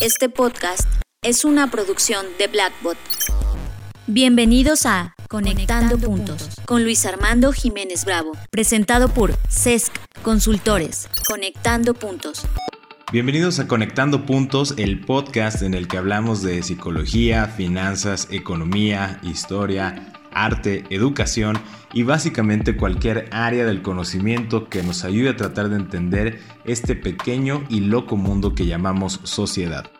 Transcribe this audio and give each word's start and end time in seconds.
Este 0.00 0.28
podcast 0.28 0.88
es 1.22 1.44
una 1.44 1.70
producción 1.70 2.26
de 2.38 2.48
Blackbot. 2.48 2.96
Bienvenidos 4.06 4.86
a 4.86 5.14
Conectando, 5.28 5.98
Puntos 5.98 6.48
con 6.66 6.82
Luis 6.82 7.06
Armando 7.06 7.52
Jiménez 7.52 8.04
Bravo, 8.04 8.32
presentado 8.50 9.08
por 9.08 9.34
CESC 9.48 9.92
Consultores. 10.22 11.08
Conectando 11.28 11.94
Puntos. 11.94 12.44
Bienvenidos 13.12 13.60
a 13.60 13.68
Conectando 13.68 14.26
Puntos, 14.26 14.74
el 14.76 15.00
podcast 15.00 15.62
en 15.62 15.74
el 15.74 15.86
que 15.86 15.96
hablamos 15.96 16.42
de 16.42 16.62
psicología, 16.62 17.46
finanzas, 17.46 18.26
economía, 18.30 19.20
historia, 19.22 20.12
arte, 20.34 20.84
educación 20.90 21.58
y 21.92 22.02
básicamente 22.02 22.76
cualquier 22.76 23.28
área 23.32 23.64
del 23.64 23.82
conocimiento 23.82 24.68
que 24.68 24.82
nos 24.82 25.04
ayude 25.04 25.30
a 25.30 25.36
tratar 25.36 25.68
de 25.68 25.76
entender 25.76 26.40
este 26.64 26.96
pequeño 26.96 27.64
y 27.68 27.80
loco 27.80 28.16
mundo 28.16 28.54
que 28.54 28.66
llamamos 28.66 29.20
sociedad. 29.22 29.90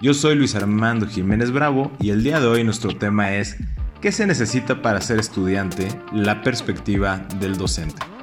Yo 0.00 0.12
soy 0.12 0.34
Luis 0.34 0.54
Armando 0.54 1.06
Jiménez 1.06 1.50
Bravo 1.50 1.90
y 2.00 2.10
el 2.10 2.22
día 2.22 2.40
de 2.40 2.46
hoy 2.46 2.64
nuestro 2.64 2.96
tema 2.96 3.34
es 3.34 3.56
¿qué 4.00 4.12
se 4.12 4.26
necesita 4.26 4.82
para 4.82 5.00
ser 5.00 5.18
estudiante? 5.18 5.88
La 6.12 6.42
perspectiva 6.42 7.26
del 7.40 7.56
docente. 7.56 8.15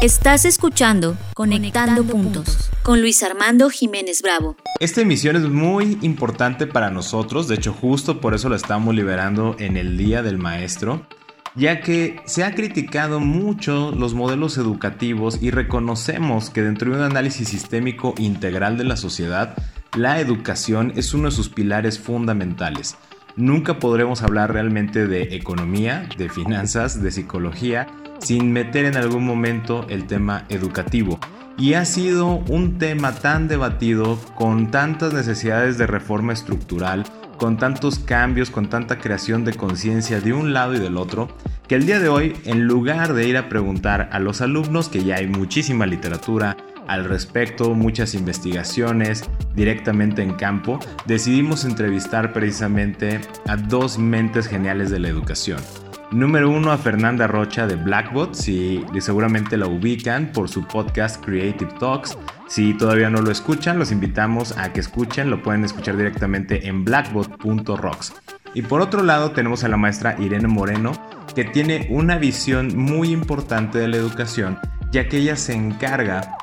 Estás 0.00 0.44
escuchando 0.44 1.16
Conectando, 1.34 2.04
puntos, 2.04 2.70
con 2.82 3.00
Luis 3.00 3.22
Armando 3.22 3.70
Jiménez 3.70 4.22
Bravo. 4.22 4.56
Esta 4.80 5.00
emisión 5.00 5.36
es 5.36 5.42
muy 5.42 5.98
importante 6.02 6.66
para 6.66 6.90
nosotros, 6.90 7.46
de 7.46 7.56
hecho 7.56 7.72
justo 7.72 8.20
por 8.20 8.34
eso 8.34 8.48
la 8.48 8.56
estamos 8.56 8.94
liberando 8.94 9.56
en 9.58 9.76
el 9.76 9.96
Día 9.96 10.22
del 10.22 10.38
Maestro, 10.38 11.06
ya 11.54 11.80
que 11.80 12.20
se 12.24 12.42
ha 12.42 12.54
criticado 12.54 13.20
mucho 13.20 13.92
los 13.92 14.14
modelos 14.14 14.58
educativos 14.58 15.40
y 15.40 15.50
reconocemos 15.50 16.50
que 16.50 16.62
dentro 16.62 16.90
de 16.90 16.96
un 16.98 17.02
análisis 17.02 17.48
sistémico 17.48 18.14
integral 18.18 18.78
de 18.78 18.84
la 18.84 18.96
sociedad, 18.96 19.56
la 19.96 20.20
educación 20.20 20.92
es 20.96 21.14
uno 21.14 21.28
de 21.28 21.36
sus 21.36 21.48
pilares 21.48 21.98
fundamentales. 21.98 22.96
Nunca 23.36 23.78
podremos 23.78 24.22
hablar 24.22 24.52
realmente 24.52 25.06
de 25.06 25.34
economía, 25.34 26.06
de 26.18 26.28
finanzas, 26.28 27.02
de 27.02 27.10
psicología, 27.10 27.86
sin 28.22 28.52
meter 28.52 28.84
en 28.84 28.96
algún 28.96 29.24
momento 29.26 29.86
el 29.88 30.06
tema 30.06 30.44
educativo. 30.48 31.18
Y 31.58 31.74
ha 31.74 31.84
sido 31.84 32.36
un 32.48 32.78
tema 32.78 33.12
tan 33.12 33.46
debatido, 33.46 34.18
con 34.34 34.70
tantas 34.70 35.12
necesidades 35.12 35.76
de 35.76 35.86
reforma 35.86 36.32
estructural, 36.32 37.04
con 37.36 37.58
tantos 37.58 37.98
cambios, 37.98 38.50
con 38.50 38.68
tanta 38.68 38.98
creación 38.98 39.44
de 39.44 39.52
conciencia 39.52 40.20
de 40.20 40.32
un 40.32 40.52
lado 40.52 40.74
y 40.74 40.78
del 40.78 40.96
otro, 40.96 41.28
que 41.68 41.74
el 41.74 41.86
día 41.86 41.98
de 41.98 42.08
hoy, 42.08 42.36
en 42.44 42.64
lugar 42.66 43.12
de 43.12 43.28
ir 43.28 43.36
a 43.36 43.48
preguntar 43.48 44.08
a 44.12 44.18
los 44.18 44.40
alumnos, 44.40 44.88
que 44.88 45.04
ya 45.04 45.16
hay 45.16 45.26
muchísima 45.26 45.84
literatura, 45.84 46.56
al 46.88 47.04
respecto, 47.04 47.74
muchas 47.74 48.14
investigaciones 48.14 49.24
directamente 49.54 50.22
en 50.22 50.34
campo, 50.34 50.78
decidimos 51.06 51.64
entrevistar 51.64 52.32
precisamente 52.32 53.20
a 53.46 53.56
dos 53.56 53.98
mentes 53.98 54.46
geniales 54.46 54.90
de 54.90 54.98
la 54.98 55.08
educación. 55.08 55.58
Número 56.12 56.50
uno 56.50 56.72
a 56.72 56.76
Fernanda 56.76 57.26
Rocha 57.26 57.66
de 57.66 57.76
Blackbot, 57.76 58.34
si 58.34 58.84
seguramente 59.00 59.56
la 59.56 59.66
ubican 59.66 60.30
por 60.30 60.50
su 60.50 60.66
podcast 60.66 61.24
Creative 61.24 61.72
Talks. 61.80 62.18
Si 62.48 62.74
todavía 62.74 63.08
no 63.08 63.22
lo 63.22 63.30
escuchan, 63.30 63.78
los 63.78 63.90
invitamos 63.90 64.58
a 64.58 64.74
que 64.74 64.80
escuchen, 64.80 65.30
lo 65.30 65.42
pueden 65.42 65.64
escuchar 65.64 65.96
directamente 65.96 66.68
en 66.68 66.84
blackbot.rocks. 66.84 68.12
Y 68.52 68.60
por 68.60 68.82
otro 68.82 69.02
lado 69.02 69.30
tenemos 69.30 69.64
a 69.64 69.68
la 69.68 69.78
maestra 69.78 70.16
Irene 70.18 70.48
Moreno, 70.48 70.92
que 71.34 71.44
tiene 71.44 71.86
una 71.88 72.18
visión 72.18 72.76
muy 72.76 73.10
importante 73.10 73.78
de 73.78 73.88
la 73.88 73.96
educación, 73.96 74.58
ya 74.90 75.08
que 75.08 75.16
ella 75.16 75.36
se 75.36 75.54
encarga 75.54 76.36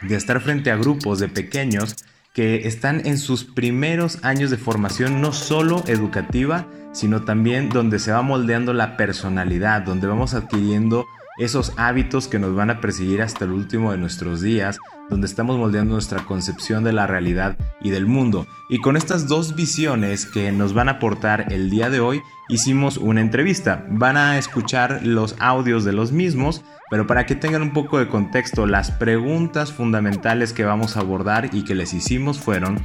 de 0.00 0.16
estar 0.16 0.40
frente 0.40 0.70
a 0.70 0.76
grupos 0.76 1.18
de 1.18 1.28
pequeños 1.28 1.96
que 2.36 2.68
están 2.68 3.06
en 3.06 3.16
sus 3.16 3.44
primeros 3.44 4.22
años 4.22 4.50
de 4.50 4.58
formación 4.58 5.22
no 5.22 5.32
solo 5.32 5.82
educativa, 5.86 6.66
sino 6.92 7.22
también 7.22 7.70
donde 7.70 7.98
se 7.98 8.12
va 8.12 8.20
moldeando 8.20 8.74
la 8.74 8.98
personalidad, 8.98 9.80
donde 9.80 10.06
vamos 10.06 10.34
adquiriendo 10.34 11.06
esos 11.38 11.72
hábitos 11.76 12.28
que 12.28 12.38
nos 12.38 12.54
van 12.54 12.70
a 12.70 12.80
perseguir 12.80 13.22
hasta 13.22 13.44
el 13.44 13.52
último 13.52 13.92
de 13.92 13.98
nuestros 13.98 14.40
días, 14.40 14.78
donde 15.10 15.26
estamos 15.26 15.58
moldeando 15.58 15.94
nuestra 15.94 16.24
concepción 16.24 16.84
de 16.84 16.92
la 16.92 17.06
realidad 17.06 17.56
y 17.80 17.90
del 17.90 18.06
mundo. 18.06 18.46
Y 18.68 18.78
con 18.78 18.96
estas 18.96 19.28
dos 19.28 19.54
visiones 19.54 20.26
que 20.26 20.50
nos 20.52 20.72
van 20.72 20.88
a 20.88 20.92
aportar 20.92 21.52
el 21.52 21.70
día 21.70 21.90
de 21.90 22.00
hoy, 22.00 22.22
hicimos 22.48 22.96
una 22.96 23.20
entrevista. 23.20 23.86
Van 23.90 24.16
a 24.16 24.38
escuchar 24.38 25.00
los 25.04 25.36
audios 25.38 25.84
de 25.84 25.92
los 25.92 26.12
mismos, 26.12 26.62
pero 26.90 27.06
para 27.06 27.26
que 27.26 27.34
tengan 27.34 27.62
un 27.62 27.72
poco 27.72 27.98
de 27.98 28.08
contexto, 28.08 28.66
las 28.66 28.90
preguntas 28.90 29.72
fundamentales 29.72 30.52
que 30.52 30.64
vamos 30.64 30.96
a 30.96 31.00
abordar 31.00 31.50
y 31.52 31.64
que 31.64 31.74
les 31.74 31.92
hicimos 31.92 32.38
fueron, 32.38 32.80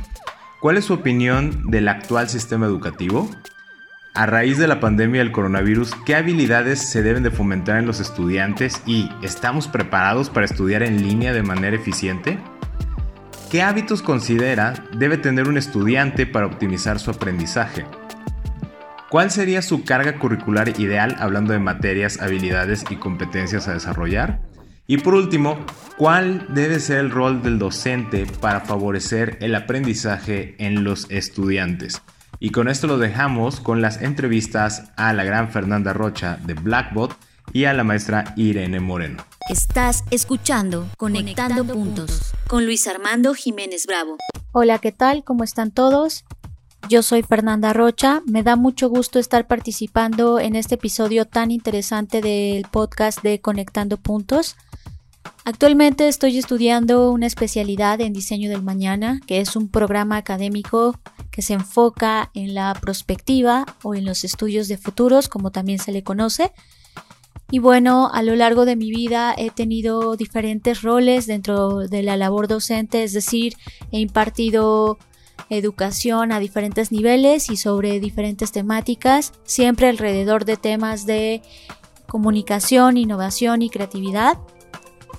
¿cuál 0.60 0.78
es 0.78 0.86
su 0.86 0.94
opinión 0.94 1.70
del 1.70 1.88
actual 1.88 2.30
sistema 2.30 2.66
educativo? 2.66 3.30
A 4.14 4.26
raíz 4.26 4.58
de 4.58 4.68
la 4.68 4.82
pandemia 4.82 5.22
del 5.22 5.32
coronavirus, 5.32 5.94
¿qué 6.06 6.16
habilidades 6.16 6.80
se 6.80 7.02
deben 7.02 7.24
de 7.24 7.32
fomentar 7.32 7.78
en 7.78 7.86
los 7.86 8.02
estudiantes 8.02 8.84
y 8.86 9.10
estamos 9.22 9.70
preparados 9.70 10.30
para 10.30 10.46
estudiar 10.46 10.84
en 10.84 11.02
línea 11.02 11.32
de 11.32 11.44
manera 11.44 11.78
eficiente? 11.78 12.38
¿Qué 13.50 13.62
hábitos 13.62 14.02
considera 14.02 14.74
debe 14.98 15.18
tener 15.18 15.48
un 15.48 15.58
estudiante 15.58 16.28
para 16.28 16.46
optimizar 16.46 17.00
su 17.00 17.10
aprendizaje? 17.10 17.86
¿Cuál 19.10 19.32
sería 19.32 19.62
su 19.62 19.86
carga 19.86 20.20
curricular 20.20 20.78
ideal 20.78 21.16
hablando 21.18 21.54
de 21.54 21.60
materias, 21.60 22.22
habilidades 22.22 22.84
y 22.90 22.98
competencias 22.98 23.70
a 23.70 23.74
desarrollar? 23.76 24.42
Y 24.88 24.98
por 24.98 25.14
último, 25.14 25.66
¿cuál 25.96 26.48
debe 26.50 26.82
ser 26.82 26.98
el 26.98 27.12
rol 27.12 27.42
del 27.42 27.60
docente 27.60 28.26
para 28.42 28.60
favorecer 28.60 29.38
el 29.40 29.56
aprendizaje 29.56 30.56
en 30.58 30.84
los 30.84 31.10
estudiantes? 31.10 32.02
Y 32.44 32.50
con 32.50 32.68
esto 32.68 32.88
lo 32.88 32.98
dejamos 32.98 33.60
con 33.60 33.84
las 33.84 34.02
entrevistas 34.02 34.92
a 34.96 35.14
la 35.14 35.24
gran 35.24 35.52
Fernanda 35.52 35.94
Rocha 35.94 36.40
de 36.44 36.56
Blackbot 36.56 37.16
y 37.54 37.66
a 37.66 37.74
la 37.74 37.84
maestra 37.84 38.34
Irene 38.36 38.80
Moreno. 38.80 39.24
Estás 39.48 40.04
escuchando 40.10 40.88
Conectando, 40.98 41.64
puntos, 41.64 42.34
con 42.48 42.66
Luis 42.66 42.88
Armando 42.88 43.36
Jiménez 43.36 43.86
Bravo. 43.86 44.18
Hola, 44.54 44.80
¿qué 44.80 44.92
tal? 44.92 45.24
¿Cómo 45.24 45.44
están 45.44 45.70
todos? 45.70 46.26
Yo 46.90 47.04
soy 47.04 47.22
Fernanda 47.22 47.74
Rocha. 47.74 48.24
Me 48.26 48.42
da 48.42 48.56
mucho 48.56 48.90
gusto 48.90 49.20
estar 49.20 49.46
participando 49.46 50.40
en 50.40 50.56
este 50.56 50.76
episodio 50.76 51.26
tan 51.28 51.52
interesante 51.52 52.22
del 52.22 52.66
podcast 52.72 53.22
de 53.22 53.40
Conectando 53.40 53.98
Puntos. 53.98 54.56
Actualmente 55.46 56.08
estoy 56.08 56.40
estudiando 56.40 57.12
una 57.12 57.28
especialidad 57.28 58.02
en 58.02 58.14
diseño 58.14 58.50
del 58.50 58.64
mañana, 58.64 59.20
que 59.28 59.42
es 59.42 59.56
un 59.56 59.70
programa 59.70 60.18
académico 60.18 61.00
que 61.32 61.42
se 61.42 61.54
enfoca 61.54 62.30
en 62.34 62.54
la 62.54 62.74
prospectiva 62.80 63.66
o 63.84 63.96
en 63.96 64.06
los 64.06 64.24
estudios 64.24 64.68
de 64.68 64.78
futuros, 64.78 65.30
como 65.30 65.52
también 65.52 65.80
se 65.80 65.92
le 65.92 66.04
conoce. 66.04 66.52
Y 67.50 67.60
bueno, 67.60 68.10
a 68.14 68.24
lo 68.24 68.36
largo 68.36 68.66
de 68.66 68.76
mi 68.76 68.92
vida 68.92 69.34
he 69.38 69.50
tenido 69.50 70.16
diferentes 70.16 70.82
roles 70.82 71.28
dentro 71.28 71.80
de 71.80 72.02
la 72.02 72.16
labor 72.16 72.48
docente, 72.48 73.04
es 73.04 73.12
decir, 73.12 73.56
he 73.92 74.00
impartido 74.00 74.98
educación 75.50 76.32
a 76.32 76.40
diferentes 76.40 76.94
niveles 76.94 77.50
y 77.50 77.58
sobre 77.58 78.00
diferentes 78.00 78.54
temáticas, 78.54 79.34
siempre 79.44 79.90
alrededor 79.90 80.46
de 80.46 80.56
temas 80.56 81.06
de 81.06 81.42
comunicación, 82.08 82.98
innovación 82.98 83.62
y 83.62 83.70
creatividad. 83.70 84.38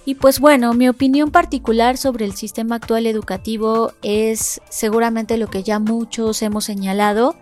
Y 0.04 0.16
pues 0.16 0.40
bueno, 0.40 0.74
mi 0.74 0.88
opinión 0.88 1.30
particular 1.30 1.96
sobre 1.96 2.24
el 2.24 2.34
sistema 2.34 2.76
actual 2.76 3.06
educativo 3.06 3.92
es 4.02 4.60
seguramente 4.68 5.36
lo 5.36 5.46
que 5.48 5.62
ya 5.62 5.78
muchos 5.78 6.42
hemos 6.42 6.64
señalado 6.64 7.36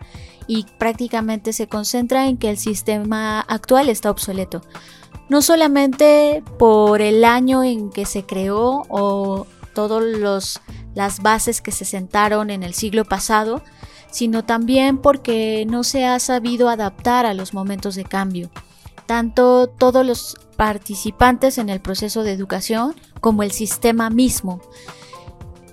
y 0.47 0.67
prácticamente 0.79 1.53
se 1.53 1.69
concentra 1.69 2.27
en 2.27 2.37
que 2.37 2.51
el 2.51 2.59
sistema 2.59 3.41
actual 3.41 3.89
está 3.89 4.11
obsoleto. 4.11 4.63
No 5.31 5.43
solamente 5.43 6.43
por 6.59 7.01
el 7.01 7.25
año 7.25 7.63
en 7.65 7.91
que 7.91 8.05
se 8.05 8.25
creó 8.25 8.83
o 8.89 9.47
todas 9.75 10.61
las 10.95 11.23
bases 11.23 11.63
que 11.63 11.73
se 11.73 11.85
sentaron 11.85 12.51
en 12.51 12.63
el 12.63 12.75
siglo 12.75 13.05
pasado, 13.05 13.63
sino 14.11 14.45
también 14.45 14.99
porque 14.99 15.65
no 15.67 15.85
se 15.85 16.05
ha 16.05 16.19
sabido 16.19 16.69
adaptar 16.69 17.27
a 17.27 17.33
los 17.33 17.55
momentos 17.55 17.95
de 17.95 18.05
cambio. 18.05 18.51
Tanto 19.07 19.69
todos 19.69 20.05
los 20.05 20.37
participantes 20.61 21.57
en 21.57 21.71
el 21.71 21.81
proceso 21.81 22.23
de 22.23 22.33
educación 22.33 22.95
como 23.23 23.43
el 23.43 23.51
sistema 23.51 24.11
mismo. 24.11 24.61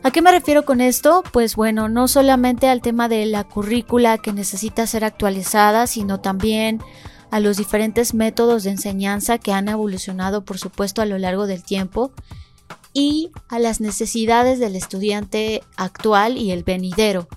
¿A 0.01 0.11
qué 0.11 0.21
me 0.21 0.31
refiero 0.31 0.63
con 0.63 0.79
esto? 0.79 1.25
Pues 1.33 1.57
bueno, 1.57 1.89
no 1.89 2.07
solamente 2.07 2.69
al 2.69 2.81
tema 2.81 3.09
de 3.09 3.25
la 3.25 3.43
currícula 3.43 4.17
que 4.17 4.31
necesita 4.31 4.87
ser 4.87 5.03
actualizada, 5.03 5.87
sino 5.87 6.21
también 6.21 6.79
a 7.31 7.41
los 7.41 7.57
diferentes 7.57 8.13
métodos 8.13 8.63
de 8.63 8.69
enseñanza 8.69 9.39
que 9.39 9.51
han 9.51 9.67
evolucionado, 9.67 10.45
por 10.45 10.57
supuesto, 10.57 11.01
a 11.01 11.05
lo 11.05 11.17
largo 11.17 11.47
del 11.47 11.63
tiempo, 11.63 12.13
y 12.93 13.31
a 13.49 13.59
las 13.59 13.81
necesidades 13.81 14.57
del 14.57 14.77
estudiante 14.77 15.63
actual 15.75 16.37
y 16.37 16.51
el 16.51 16.63
venidero. 16.63 17.27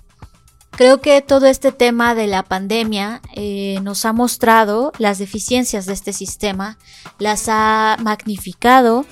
Creo 0.81 0.99
que 0.99 1.21
todo 1.21 1.45
este 1.45 1.71
tema 1.71 2.15
de 2.15 2.25
la 2.25 2.41
pandemia 2.41 3.21
eh, 3.35 3.77
nos 3.83 4.03
ha 4.03 4.13
mostrado 4.13 4.91
las 4.97 5.19
deficiencias 5.19 5.85
de 5.85 5.93
este 5.93 6.11
sistema, 6.11 6.79
las 7.19 7.49
ha 7.49 7.97
magnificado 8.01 9.05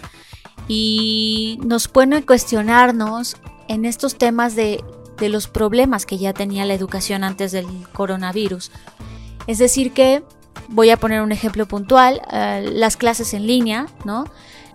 y 0.68 1.60
nos 1.64 1.88
pone 1.88 2.18
a 2.18 2.26
cuestionarnos 2.26 3.38
en 3.68 3.86
estos 3.86 4.18
temas 4.18 4.56
de 4.56 4.84
de 5.20 5.30
los 5.30 5.46
problemas 5.48 6.08
que 6.08 6.18
ya 6.18 6.34
tenía 6.34 6.66
la 6.66 6.74
educación 6.74 7.24
antes 7.24 7.52
del 7.52 7.68
coronavirus. 7.94 8.72
Es 9.46 9.60
decir 9.60 9.94
que, 9.94 10.24
voy 10.70 10.90
a 10.90 10.98
poner 10.98 11.22
un 11.22 11.32
ejemplo 11.32 11.68
puntual, 11.68 12.20
eh, 12.32 12.68
las 12.74 12.98
clases 12.98 13.36
en 13.36 13.46
línea, 13.46 13.86
¿no? 14.06 14.26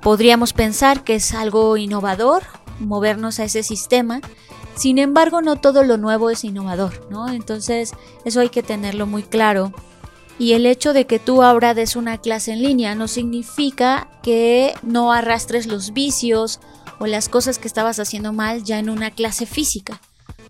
Podríamos 0.00 0.52
pensar 0.52 1.02
que 1.02 1.17
es 1.17 1.35
algo 1.35 1.76
innovador 1.76 2.44
movernos 2.79 3.41
a 3.41 3.44
ese 3.44 3.64
sistema, 3.64 4.20
sin 4.75 4.99
embargo 4.99 5.43
no 5.43 5.56
todo 5.56 5.85
lo 5.85 5.97
nuevo 5.97 6.31
es 6.31 6.44
innovador, 6.44 7.06
¿no? 7.11 7.29
Entonces 7.29 7.93
eso 8.25 8.41
hay 8.41 8.49
que 8.49 8.62
tenerlo 8.62 9.06
muy 9.06 9.23
claro. 9.23 9.73
Y 10.38 10.53
el 10.53 10.67
hecho 10.67 10.93
de 10.93 11.06
que 11.06 11.19
tú 11.19 11.43
ahora 11.43 11.75
des 11.75 11.94
una 11.94 12.19
clase 12.19 12.53
en 12.53 12.62
línea 12.62 12.94
no 12.94 13.06
significa 13.06 14.09
que 14.23 14.75
no 14.82 15.12
arrastres 15.12 15.67
los 15.67 15.93
vicios 15.93 16.61
o 16.99 17.06
las 17.06 17.29
cosas 17.29 17.59
que 17.59 17.69
estabas 17.69 18.00
haciendo 18.00 18.32
mal 18.32 18.65
ya 18.65 18.79
en 18.79 18.91
una 18.91 19.11
clase 19.11 19.47
física. 19.47 20.00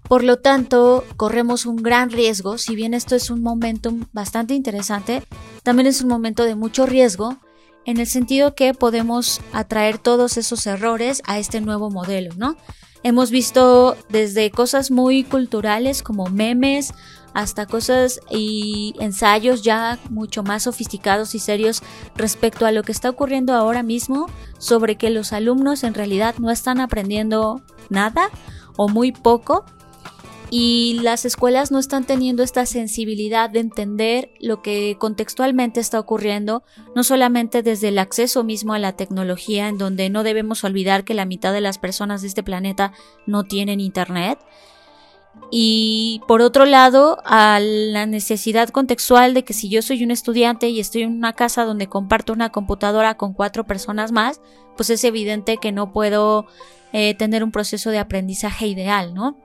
Por 0.08 0.22
lo 0.22 0.38
tanto, 0.38 1.04
corremos 1.16 1.64
un 1.64 1.76
gran 1.76 2.10
riesgo, 2.10 2.58
si 2.58 2.74
bien 2.74 2.92
esto 2.92 3.14
es 3.16 3.30
un 3.30 3.42
momento 3.42 3.92
bastante 4.12 4.54
interesante, 4.54 5.22
también 5.62 5.86
es 5.86 6.02
un 6.02 6.08
momento 6.08 6.44
de 6.44 6.54
mucho 6.54 6.84
riesgo, 6.84 7.38
en 7.86 7.98
el 7.98 8.06
sentido 8.06 8.54
que 8.54 8.74
podemos 8.74 9.40
atraer 9.52 9.98
todos 9.98 10.36
esos 10.36 10.66
errores 10.66 11.22
a 11.26 11.38
este 11.38 11.60
nuevo 11.60 11.90
modelo, 11.90 12.34
¿no? 12.36 12.56
Hemos 13.04 13.30
visto 13.30 13.98
desde 14.08 14.50
cosas 14.50 14.90
muy 14.90 15.24
culturales 15.24 16.02
como 16.02 16.24
memes 16.30 16.94
hasta 17.34 17.66
cosas 17.66 18.18
y 18.30 18.94
ensayos 18.98 19.60
ya 19.60 19.98
mucho 20.08 20.42
más 20.42 20.62
sofisticados 20.62 21.34
y 21.34 21.38
serios 21.38 21.82
respecto 22.16 22.64
a 22.64 22.72
lo 22.72 22.82
que 22.82 22.92
está 22.92 23.10
ocurriendo 23.10 23.52
ahora 23.52 23.82
mismo 23.82 24.26
sobre 24.56 24.96
que 24.96 25.10
los 25.10 25.34
alumnos 25.34 25.84
en 25.84 25.92
realidad 25.92 26.36
no 26.38 26.50
están 26.50 26.80
aprendiendo 26.80 27.60
nada 27.90 28.30
o 28.76 28.88
muy 28.88 29.12
poco 29.12 29.66
y 30.50 31.00
las 31.02 31.24
escuelas 31.24 31.70
no 31.70 31.78
están 31.78 32.04
teniendo 32.04 32.42
esta 32.42 32.66
sensibilidad 32.66 33.50
de 33.50 33.60
entender 33.60 34.30
lo 34.40 34.62
que 34.62 34.96
contextualmente 34.98 35.80
está 35.80 35.98
ocurriendo, 35.98 36.62
no 36.94 37.02
solamente 37.02 37.62
desde 37.62 37.88
el 37.88 37.98
acceso 37.98 38.44
mismo 38.44 38.74
a 38.74 38.78
la 38.78 38.92
tecnología, 38.92 39.68
en 39.68 39.78
donde 39.78 40.10
no 40.10 40.22
debemos 40.22 40.64
olvidar 40.64 41.04
que 41.04 41.14
la 41.14 41.24
mitad 41.24 41.52
de 41.52 41.60
las 41.60 41.78
personas 41.78 42.22
de 42.22 42.28
este 42.28 42.42
planeta 42.42 42.92
no 43.26 43.44
tienen 43.44 43.80
internet, 43.80 44.38
y 45.50 46.20
por 46.26 46.42
otro 46.42 46.64
lado, 46.64 47.18
a 47.24 47.60
la 47.60 48.06
necesidad 48.06 48.70
contextual 48.70 49.34
de 49.34 49.44
que 49.44 49.52
si 49.52 49.68
yo 49.68 49.82
soy 49.82 50.02
un 50.02 50.10
estudiante 50.10 50.68
y 50.68 50.80
estoy 50.80 51.02
en 51.02 51.12
una 51.12 51.32
casa 51.32 51.64
donde 51.64 51.88
comparto 51.88 52.32
una 52.32 52.50
computadora 52.50 53.16
con 53.16 53.34
cuatro 53.34 53.64
personas 53.64 54.10
más, 54.10 54.40
pues 54.76 54.90
es 54.90 55.04
evidente 55.04 55.58
que 55.58 55.72
no 55.72 55.92
puedo 55.92 56.46
eh, 56.92 57.14
tener 57.14 57.44
un 57.44 57.52
proceso 57.52 57.90
de 57.90 57.98
aprendizaje 57.98 58.66
ideal, 58.66 59.14
¿no? 59.14 59.36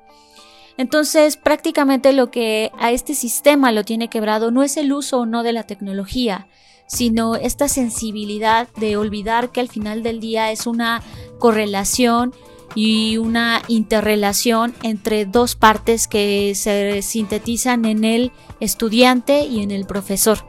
Entonces, 0.79 1.35
prácticamente 1.35 2.13
lo 2.13 2.31
que 2.31 2.71
a 2.79 2.91
este 2.91 3.13
sistema 3.13 3.73
lo 3.73 3.83
tiene 3.83 4.07
quebrado 4.07 4.49
no 4.49 4.63
es 4.63 4.77
el 4.77 4.93
uso 4.93 5.19
o 5.19 5.25
no 5.25 5.43
de 5.43 5.51
la 5.51 5.63
tecnología, 5.63 6.47
sino 6.87 7.35
esta 7.35 7.67
sensibilidad 7.67 8.69
de 8.77 8.95
olvidar 8.95 9.51
que 9.51 9.59
al 9.59 9.67
final 9.67 10.03
del 10.03 10.21
día 10.21 10.53
es 10.53 10.67
una 10.67 11.03
correlación 11.37 12.33
y 12.75 13.17
una 13.17 13.61
interrelación 13.67 14.73
entre 14.81 15.25
dos 15.25 15.57
partes 15.57 16.07
que 16.07 16.53
se 16.55 17.01
sintetizan 17.01 17.83
en 17.83 18.05
el 18.05 18.31
estudiante 18.61 19.43
y 19.43 19.61
en 19.61 19.71
el 19.71 19.85
profesor. 19.85 20.45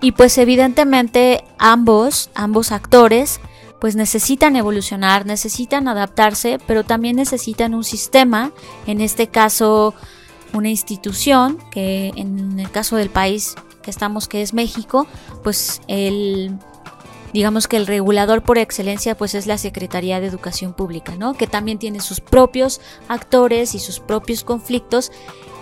Y 0.00 0.12
pues 0.12 0.38
evidentemente 0.38 1.44
ambos, 1.58 2.30
ambos 2.34 2.72
actores, 2.72 3.38
pues 3.80 3.96
necesitan 3.96 4.56
evolucionar, 4.56 5.26
necesitan 5.26 5.88
adaptarse, 5.88 6.58
pero 6.66 6.84
también 6.84 7.16
necesitan 7.16 7.74
un 7.74 7.84
sistema, 7.84 8.52
en 8.86 9.00
este 9.00 9.28
caso 9.28 9.94
una 10.52 10.68
institución, 10.68 11.58
que 11.70 12.12
en 12.16 12.58
el 12.58 12.70
caso 12.70 12.96
del 12.96 13.10
país 13.10 13.54
que 13.82 13.90
estamos, 13.90 14.28
que 14.28 14.42
es 14.42 14.54
México, 14.54 15.06
pues 15.42 15.80
el 15.88 16.58
digamos 17.32 17.68
que 17.68 17.76
el 17.76 17.86
regulador 17.86 18.42
por 18.42 18.58
excelencia 18.58 19.16
pues 19.16 19.34
es 19.34 19.46
la 19.46 19.58
Secretaría 19.58 20.20
de 20.20 20.26
Educación 20.26 20.72
Pública, 20.72 21.14
¿no? 21.16 21.34
Que 21.34 21.46
también 21.46 21.78
tiene 21.78 22.00
sus 22.00 22.20
propios 22.20 22.80
actores 23.08 23.74
y 23.74 23.78
sus 23.78 24.00
propios 24.00 24.44
conflictos 24.44 25.12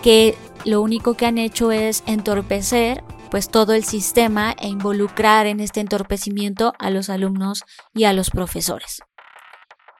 que 0.01 0.35
lo 0.65 0.81
único 0.81 1.15
que 1.15 1.25
han 1.25 1.37
hecho 1.37 1.71
es 1.71 2.03
entorpecer 2.05 3.03
pues 3.29 3.49
todo 3.49 3.73
el 3.73 3.83
sistema 3.83 4.55
e 4.59 4.67
involucrar 4.67 5.45
en 5.45 5.59
este 5.59 5.79
entorpecimiento 5.79 6.73
a 6.79 6.89
los 6.89 7.09
alumnos 7.09 7.63
y 7.93 8.05
a 8.05 8.13
los 8.13 8.29
profesores. 8.29 9.01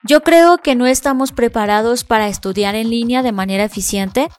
Yo 0.03 0.21
creo 0.21 0.57
que 0.57 0.75
no 0.75 0.85
estamos 0.85 1.31
preparados 1.31 2.03
para 2.03 2.27
estudiar 2.27 2.75
en 2.75 2.89
línea 2.89 3.23
de 3.23 3.31
manera 3.31 3.63
eficiente, 3.63 4.29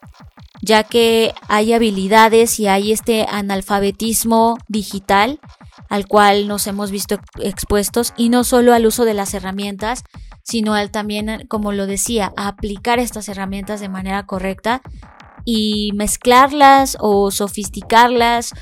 ya 0.62 0.82
que 0.82 1.34
hay 1.48 1.72
habilidades 1.72 2.58
y 2.58 2.68
hay 2.68 2.92
este 2.92 3.26
analfabetismo 3.28 4.56
digital 4.68 5.40
al 5.88 6.06
cual 6.06 6.48
nos 6.48 6.66
hemos 6.66 6.90
visto 6.90 7.18
expuestos 7.40 8.12
y 8.16 8.28
no 8.28 8.44
solo 8.44 8.74
al 8.74 8.86
uso 8.86 9.04
de 9.04 9.14
las 9.14 9.34
herramientas, 9.34 10.04
sino 10.42 10.74
al 10.74 10.90
también, 10.90 11.46
como 11.48 11.72
lo 11.72 11.86
decía, 11.86 12.32
a 12.36 12.48
aplicar 12.48 12.98
estas 12.98 13.28
herramientas 13.28 13.80
de 13.80 13.88
manera 13.88 14.24
correcta 14.24 14.82
y 15.50 15.92
mezclarlas 15.94 16.98
o 17.00 17.30
sofisticarlas 17.30 18.52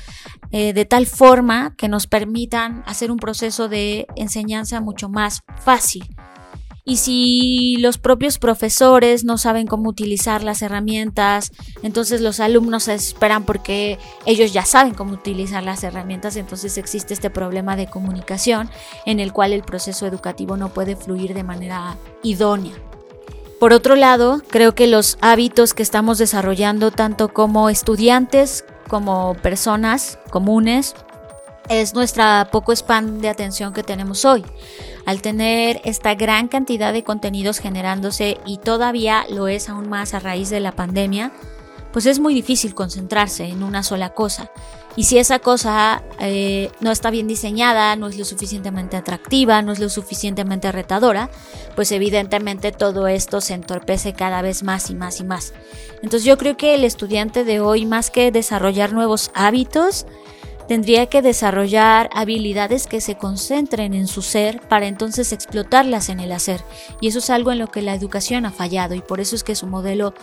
eh, 0.53 0.71
de 0.71 0.85
tal 0.85 1.05
forma 1.05 1.75
que 1.75 1.89
nos 1.89 2.07
permitan 2.07 2.81
hacer 2.85 3.11
un 3.11 3.17
proceso 3.17 3.67
de 3.67 4.07
enseñanza 4.15 4.79
mucho 4.79 5.09
más 5.09 5.41
fácil. 5.59 6.07
Y 6.85 6.95
si 6.95 7.75
los 7.81 7.97
propios 7.97 8.39
profesores 8.39 9.25
no 9.25 9.37
saben 9.37 9.67
cómo 9.67 9.89
utilizar 9.89 10.45
las 10.45 10.61
herramientas, 10.61 11.51
entonces 11.83 12.21
los 12.21 12.39
alumnos 12.39 12.87
esperan 12.87 13.43
porque 13.43 13.99
ellos 14.25 14.53
ya 14.53 14.63
saben 14.63 14.93
cómo 14.93 15.11
utilizar 15.11 15.65
las 15.65 15.83
herramientas, 15.83 16.37
entonces 16.37 16.77
existe 16.77 17.13
este 17.13 17.29
problema 17.29 17.75
de 17.75 17.87
comunicación 17.87 18.69
en 19.05 19.19
el 19.19 19.33
cual 19.33 19.51
el 19.51 19.63
proceso 19.63 20.07
educativo 20.07 20.55
no 20.55 20.69
puede 20.69 20.95
fluir 20.95 21.33
de 21.33 21.43
manera 21.43 21.97
idónea. 22.23 22.75
Por 23.59 23.73
otro 23.73 23.95
lado, 23.95 24.43
creo 24.49 24.75
que 24.75 24.85
los 24.85 25.17
hábitos 25.19 25.73
que 25.73 25.81
estamos 25.81 26.19
desarrollando 26.19 26.91
tanto 26.91 27.33
como 27.33 27.69
estudiantes 27.69 28.65
como 28.87 29.33
personas 29.41 30.19
comunes 30.29 30.95
es 31.67 31.95
nuestra 31.95 32.49
poco 32.51 32.71
spam 32.71 33.19
de 33.19 33.29
atención 33.29 33.73
que 33.73 33.81
tenemos 33.81 34.25
hoy. 34.25 34.45
Al 35.07 35.23
tener 35.23 35.81
esta 35.85 36.13
gran 36.13 36.47
cantidad 36.47 36.93
de 36.93 37.03
contenidos 37.03 37.57
generándose 37.57 38.37
y 38.45 38.59
todavía 38.59 39.25
lo 39.29 39.47
es 39.47 39.69
aún 39.69 39.89
más 39.89 40.13
a 40.13 40.19
raíz 40.19 40.51
de 40.51 40.59
la 40.59 40.73
pandemia, 40.73 41.31
pues 41.91 42.05
es 42.05 42.19
muy 42.19 42.35
difícil 42.35 42.75
concentrarse 42.75 43.45
en 43.45 43.63
una 43.63 43.81
sola 43.81 44.13
cosa. 44.13 44.51
Y 44.97 45.03
si 45.03 45.19
esa 45.19 45.37
cosa 45.37 46.01
eh, 46.19 46.71
no 46.79 46.91
está 46.91 47.11
bien 47.11 47.27
diseñada, 47.27 47.95
no 47.95 48.07
es 48.07 48.17
lo 48.17 48.25
suficientemente 48.25 48.97
atractiva, 48.97 49.61
no 49.61 49.71
es 49.71 49.79
lo 49.79 49.89
suficientemente 49.89 50.71
retadora, 50.71 51.29
pues 51.75 51.91
evidentemente 51.91 52.71
todo 52.71 53.07
esto 53.07 53.39
se 53.39 53.53
entorpece 53.53 54.13
cada 54.13 54.41
vez 54.41 54.63
más 54.63 54.89
y 54.89 54.95
más 54.95 55.19
y 55.19 55.23
más. 55.23 55.53
Entonces 56.01 56.23
yo 56.23 56.39
creo 56.39 56.57
que 56.57 56.73
el 56.73 56.83
estudiante 56.83 57.43
de 57.43 57.59
hoy, 57.59 57.85
más 57.85 58.09
que 58.09 58.31
desarrollar 58.31 58.91
nuevos 58.91 59.29
hábitos, 59.35 60.07
tendría 60.67 61.05
que 61.05 61.21
desarrollar 61.21 62.09
habilidades 62.11 62.87
que 62.87 62.99
se 62.99 63.19
concentren 63.19 63.93
en 63.93 64.07
su 64.07 64.23
ser 64.23 64.61
para 64.61 64.87
entonces 64.87 65.31
explotarlas 65.31 66.09
en 66.09 66.19
el 66.19 66.31
hacer. 66.31 66.63
Y 67.01 67.07
eso 67.09 67.19
es 67.19 67.29
algo 67.29 67.51
en 67.51 67.59
lo 67.59 67.67
que 67.67 67.83
la 67.83 67.93
educación 67.93 68.47
ha 68.47 68.51
fallado 68.51 68.95
y 68.95 69.01
por 69.01 69.19
eso 69.19 69.35
es 69.35 69.43
que 69.43 69.53
su 69.53 69.67
modelo 69.67 70.15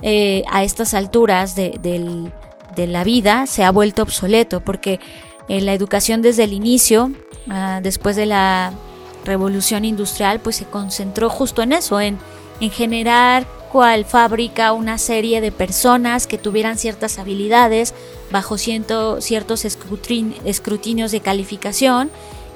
eh, 0.00 0.44
a 0.50 0.64
estas 0.64 0.94
alturas 0.94 1.54
de, 1.54 1.78
del 1.80 2.32
de 2.74 2.86
la 2.86 3.04
vida 3.04 3.46
se 3.46 3.64
ha 3.64 3.70
vuelto 3.70 4.02
obsoleto, 4.02 4.60
porque 4.60 5.00
eh, 5.48 5.60
la 5.60 5.74
educación 5.74 6.22
desde 6.22 6.44
el 6.44 6.52
inicio, 6.52 7.12
ah, 7.48 7.80
después 7.82 8.16
de 8.16 8.26
la 8.26 8.72
revolución 9.24 9.84
industrial, 9.84 10.40
pues 10.40 10.56
se 10.56 10.64
concentró 10.64 11.30
justo 11.30 11.62
en 11.62 11.72
eso, 11.72 12.00
en, 12.00 12.18
en 12.60 12.70
generar 12.70 13.46
cual 13.74 14.04
fábrica 14.04 14.72
una 14.72 14.98
serie 14.98 15.40
de 15.40 15.50
personas 15.50 16.28
que 16.28 16.38
tuvieran 16.38 16.78
ciertas 16.78 17.18
habilidades 17.18 17.92
bajo 18.30 18.56
ciertos 18.56 19.64
escrutinios 19.64 21.10
de 21.10 21.20
calificación, 21.20 22.08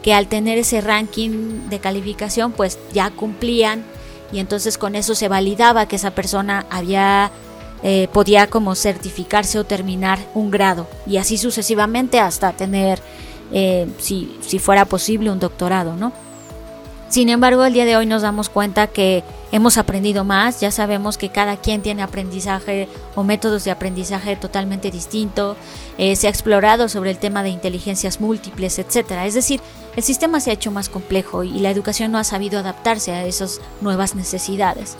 que 0.02 0.14
al 0.14 0.28
tener 0.28 0.58
ese 0.58 0.80
ranking 0.80 1.68
de 1.70 1.80
calificación 1.80 2.52
pues 2.52 2.78
ya 2.92 3.10
cumplían 3.10 3.84
y 4.32 4.38
entonces 4.38 4.78
con 4.78 4.94
eso 4.94 5.16
se 5.16 5.26
validaba 5.26 5.88
que 5.88 5.96
esa 5.96 6.12
persona 6.12 6.66
había 6.70 7.32
eh, 7.82 8.08
podía 8.12 8.48
como 8.48 8.74
certificarse 8.74 9.58
o 9.58 9.64
terminar 9.64 10.18
un 10.34 10.50
grado 10.50 10.86
y 11.06 11.16
así 11.18 11.38
sucesivamente 11.38 12.20
hasta 12.20 12.52
tener, 12.52 13.00
eh, 13.52 13.86
si, 13.98 14.36
si 14.40 14.58
fuera 14.58 14.84
posible, 14.84 15.30
un 15.30 15.38
doctorado, 15.38 15.94
¿no? 15.94 16.12
Sin 17.08 17.30
embargo, 17.30 17.64
el 17.64 17.72
día 17.72 17.86
de 17.86 17.96
hoy 17.96 18.04
nos 18.04 18.20
damos 18.20 18.50
cuenta 18.50 18.86
que 18.86 19.24
hemos 19.50 19.78
aprendido 19.78 20.24
más, 20.24 20.60
ya 20.60 20.70
sabemos 20.70 21.16
que 21.16 21.30
cada 21.30 21.56
quien 21.56 21.80
tiene 21.80 22.02
aprendizaje 22.02 22.86
o 23.14 23.24
métodos 23.24 23.64
de 23.64 23.70
aprendizaje 23.70 24.36
totalmente 24.36 24.90
distinto, 24.90 25.56
eh, 25.96 26.16
se 26.16 26.26
ha 26.26 26.30
explorado 26.30 26.86
sobre 26.90 27.10
el 27.10 27.18
tema 27.18 27.42
de 27.42 27.48
inteligencias 27.48 28.20
múltiples, 28.20 28.78
etc. 28.78 29.12
Es 29.24 29.32
decir, 29.32 29.62
el 29.96 30.02
sistema 30.02 30.38
se 30.40 30.50
ha 30.50 30.54
hecho 30.54 30.70
más 30.70 30.90
complejo 30.90 31.44
y 31.44 31.60
la 31.60 31.70
educación 31.70 32.12
no 32.12 32.18
ha 32.18 32.24
sabido 32.24 32.58
adaptarse 32.58 33.12
a 33.12 33.24
esas 33.24 33.62
nuevas 33.80 34.14
necesidades. 34.14 34.96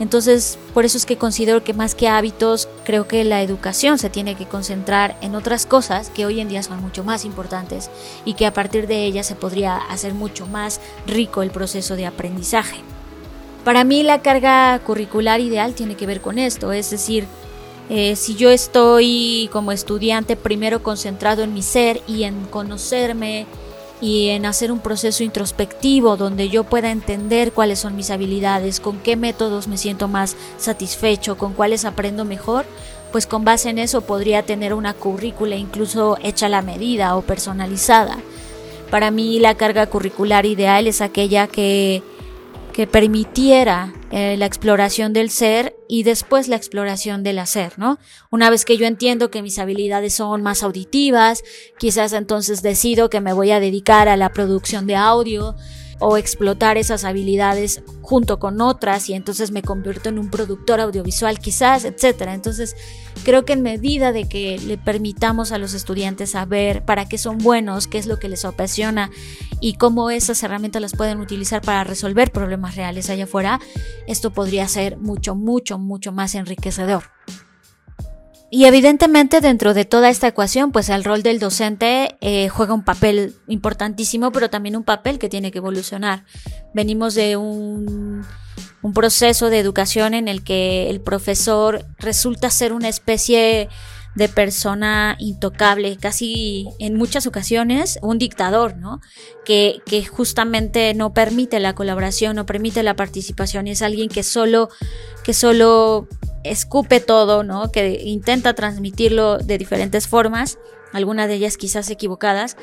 Entonces, 0.00 0.58
por 0.74 0.84
eso 0.84 0.96
es 0.96 1.06
que 1.06 1.16
considero 1.16 1.64
que 1.64 1.74
más 1.74 1.94
que 1.94 2.08
hábitos, 2.08 2.68
creo 2.84 3.08
que 3.08 3.24
la 3.24 3.42
educación 3.42 3.98
se 3.98 4.10
tiene 4.10 4.36
que 4.36 4.46
concentrar 4.46 5.16
en 5.22 5.34
otras 5.34 5.66
cosas 5.66 6.10
que 6.10 6.24
hoy 6.24 6.40
en 6.40 6.48
día 6.48 6.62
son 6.62 6.80
mucho 6.80 7.02
más 7.02 7.24
importantes 7.24 7.90
y 8.24 8.34
que 8.34 8.46
a 8.46 8.52
partir 8.52 8.86
de 8.86 9.04
ellas 9.04 9.26
se 9.26 9.34
podría 9.34 9.76
hacer 9.76 10.14
mucho 10.14 10.46
más 10.46 10.80
rico 11.06 11.42
el 11.42 11.50
proceso 11.50 11.96
de 11.96 12.06
aprendizaje. 12.06 12.76
Para 13.64 13.82
mí 13.82 14.04
la 14.04 14.22
carga 14.22 14.78
curricular 14.78 15.40
ideal 15.40 15.74
tiene 15.74 15.96
que 15.96 16.06
ver 16.06 16.20
con 16.20 16.38
esto, 16.38 16.72
es 16.72 16.90
decir, 16.90 17.26
eh, 17.90 18.16
si 18.16 18.34
yo 18.36 18.50
estoy 18.50 19.48
como 19.52 19.72
estudiante 19.72 20.36
primero 20.36 20.82
concentrado 20.82 21.42
en 21.42 21.54
mi 21.54 21.62
ser 21.62 22.02
y 22.06 22.22
en 22.22 22.44
conocerme, 22.44 23.46
y 24.00 24.28
en 24.28 24.46
hacer 24.46 24.70
un 24.70 24.80
proceso 24.80 25.24
introspectivo 25.24 26.16
donde 26.16 26.48
yo 26.48 26.64
pueda 26.64 26.90
entender 26.90 27.52
cuáles 27.52 27.80
son 27.80 27.96
mis 27.96 28.10
habilidades, 28.10 28.80
con 28.80 28.98
qué 28.98 29.16
métodos 29.16 29.66
me 29.68 29.76
siento 29.76 30.08
más 30.08 30.36
satisfecho, 30.56 31.36
con 31.36 31.52
cuáles 31.52 31.84
aprendo 31.84 32.24
mejor, 32.24 32.64
pues 33.10 33.26
con 33.26 33.44
base 33.44 33.70
en 33.70 33.78
eso 33.78 34.02
podría 34.02 34.42
tener 34.42 34.74
una 34.74 34.94
currícula 34.94 35.56
incluso 35.56 36.16
hecha 36.22 36.46
a 36.46 36.50
la 36.50 36.62
medida 36.62 37.16
o 37.16 37.22
personalizada. 37.22 38.18
Para 38.90 39.10
mí 39.10 39.38
la 39.38 39.54
carga 39.54 39.86
curricular 39.86 40.46
ideal 40.46 40.86
es 40.86 41.00
aquella 41.00 41.46
que 41.46 42.02
que 42.78 42.86
permitiera 42.86 43.92
eh, 44.12 44.36
la 44.36 44.46
exploración 44.46 45.12
del 45.12 45.30
ser 45.30 45.74
y 45.88 46.04
después 46.04 46.46
la 46.46 46.54
exploración 46.54 47.24
del 47.24 47.40
hacer, 47.40 47.76
¿no? 47.76 47.98
Una 48.30 48.50
vez 48.50 48.64
que 48.64 48.76
yo 48.76 48.86
entiendo 48.86 49.32
que 49.32 49.42
mis 49.42 49.58
habilidades 49.58 50.14
son 50.14 50.42
más 50.44 50.62
auditivas, 50.62 51.42
quizás 51.76 52.12
entonces 52.12 52.62
decido 52.62 53.10
que 53.10 53.20
me 53.20 53.32
voy 53.32 53.50
a 53.50 53.58
dedicar 53.58 54.06
a 54.06 54.16
la 54.16 54.28
producción 54.28 54.86
de 54.86 54.94
audio, 54.94 55.56
o 56.00 56.16
explotar 56.16 56.76
esas 56.78 57.04
habilidades 57.04 57.82
junto 58.02 58.38
con 58.38 58.60
otras 58.60 59.08
y 59.08 59.14
entonces 59.14 59.50
me 59.50 59.62
convierto 59.62 60.08
en 60.08 60.18
un 60.18 60.30
productor 60.30 60.80
audiovisual 60.80 61.38
quizás, 61.40 61.84
etcétera. 61.84 62.34
Entonces, 62.34 62.76
creo 63.24 63.44
que 63.44 63.52
en 63.52 63.62
medida 63.62 64.12
de 64.12 64.28
que 64.28 64.58
le 64.58 64.78
permitamos 64.78 65.50
a 65.50 65.58
los 65.58 65.74
estudiantes 65.74 66.30
saber 66.30 66.84
para 66.84 67.08
qué 67.08 67.18
son 67.18 67.38
buenos, 67.38 67.88
qué 67.88 67.98
es 67.98 68.06
lo 68.06 68.18
que 68.18 68.28
les 68.28 68.44
apasiona 68.44 69.10
y 69.60 69.74
cómo 69.74 70.10
esas 70.10 70.42
herramientas 70.42 70.82
las 70.82 70.92
pueden 70.92 71.20
utilizar 71.20 71.62
para 71.62 71.84
resolver 71.84 72.32
problemas 72.32 72.76
reales 72.76 73.10
allá 73.10 73.24
afuera, 73.24 73.60
esto 74.06 74.32
podría 74.32 74.68
ser 74.68 74.96
mucho, 74.98 75.34
mucho, 75.34 75.78
mucho 75.78 76.12
más 76.12 76.34
enriquecedor. 76.34 77.04
Y 78.50 78.64
evidentemente 78.64 79.42
dentro 79.42 79.74
de 79.74 79.84
toda 79.84 80.08
esta 80.08 80.28
ecuación, 80.28 80.72
pues 80.72 80.88
el 80.88 81.04
rol 81.04 81.22
del 81.22 81.38
docente 81.38 82.16
eh, 82.22 82.48
juega 82.48 82.72
un 82.72 82.82
papel 82.82 83.34
importantísimo, 83.46 84.32
pero 84.32 84.48
también 84.48 84.74
un 84.74 84.84
papel 84.84 85.18
que 85.18 85.28
tiene 85.28 85.50
que 85.50 85.58
evolucionar. 85.58 86.24
Venimos 86.72 87.14
de 87.14 87.36
un, 87.36 88.24
un 88.80 88.92
proceso 88.94 89.50
de 89.50 89.58
educación 89.58 90.14
en 90.14 90.28
el 90.28 90.44
que 90.44 90.88
el 90.88 91.02
profesor 91.02 91.84
resulta 91.98 92.48
ser 92.50 92.72
una 92.72 92.88
especie 92.88 93.68
de 94.18 94.28
persona 94.28 95.16
intocable, 95.20 95.96
casi 95.96 96.68
en 96.80 96.96
muchas 96.96 97.28
ocasiones 97.28 98.00
un 98.02 98.18
dictador, 98.18 98.76
¿no? 98.76 99.00
Que, 99.44 99.80
que, 99.86 100.04
justamente 100.04 100.92
no 100.92 101.14
permite 101.14 101.60
la 101.60 101.76
colaboración, 101.76 102.34
no 102.34 102.44
permite 102.44 102.82
la 102.82 102.96
participación 102.96 103.68
es 103.68 103.80
alguien 103.80 104.08
que 104.08 104.24
solo, 104.24 104.70
que 105.22 105.34
solo 105.34 106.08
escupe 106.42 106.98
todo, 106.98 107.44
¿no? 107.44 107.70
Que 107.70 108.02
intenta 108.04 108.54
transmitirlo 108.54 109.38
de 109.38 109.56
diferentes 109.56 110.08
formas, 110.08 110.58
algunas 110.92 111.28
de 111.28 111.34
ellas 111.34 111.56
quizás 111.56 111.88
equivocadas, 111.88 112.56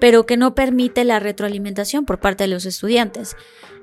pero 0.00 0.26
que 0.26 0.36
no 0.36 0.54
permite 0.54 1.04
la 1.04 1.18
retroalimentación 1.18 2.04
por 2.04 2.20
parte 2.20 2.44
de 2.44 2.48
los 2.48 2.66
estudiantes. 2.66 3.36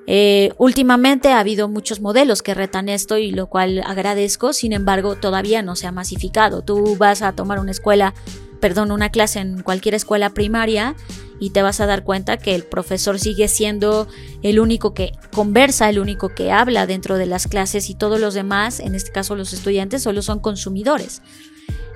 Eh, 0.09 0.53
últimamente 0.57 1.33
ha 1.33 1.39
habido 1.39 1.67
muchos 1.67 1.99
modelos 1.99 2.41
que 2.41 2.53
retan 2.53 2.87
esto 2.87 3.17
y 3.17 3.31
lo 3.31 3.47
cual 3.47 3.83
agradezco, 3.85 4.53
sin 4.53 4.71
embargo 4.71 5.17
todavía 5.17 5.61
no 5.61 5.75
se 5.75 5.85
ha 5.85 5.91
masificado. 5.91 6.61
Tú 6.61 6.95
vas 6.95 7.21
a 7.21 7.33
tomar 7.33 7.59
una 7.59 7.71
escuela, 7.71 8.13
perdón, 8.61 8.91
una 8.91 9.09
clase 9.09 9.39
en 9.39 9.61
cualquier 9.61 9.95
escuela 9.95 10.29
primaria 10.29 10.95
y 11.41 11.49
te 11.49 11.61
vas 11.61 11.81
a 11.81 11.85
dar 11.85 12.05
cuenta 12.05 12.37
que 12.37 12.55
el 12.55 12.63
profesor 12.63 13.19
sigue 13.19 13.49
siendo 13.49 14.07
el 14.43 14.61
único 14.61 14.93
que 14.93 15.11
conversa, 15.33 15.89
el 15.89 15.99
único 15.99 16.29
que 16.29 16.53
habla 16.53 16.87
dentro 16.87 17.17
de 17.17 17.25
las 17.25 17.47
clases 17.47 17.89
y 17.89 17.93
todos 17.95 18.19
los 18.19 18.33
demás, 18.33 18.79
en 18.79 18.95
este 18.95 19.11
caso 19.11 19.35
los 19.35 19.51
estudiantes, 19.51 20.03
solo 20.03 20.21
son 20.21 20.39
consumidores. 20.39 21.21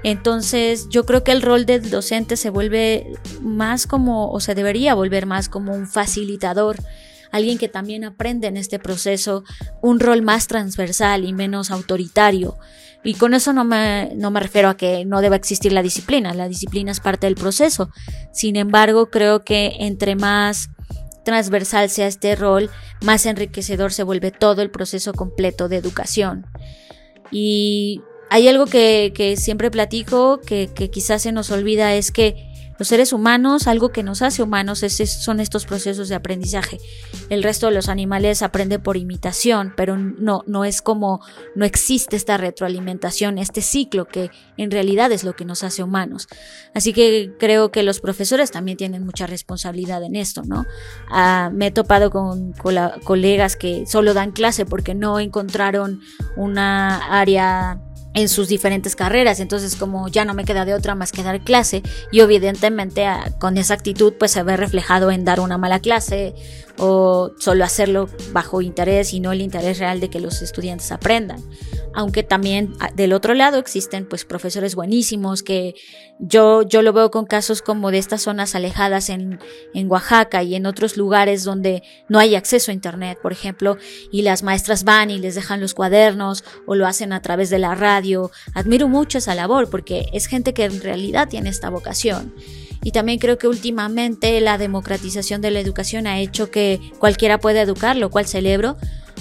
Entonces 0.03 0.87
yo 0.89 1.05
creo 1.05 1.23
que 1.23 1.31
el 1.31 1.41
rol 1.41 1.65
del 1.65 1.89
docente 1.89 2.35
se 2.35 2.49
vuelve 2.49 3.13
más 3.41 3.87
como, 3.87 4.31
o 4.31 4.39
se 4.41 4.53
debería 4.53 4.95
volver 4.95 5.25
más 5.25 5.47
como 5.47 5.73
un 5.73 5.87
facilitador, 5.87 6.77
alguien 7.31 7.57
que 7.57 7.69
también 7.69 8.03
aprende 8.03 8.47
en 8.47 8.57
este 8.57 8.79
proceso, 8.79 9.43
un 9.81 9.99
rol 9.99 10.21
más 10.21 10.47
transversal 10.47 11.25
y 11.25 11.33
menos 11.33 11.71
autoritario. 11.71 12.57
Y 13.03 13.15
con 13.15 13.33
eso 13.33 13.51
no 13.51 13.63
me, 13.63 14.11
no 14.15 14.29
me 14.29 14.39
refiero 14.39 14.69
a 14.69 14.77
que 14.77 15.05
no 15.05 15.21
deba 15.21 15.35
existir 15.35 15.73
la 15.73 15.81
disciplina, 15.81 16.33
la 16.33 16.47
disciplina 16.47 16.91
es 16.91 16.99
parte 16.99 17.25
del 17.25 17.35
proceso. 17.35 17.89
Sin 18.31 18.55
embargo, 18.55 19.09
creo 19.09 19.43
que 19.43 19.77
entre 19.79 20.15
más 20.15 20.69
transversal 21.23 21.89
sea 21.89 22.07
este 22.07 22.35
rol, 22.35 22.69
más 23.03 23.25
enriquecedor 23.25 23.91
se 23.91 24.03
vuelve 24.03 24.31
todo 24.31 24.61
el 24.61 24.69
proceso 24.69 25.13
completo 25.13 25.67
de 25.67 25.77
educación. 25.77 26.45
Y 27.31 28.01
hay 28.29 28.47
algo 28.47 28.65
que, 28.65 29.13
que 29.15 29.35
siempre 29.35 29.71
platico, 29.71 30.39
que, 30.39 30.69
que 30.73 30.89
quizás 30.89 31.23
se 31.23 31.31
nos 31.31 31.49
olvida, 31.51 31.95
es 31.95 32.11
que 32.11 32.50
los 32.81 32.87
seres 32.87 33.13
humanos, 33.13 33.67
algo 33.67 33.89
que 33.89 34.01
nos 34.01 34.23
hace 34.23 34.41
humanos 34.41 34.83
son 35.05 35.39
estos 35.39 35.67
procesos 35.67 36.09
de 36.09 36.15
aprendizaje. 36.15 36.79
El 37.29 37.43
resto 37.43 37.67
de 37.67 37.73
los 37.73 37.89
animales 37.89 38.41
aprende 38.41 38.79
por 38.79 38.97
imitación, 38.97 39.75
pero 39.77 39.97
no, 39.97 40.41
no 40.47 40.65
es 40.65 40.81
como, 40.81 41.21
no 41.53 41.63
existe 41.63 42.15
esta 42.15 42.37
retroalimentación, 42.37 43.37
este 43.37 43.61
ciclo 43.61 44.05
que 44.05 44.31
en 44.57 44.71
realidad 44.71 45.11
es 45.11 45.23
lo 45.23 45.33
que 45.33 45.45
nos 45.45 45.63
hace 45.63 45.83
humanos. 45.83 46.27
Así 46.73 46.91
que 46.91 47.35
creo 47.37 47.69
que 47.69 47.83
los 47.83 47.99
profesores 47.99 48.49
también 48.49 48.79
tienen 48.79 49.05
mucha 49.05 49.27
responsabilidad 49.27 50.01
en 50.01 50.15
esto, 50.15 50.41
¿no? 50.43 50.65
Ah, 51.11 51.51
me 51.53 51.67
he 51.67 51.71
topado 51.71 52.09
con 52.09 52.53
colegas 53.03 53.57
que 53.57 53.85
solo 53.85 54.15
dan 54.15 54.31
clase 54.31 54.65
porque 54.65 54.95
no 54.95 55.19
encontraron 55.19 56.01
una 56.35 57.19
área 57.19 57.79
en 58.13 58.27
sus 58.29 58.47
diferentes 58.47 58.95
carreras, 58.95 59.39
entonces 59.39 59.75
como 59.75 60.07
ya 60.09 60.25
no 60.25 60.33
me 60.33 60.43
queda 60.43 60.65
de 60.65 60.73
otra 60.73 60.95
más 60.95 61.11
que 61.11 61.23
dar 61.23 61.39
clase 61.41 61.81
y 62.11 62.19
evidentemente 62.19 63.05
ah, 63.05 63.31
con 63.39 63.57
esa 63.57 63.73
actitud 63.73 64.13
pues 64.19 64.31
se 64.31 64.43
ve 64.43 64.57
reflejado 64.57 65.11
en 65.11 65.23
dar 65.23 65.39
una 65.39 65.57
mala 65.57 65.79
clase 65.79 66.33
o 66.77 67.31
solo 67.39 67.63
hacerlo 67.63 68.09
bajo 68.31 68.61
interés 68.61 69.13
y 69.13 69.19
no 69.19 69.31
el 69.31 69.41
interés 69.41 69.79
real 69.79 69.99
de 69.99 70.09
que 70.09 70.19
los 70.19 70.41
estudiantes 70.41 70.91
aprendan. 70.91 71.41
Aunque 71.93 72.23
también 72.23 72.73
ah, 72.79 72.89
del 72.95 73.13
otro 73.13 73.33
lado 73.33 73.57
existen 73.57 74.05
pues 74.07 74.23
profesores 74.23 74.75
buenísimos 74.75 75.43
que 75.43 75.75
yo, 76.19 76.61
yo 76.61 76.81
lo 76.81 76.93
veo 76.93 77.11
con 77.11 77.25
casos 77.25 77.61
como 77.61 77.91
de 77.91 77.97
estas 77.97 78.21
zonas 78.21 78.55
alejadas 78.55 79.09
en, 79.09 79.39
en 79.73 79.91
Oaxaca 79.91 80.43
y 80.43 80.55
en 80.55 80.65
otros 80.65 80.95
lugares 80.95 81.43
donde 81.43 81.83
no 82.07 82.19
hay 82.19 82.35
acceso 82.35 82.71
a 82.71 82.73
internet, 82.73 83.17
por 83.21 83.31
ejemplo, 83.31 83.77
y 84.11 84.21
las 84.21 84.43
maestras 84.43 84.83
van 84.83 85.09
y 85.09 85.19
les 85.19 85.35
dejan 85.35 85.59
los 85.59 85.73
cuadernos 85.73 86.43
o 86.65 86.75
lo 86.75 86.87
hacen 86.87 87.11
a 87.11 87.21
través 87.21 87.49
de 87.49 87.59
la 87.59 87.75
radio. 87.75 88.31
Admiro 88.53 88.87
mucho 88.87 89.17
esa 89.17 89.35
labor 89.35 89.69
porque 89.69 90.05
es 90.13 90.27
gente 90.27 90.53
que 90.53 90.65
en 90.65 90.81
realidad 90.81 91.27
tiene 91.27 91.49
esta 91.49 91.69
vocación. 91.69 92.33
Y 92.83 92.91
también 92.91 93.19
creo 93.19 93.37
que 93.37 93.47
últimamente 93.47 94.39
la 94.41 94.57
democratización 94.57 95.41
de 95.41 95.51
la 95.51 95.59
educación 95.59 96.07
ha 96.07 96.19
hecho 96.19 96.49
que 96.49 96.79
cualquiera 96.97 97.39
pueda 97.39 97.61
educar, 97.61 97.95
lo 97.95 98.09
cual 98.09 98.25
celebro, 98.25 98.77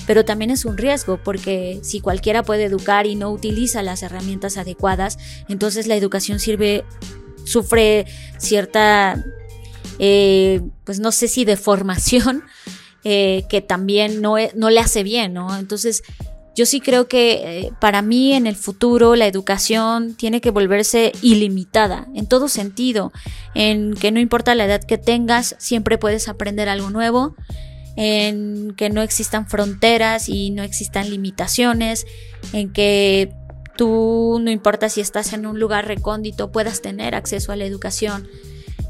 pero 0.07 0.25
también 0.25 0.51
es 0.51 0.65
un 0.65 0.79
riesgo 0.79 1.19
porque 1.23 1.81
si 1.83 2.01
cualquiera 2.01 2.43
puede 2.43 2.65
educar 2.65 3.07
y 3.07 3.17
no 3.17 3.31
utiliza 3.31 3.83
las 3.83 4.03
herramientas 4.03 4.57
adecuadas, 4.57 5.19
entonces 5.49 5.87
la 5.87 5.97
educación 5.97 6.41
sirve, 6.41 6.85
sufre 7.45 8.07
cierta, 8.39 9.25
eh, 9.99 10.63
pues 10.85 11.01
no 11.01 11.13
sé 11.13 11.29
si 11.29 11.45
deformación, 11.45 12.45
eh, 13.05 13.45
que 13.49 13.61
también 13.61 14.21
no, 14.23 14.37
no 14.55 14.71
le 14.71 14.81
hace 14.81 15.03
bien, 15.03 15.33
¿no? 15.35 15.57
Entonces 15.59 16.03
yo 16.55 16.67
sí 16.67 16.81
creo 16.81 17.09
que 17.09 17.33
eh, 17.33 17.73
para 17.81 18.03
mí 18.03 18.33
en 18.33 18.47
el 18.47 18.57
futuro 18.57 19.17
la 19.17 19.27
educación 19.27 20.15
tiene 20.15 20.41
que 20.41 20.51
volverse 20.51 21.13
ilimitada 21.23 22.09
en 22.15 22.27
todo 22.27 22.49
sentido, 22.49 23.13
en 23.55 23.95
que 23.95 24.11
no 24.11 24.21
importa 24.21 24.55
la 24.55 24.65
edad 24.65 24.83
que 24.83 24.99
tengas, 24.99 25.55
siempre 25.59 25.99
puedes 25.99 26.29
aprender 26.29 26.69
algo 26.69 26.91
nuevo, 26.91 27.35
en 27.97 28.75
que 28.77 28.91
no 28.91 29.03
existan 29.03 29.49
fronteras 29.49 30.29
y 30.29 30.51
no 30.51 30.63
existan 30.63 31.11
limitaciones, 31.11 32.07
en 32.53 32.73
que 32.73 33.33
tú 33.77 34.39
no 34.41 34.51
importa 34.51 34.89
si 34.89 35.01
estás 35.01 35.33
en 35.33 35.47
un 35.47 35.59
lugar 35.59 35.87
recóndito, 35.87 36.51
puedas 36.53 36.83
tener 36.83 37.15
acceso 37.15 37.53
a 37.53 37.57
la 37.57 37.65
educación. 37.65 38.29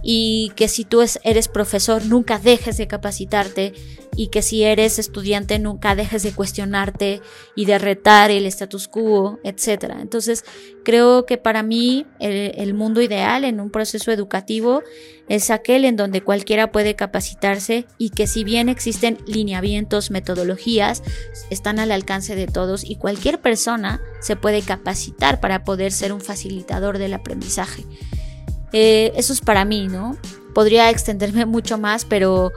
Y 0.02 0.52
que 0.56 0.68
si 0.68 0.84
tú 0.84 1.02
eres 1.22 1.48
profesor 1.48 2.04
nunca 2.06 2.38
dejes 2.38 2.76
de 2.76 2.86
capacitarte 2.86 3.72
y 4.16 4.28
que 4.28 4.42
si 4.42 4.64
eres 4.64 4.98
estudiante 4.98 5.58
nunca 5.58 5.94
dejes 5.94 6.22
de 6.22 6.32
cuestionarte 6.32 7.20
y 7.54 7.64
de 7.64 7.78
retar 7.78 8.30
el 8.30 8.46
status 8.46 8.88
quo, 8.88 9.38
etc. 9.44 9.94
Entonces 10.00 10.44
creo 10.84 11.26
que 11.26 11.38
para 11.38 11.62
mí 11.62 12.06
el, 12.18 12.74
mundo 12.74 13.02
ideal 13.02 13.44
en 13.44 13.60
un 13.60 13.70
proceso 13.70 14.10
educativo 14.10 14.82
es 15.28 15.50
aquel 15.50 15.84
en 15.84 15.96
donde 15.96 16.22
cualquiera 16.22 16.72
puede 16.72 16.96
capacitarse 16.96 17.86
y 17.98 18.10
que 18.10 18.26
si 18.26 18.42
bien 18.42 18.68
existen 18.68 19.18
lineamientos, 19.26 20.10
metodologías, 20.10 21.02
están 21.50 21.78
al 21.78 21.92
alcance 21.92 22.34
de 22.34 22.46
todos 22.46 22.84
y 22.84 22.96
cualquier 22.96 23.40
persona 23.40 24.00
se 24.20 24.36
puede 24.36 24.62
capacitar 24.62 25.40
para 25.40 25.64
poder 25.64 25.92
ser 25.92 26.12
un 26.12 26.20
facilitador 26.20 26.98
del 26.98 27.14
aprendizaje. 27.14 27.84
Eh, 28.72 29.12
eso 29.16 29.32
es 29.32 29.40
para 29.40 29.64
mí, 29.64 29.88
¿no? 29.88 30.16
Podría 30.54 30.90
extenderme 30.90 31.46
mucho 31.46 31.78
más, 31.78 32.04
pero, 32.04 32.52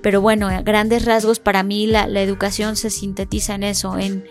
pero 0.00 0.20
bueno, 0.20 0.48
grandes 0.64 1.04
rasgos 1.04 1.38
para 1.38 1.62
mí 1.62 1.86
la, 1.86 2.04
educación 2.20 2.76
se 2.76 2.90
sintetiza 2.90 3.54
en 3.54 3.64
eso, 3.64 3.98
en, 3.98 4.24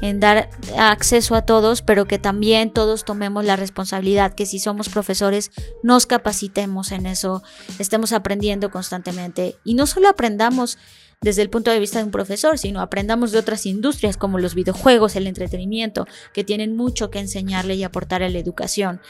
en 0.00 0.20
dar 0.20 0.50
acceso 0.78 1.34
a 1.34 1.42
todos, 1.42 1.82
pero 1.82 2.06
que 2.06 2.18
también 2.18 2.72
todos 2.72 3.04
tomemos 3.04 3.44
la 3.44 3.56
responsabilidad, 3.56 4.34
que 4.34 4.46
si 4.46 4.58
somos 4.58 4.88
profesores 4.88 5.50
nos 5.82 6.06
capacitemos 6.06 6.92
en 6.92 7.06
eso, 7.06 7.42
estemos 7.78 8.12
aprendiendo 8.12 8.70
constantemente 8.70 9.56
y 9.64 9.74
no 9.74 9.86
solo 9.86 10.08
aprendamos 10.08 10.78
desde 11.22 11.42
el 11.42 11.50
punto 11.50 11.70
de 11.70 11.78
vista 11.78 11.98
de 11.98 12.04
un 12.04 12.10
profesor, 12.10 12.58
sino 12.58 12.80
aprendamos 12.80 13.30
de 13.30 13.38
otras 13.38 13.64
industrias 13.64 14.16
como 14.16 14.38
los 14.38 14.54
videojuegos, 14.54 15.16
el 15.16 15.28
entretenimiento, 15.28 16.06
que 16.34 16.44
tienen 16.44 16.76
mucho 16.76 17.10
que 17.10 17.20
enseñarle 17.20 17.76
y 17.76 17.84
aportar 17.84 18.22
a 18.24 18.28
la 18.28 18.38
educación. 18.38 19.00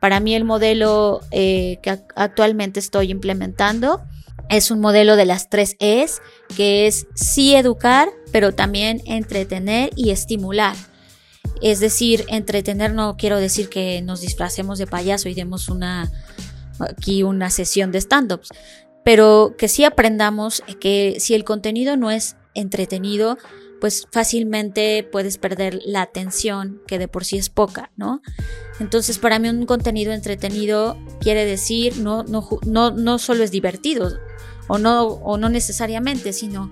Para 0.00 0.20
mí 0.20 0.34
el 0.34 0.44
modelo 0.44 1.20
eh, 1.30 1.78
que 1.82 1.98
actualmente 2.14 2.80
estoy 2.80 3.10
implementando 3.10 4.02
es 4.48 4.70
un 4.70 4.80
modelo 4.80 5.16
de 5.16 5.26
las 5.26 5.50
tres 5.50 5.76
E's, 5.78 6.22
que 6.56 6.86
es 6.86 7.06
sí 7.14 7.54
educar, 7.54 8.08
pero 8.32 8.52
también 8.54 9.02
entretener 9.04 9.90
y 9.96 10.10
estimular. 10.10 10.74
Es 11.60 11.80
decir, 11.80 12.24
entretener 12.28 12.92
no 12.92 13.16
quiero 13.16 13.38
decir 13.38 13.68
que 13.68 14.00
nos 14.02 14.20
disfracemos 14.20 14.78
de 14.78 14.86
payaso 14.86 15.28
y 15.28 15.34
demos 15.34 15.68
una 15.68 16.10
aquí 16.78 17.24
una 17.24 17.50
sesión 17.50 17.90
de 17.90 17.98
stand-ups, 17.98 18.48
pero 19.04 19.54
que 19.58 19.68
sí 19.68 19.84
aprendamos 19.84 20.62
que 20.80 21.16
si 21.18 21.34
el 21.34 21.44
contenido 21.44 21.96
no 21.96 22.10
es 22.10 22.36
entretenido, 22.54 23.38
pues 23.80 24.06
fácilmente 24.10 25.06
puedes 25.10 25.38
perder 25.38 25.80
la 25.84 26.02
atención 26.02 26.80
que 26.86 26.98
de 26.98 27.08
por 27.08 27.24
sí 27.24 27.38
es 27.38 27.48
poca, 27.48 27.90
¿no? 27.96 28.22
Entonces 28.80 29.18
para 29.18 29.38
mí 29.38 29.48
un 29.48 29.66
contenido 29.66 30.12
entretenido 30.12 30.96
quiere 31.20 31.44
decir 31.44 31.98
no, 31.98 32.24
no, 32.24 32.46
no, 32.66 32.90
no 32.90 33.18
solo 33.18 33.44
es 33.44 33.50
divertido 33.50 34.18
o 34.68 34.78
no, 34.78 35.04
o 35.04 35.38
no 35.38 35.48
necesariamente, 35.48 36.32
sino 36.32 36.70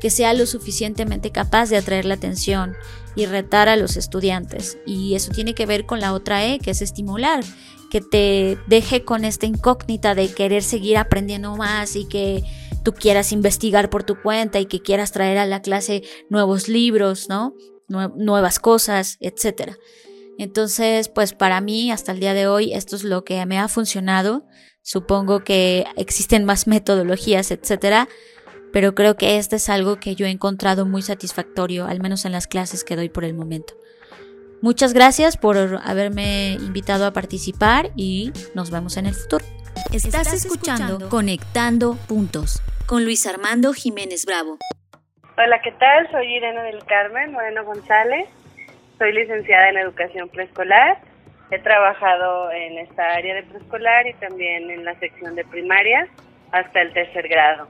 que 0.00 0.10
sea 0.10 0.32
lo 0.32 0.46
suficientemente 0.46 1.32
capaz 1.32 1.70
de 1.70 1.76
atraer 1.76 2.04
la 2.04 2.14
atención 2.14 2.76
y 3.16 3.26
retar 3.26 3.68
a 3.68 3.76
los 3.76 3.96
estudiantes. 3.96 4.78
Y 4.86 5.14
eso 5.14 5.32
tiene 5.32 5.54
que 5.54 5.66
ver 5.66 5.86
con 5.86 6.00
la 6.00 6.12
otra 6.12 6.44
E, 6.46 6.60
que 6.60 6.70
es 6.70 6.82
estimular, 6.82 7.42
que 7.90 8.00
te 8.00 8.58
deje 8.66 9.04
con 9.04 9.24
esta 9.24 9.46
incógnita 9.46 10.14
de 10.14 10.32
querer 10.32 10.62
seguir 10.62 10.98
aprendiendo 10.98 11.56
más 11.56 11.96
y 11.96 12.04
que 12.04 12.44
tú 12.82 12.92
quieras 12.94 13.32
investigar 13.32 13.90
por 13.90 14.04
tu 14.04 14.20
cuenta 14.20 14.60
y 14.60 14.66
que 14.66 14.80
quieras 14.80 15.12
traer 15.12 15.38
a 15.38 15.46
la 15.46 15.62
clase 15.62 16.02
nuevos 16.28 16.68
libros, 16.68 17.28
¿no? 17.28 17.54
nuevas 17.88 18.58
cosas, 18.58 19.16
etcétera. 19.20 19.76
Entonces, 20.38 21.08
pues 21.08 21.32
para 21.32 21.60
mí, 21.60 21.90
hasta 21.90 22.12
el 22.12 22.20
día 22.20 22.34
de 22.34 22.46
hoy, 22.46 22.72
esto 22.72 22.96
es 22.96 23.02
lo 23.02 23.24
que 23.24 23.44
me 23.46 23.58
ha 23.58 23.66
funcionado. 23.66 24.44
Supongo 24.82 25.40
que 25.40 25.84
existen 25.96 26.44
más 26.44 26.66
metodologías, 26.66 27.50
etcétera, 27.50 28.08
pero 28.72 28.94
creo 28.94 29.16
que 29.16 29.38
este 29.38 29.56
es 29.56 29.68
algo 29.68 29.98
que 29.98 30.14
yo 30.14 30.26
he 30.26 30.30
encontrado 30.30 30.86
muy 30.86 31.02
satisfactorio, 31.02 31.86
al 31.86 32.00
menos 32.00 32.24
en 32.24 32.32
las 32.32 32.46
clases 32.46 32.84
que 32.84 32.96
doy 32.96 33.08
por 33.08 33.24
el 33.24 33.34
momento. 33.34 33.74
Muchas 34.60 34.92
gracias 34.92 35.36
por 35.36 35.56
haberme 35.84 36.54
invitado 36.54 37.06
a 37.06 37.12
participar 37.12 37.92
y 37.96 38.32
nos 38.54 38.70
vemos 38.70 38.96
en 38.96 39.06
el 39.06 39.14
futuro. 39.14 39.44
Estás 39.92 40.32
escuchando 40.32 41.08
Conectando 41.08 41.96
Puntos 42.08 42.62
con 42.86 43.04
Luis 43.04 43.26
Armando 43.26 43.72
Jiménez 43.72 44.26
Bravo. 44.26 44.58
Hola, 45.36 45.60
¿qué 45.62 45.72
tal? 45.72 46.10
Soy 46.10 46.26
Irene 46.36 46.62
del 46.62 46.84
Carmen 46.84 47.32
Moreno 47.32 47.64
González. 47.64 48.28
Soy 48.98 49.12
licenciada 49.12 49.70
en 49.70 49.78
educación 49.78 50.28
preescolar. 50.28 50.98
He 51.50 51.58
trabajado 51.60 52.50
en 52.50 52.78
esta 52.78 53.02
área 53.12 53.34
de 53.34 53.42
preescolar 53.44 54.06
y 54.06 54.14
también 54.14 54.70
en 54.70 54.84
la 54.84 54.98
sección 54.98 55.34
de 55.34 55.44
primaria 55.44 56.08
hasta 56.52 56.82
el 56.82 56.92
tercer 56.92 57.28
grado. 57.28 57.68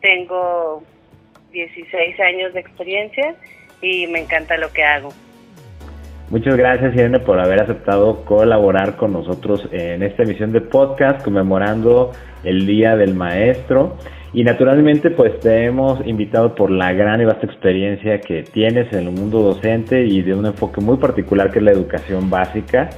Tengo 0.00 0.82
16 1.52 2.20
años 2.20 2.54
de 2.54 2.60
experiencia 2.60 3.34
y 3.82 4.06
me 4.06 4.20
encanta 4.20 4.56
lo 4.56 4.72
que 4.72 4.84
hago. 4.84 5.12
Muchas 6.30 6.56
gracias 6.56 6.94
Irene 6.94 7.18
por 7.18 7.40
haber 7.40 7.60
aceptado 7.60 8.24
colaborar 8.24 8.94
con 8.96 9.12
nosotros 9.12 9.68
en 9.72 10.04
esta 10.04 10.22
emisión 10.22 10.52
de 10.52 10.60
podcast 10.60 11.24
conmemorando 11.24 12.12
el 12.44 12.68
Día 12.68 12.94
del 12.94 13.14
Maestro. 13.16 13.96
Y 14.32 14.44
naturalmente 14.44 15.10
pues 15.10 15.40
te 15.40 15.64
hemos 15.64 16.06
invitado 16.06 16.54
por 16.54 16.70
la 16.70 16.92
gran 16.92 17.20
y 17.20 17.24
vasta 17.24 17.46
experiencia 17.46 18.20
que 18.20 18.44
tienes 18.44 18.92
en 18.92 19.08
el 19.08 19.10
mundo 19.10 19.40
docente 19.40 20.06
y 20.06 20.22
de 20.22 20.36
un 20.36 20.46
enfoque 20.46 20.80
muy 20.80 20.98
particular 20.98 21.50
que 21.50 21.58
es 21.58 21.64
la 21.64 21.72
educación 21.72 22.30
básica. 22.30 22.90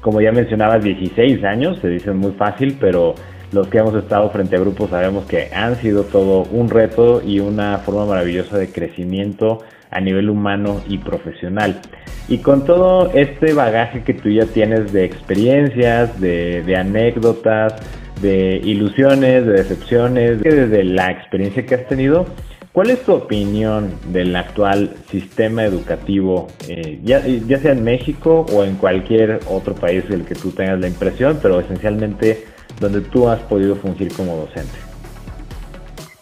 Como 0.00 0.22
ya 0.22 0.32
mencionabas, 0.32 0.82
16 0.82 1.44
años, 1.44 1.78
se 1.82 1.88
dicen 1.88 2.16
muy 2.16 2.32
fácil, 2.32 2.78
pero 2.80 3.14
los 3.52 3.68
que 3.68 3.76
hemos 3.76 3.94
estado 3.94 4.30
frente 4.30 4.56
a 4.56 4.60
grupos 4.60 4.88
sabemos 4.88 5.26
que 5.26 5.50
han 5.52 5.76
sido 5.76 6.04
todo 6.04 6.44
un 6.50 6.70
reto 6.70 7.20
y 7.22 7.40
una 7.40 7.76
forma 7.76 8.06
maravillosa 8.06 8.56
de 8.56 8.72
crecimiento 8.72 9.58
a 9.90 10.00
nivel 10.00 10.30
humano 10.30 10.82
y 10.88 10.98
profesional. 10.98 11.80
Y 12.28 12.38
con 12.38 12.64
todo 12.64 13.10
este 13.12 13.52
bagaje 13.52 14.02
que 14.02 14.14
tú 14.14 14.28
ya 14.30 14.46
tienes 14.46 14.92
de 14.92 15.04
experiencias, 15.04 16.20
de, 16.20 16.76
anécdotas, 16.76 17.74
de 18.22 18.60
ilusiones, 18.62 19.46
de 19.46 19.52
decepciones, 19.52 20.40
desde 20.40 20.84
la 20.84 21.10
experiencia 21.10 21.66
que 21.66 21.74
has 21.74 21.88
tenido, 21.88 22.26
¿cuál 22.72 22.90
es 22.90 23.02
tu 23.02 23.14
opinión 23.14 23.94
del 24.12 24.36
actual 24.36 24.94
sistema 25.10 25.64
educativo, 25.64 26.46
eh, 26.68 27.00
ya, 27.02 27.26
ya 27.26 27.58
sea 27.58 27.72
en 27.72 27.82
México 27.82 28.46
o 28.52 28.62
en 28.62 28.76
cualquier 28.76 29.40
otro 29.48 29.74
país 29.74 30.08
del 30.08 30.24
que 30.24 30.36
tú 30.36 30.52
tengas 30.52 30.78
la 30.78 30.86
impresión, 30.86 31.38
pero 31.42 31.58
esencialmente 31.58 32.44
donde 32.78 33.00
tú 33.00 33.28
has 33.28 33.40
podido 33.40 33.74
fungir 33.74 34.12
como 34.12 34.36
docente? 34.36 34.89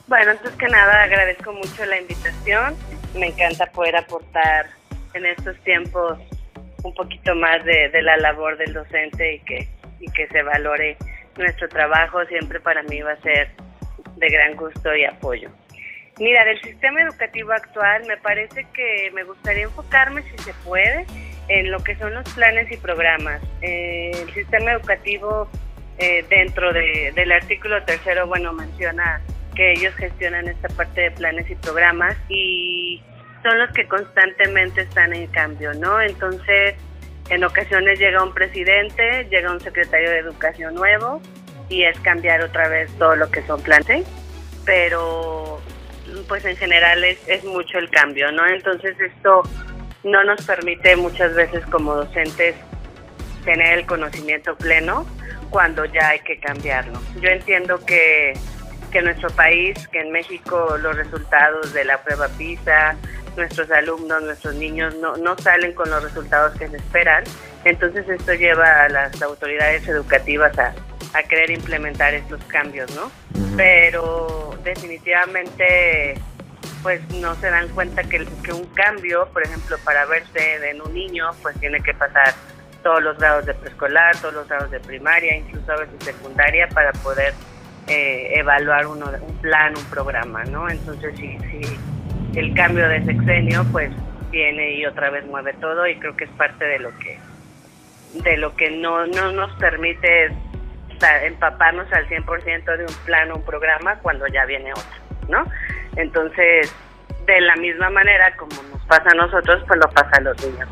Bueno, 0.09 0.31
antes 0.31 0.53
que 0.53 0.67
nada 0.69 1.03
agradezco 1.03 1.53
mucho 1.53 1.85
la 1.85 2.01
invitación 2.01 2.75
me 3.15 3.27
encanta 3.27 3.67
poder 3.67 3.95
aportar 3.95 4.67
en 5.13 5.27
estos 5.27 5.55
tiempos 5.65 6.19
un 6.83 6.95
poquito 6.95 7.35
más 7.35 7.63
de, 7.65 7.91
la 8.01 8.17
labor 8.17 8.57
del 8.57 8.73
docente 8.73 9.35
y 9.35 9.41
que, 9.41 9.69
y 10.01 10.11
que 10.13 10.27
se 10.29 10.43
valore 10.43 10.97
nuestro 11.37 11.69
trabajo, 11.69 12.25
siempre 12.25 12.59
para 12.59 12.83
mí 12.85 13.03
va 13.03 13.13
a 13.13 13.21
ser 13.21 13.51
de 14.17 14.29
gran 14.29 14.57
gusto 14.57 14.95
y 14.97 15.05
apoyo. 15.05 15.51
Mira, 16.19 16.43
del 16.47 16.61
sistema 16.63 17.03
educativo 17.03 17.53
actual 17.53 18.07
me 18.07 18.17
parece 18.17 18.67
que 18.73 19.11
me 19.13 19.25
gustaría 19.25 19.65
enfocarme, 19.65 20.23
si 20.23 20.39
se 20.39 20.55
puede, 20.65 21.05
en 21.49 21.71
lo 21.71 21.85
que 21.85 21.97
son 21.97 22.15
los 22.15 22.29
planes 22.33 22.73
y 22.73 22.79
programas. 22.79 23.43
Eh, 23.61 24.11
el 24.15 24.33
sistema 24.33 24.73
educativo 24.73 25.51
eh, 25.99 26.25
dentro 26.31 26.73
del 26.73 27.31
artículo 27.31 27.85
tercero, 27.85 28.27
bueno, 28.27 28.55
menciona 28.55 29.21
que 29.59 29.73
ellos 29.73 29.93
gestionan 29.97 30.47
esta 30.47 30.69
parte 30.69 31.01
de 31.01 31.11
planes 31.11 31.51
y 31.51 31.57
programas 31.57 32.17
y 32.29 33.03
son 33.43 33.59
los 33.59 33.69
que 33.73 33.89
constantemente 33.89 34.83
están 34.83 35.13
en 35.13 35.27
cambio, 35.27 35.75
¿no? 35.75 36.01
Entonces, 36.01 36.77
en 37.29 37.43
ocasiones 37.43 37.99
llega 37.99 38.23
un 38.23 38.33
presidente, 38.33 39.27
llega 39.29 39.51
un 39.51 39.61
secretario 39.61 40.11
de 40.11 40.19
educación 40.19 40.77
nuevo 40.77 41.21
y 41.69 41.83
es 41.83 41.99
cambiar 42.01 42.41
otra 42.43 42.69
vez 42.69 42.89
todo 42.99 43.17
lo 43.17 43.29
que 43.33 43.43
son 43.49 43.61
planes, 43.61 44.07
pero 44.65 45.61
pues 46.29 46.45
en 46.45 46.57
general 46.57 47.03
es, 47.03 47.19
es 47.27 47.43
mucho 47.43 47.79
el 47.79 47.91
cambio, 47.91 48.31
¿no? 48.31 48.47
Entonces 48.47 48.95
esto 49.01 49.43
no 50.05 50.23
nos 50.23 50.41
permite 50.47 50.95
muchas 50.95 51.35
veces 51.35 51.67
como 51.67 51.97
docentes 51.97 52.55
tener 53.45 53.81
el 53.81 53.87
conocimiento 53.87 54.57
pleno 54.57 55.05
cuando 55.51 55.85
ya 55.87 56.11
hay 56.11 56.21
que 56.21 56.39
cambiarlo. 56.39 57.01
Yo 57.21 57.29
entiendo 57.29 57.85
que 57.85 58.35
que 58.89 58.99
en 58.99 59.07
nuestro 59.07 59.31
país, 59.31 59.89
que 59.89 60.01
en 60.01 60.13
México 60.13 60.77
los 60.81 60.97
resultados 60.97 61.73
de 61.73 61.85
la 61.85 61.99
prueba 62.03 62.29
PISA, 62.29 62.97
nuestros 63.37 63.71
alumnos, 63.71 64.23
nuestros 64.23 64.55
niños 64.55 64.95
no, 64.97 65.17
no 65.17 65.37
salen 65.39 65.73
con 65.73 65.89
los 65.91 66.03
resultados 66.03 66.59
que 66.59 66.69
se 66.69 66.77
esperan. 66.77 67.25
Entonces 67.65 68.09
esto 68.09 68.35
lleva 68.35 68.85
a 68.85 68.89
las 68.89 69.21
autoridades 69.23 69.87
educativas 69.89 70.59
a, 70.59 70.75
a 71.15 71.23
querer 71.23 71.51
implementar 71.51 72.15
estos 72.15 72.43
cambios, 72.45 72.91
¿no? 72.95 73.11
Pero 73.57 74.59
definitivamente 74.65 76.21
pues 76.83 77.01
no 77.11 77.35
se 77.37 77.51
dan 77.51 77.69
cuenta 77.71 78.05
que, 78.05 78.25
que, 78.43 78.53
un 78.53 78.67
cambio, 78.67 79.29
por 79.33 79.43
ejemplo, 79.43 79.77
para 79.85 80.05
verse 80.07 80.71
en 80.71 80.81
un 80.81 80.95
niño, 80.95 81.31
pues 81.43 81.59
tiene 81.59 81.81
que 81.81 81.93
pasar 81.93 82.35
todos 82.83 83.03
los 83.03 83.19
grados 83.19 83.47
de 83.47 83.55
preescolar, 83.55 84.17
todos 84.21 84.35
los 84.35 84.49
grados 84.49 84.71
de 84.71 84.79
primaria, 84.81 85.37
incluso 85.37 85.73
a 85.73 85.77
veces 85.77 85.97
secundaria, 86.05 86.69
para 86.69 86.93
poder 86.93 87.35
eh, 87.89 88.39
evaluar 88.39 88.87
uno, 88.87 89.07
un 89.21 89.37
plan, 89.39 89.75
un 89.77 89.85
programa, 89.85 90.45
¿no? 90.45 90.69
Entonces, 90.69 91.15
si, 91.17 91.39
si 91.39 92.39
el 92.39 92.55
cambio 92.55 92.89
de 92.89 93.05
sexenio, 93.05 93.65
pues 93.73 93.91
viene 94.31 94.73
y 94.75 94.87
otra 94.87 95.11
vez 95.11 95.27
mueve 95.27 95.55
todo 95.55 95.87
y 95.87 95.97
creo 95.97 96.17
que 96.17 96.25
es 96.25 96.31
parte 96.31 96.65
de 96.65 96.79
lo 96.79 96.97
que 96.99 97.19
de 98.23 98.37
lo 98.39 98.55
que 98.57 98.71
no, 98.71 99.07
no 99.07 99.33
nos 99.33 99.53
permite 99.57 100.33
empaparnos 101.25 101.93
al 101.93 102.09
100% 102.09 102.77
de 102.77 102.85
un 102.85 102.95
plan 103.05 103.31
o 103.31 103.37
un 103.37 103.45
programa 103.45 103.97
cuando 104.01 104.27
ya 104.29 104.45
viene 104.47 104.73
otro, 104.73 105.01
¿no? 105.29 105.45
Entonces, 105.97 106.75
de 107.27 107.41
la 107.41 107.55
misma 107.57 107.91
manera 107.91 108.35
como 108.37 108.63
nos 108.73 108.83
pasa 108.87 109.11
a 109.11 109.15
nosotros, 109.15 109.63
pues 109.67 109.79
lo 109.79 109.91
pasa 109.91 110.11
a 110.17 110.21
los 110.21 110.45
niños, 110.45 110.69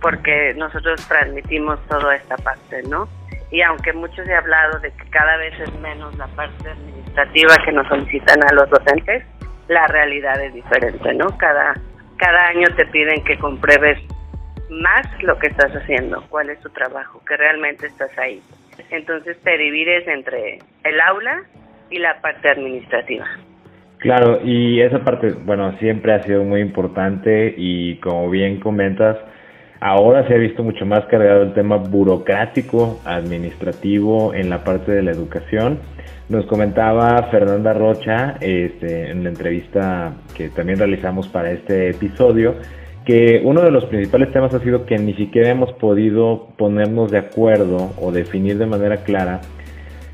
porque 0.00 0.54
nosotros 0.56 1.06
transmitimos 1.06 1.78
toda 1.86 2.16
esta 2.16 2.36
parte, 2.36 2.82
¿no? 2.84 3.08
Y 3.50 3.62
aunque 3.62 3.92
mucho 3.92 4.24
se 4.24 4.32
ha 4.32 4.38
hablado 4.38 4.78
de 4.80 4.90
que 4.92 5.10
cada 5.10 5.36
vez 5.36 5.52
es 5.60 5.80
menos 5.80 6.16
la 6.16 6.26
parte 6.28 6.70
administrativa 6.70 7.56
que 7.64 7.72
nos 7.72 7.86
solicitan 7.88 8.38
a 8.44 8.54
los 8.54 8.70
docentes, 8.70 9.24
la 9.68 9.86
realidad 9.88 10.40
es 10.40 10.54
diferente, 10.54 11.14
¿no? 11.14 11.36
Cada, 11.38 11.74
cada 12.16 12.46
año 12.48 12.66
te 12.76 12.86
piden 12.86 13.22
que 13.24 13.38
compruebes 13.38 13.98
más 14.70 15.02
lo 15.22 15.38
que 15.38 15.48
estás 15.48 15.72
haciendo, 15.72 16.24
cuál 16.28 16.50
es 16.50 16.60
tu 16.60 16.70
trabajo, 16.70 17.20
que 17.26 17.36
realmente 17.36 17.86
estás 17.86 18.16
ahí. 18.18 18.40
Entonces 18.90 19.36
te 19.42 19.58
divides 19.58 20.06
entre 20.06 20.58
el 20.84 21.00
aula 21.00 21.42
y 21.90 21.98
la 21.98 22.20
parte 22.20 22.50
administrativa. 22.50 23.26
Claro, 23.98 24.40
y 24.42 24.80
esa 24.80 25.00
parte, 25.00 25.32
bueno, 25.44 25.76
siempre 25.78 26.14
ha 26.14 26.22
sido 26.22 26.42
muy 26.42 26.60
importante 26.60 27.54
y 27.56 27.96
como 27.96 28.30
bien 28.30 28.58
comentas, 28.60 29.18
ahora 29.80 30.26
se 30.28 30.34
ha 30.34 30.38
visto 30.38 30.62
mucho 30.62 30.86
más 30.86 31.04
cargado 31.06 31.42
el 31.42 31.54
tema 31.54 31.76
burocrático, 31.76 33.00
administrativo 33.04 34.34
en 34.34 34.50
la 34.50 34.62
parte 34.62 34.92
de 34.92 35.02
la 35.02 35.10
educación. 35.10 35.78
Nos 36.28 36.46
comentaba 36.46 37.22
Fernanda 37.30 37.72
Rocha 37.72 38.36
este, 38.40 39.10
en 39.10 39.24
la 39.24 39.30
entrevista 39.30 40.12
que 40.36 40.48
también 40.50 40.78
realizamos 40.78 41.26
para 41.28 41.50
este 41.50 41.90
episodio 41.90 42.54
que 43.04 43.40
uno 43.44 43.62
de 43.62 43.70
los 43.70 43.86
principales 43.86 44.30
temas 44.32 44.54
ha 44.54 44.60
sido 44.60 44.84
que 44.84 44.98
ni 44.98 45.14
siquiera 45.14 45.48
hemos 45.48 45.72
podido 45.72 46.48
ponernos 46.56 47.10
de 47.10 47.18
acuerdo 47.18 47.92
o 48.00 48.12
definir 48.12 48.58
de 48.58 48.66
manera 48.66 48.98
clara 48.98 49.40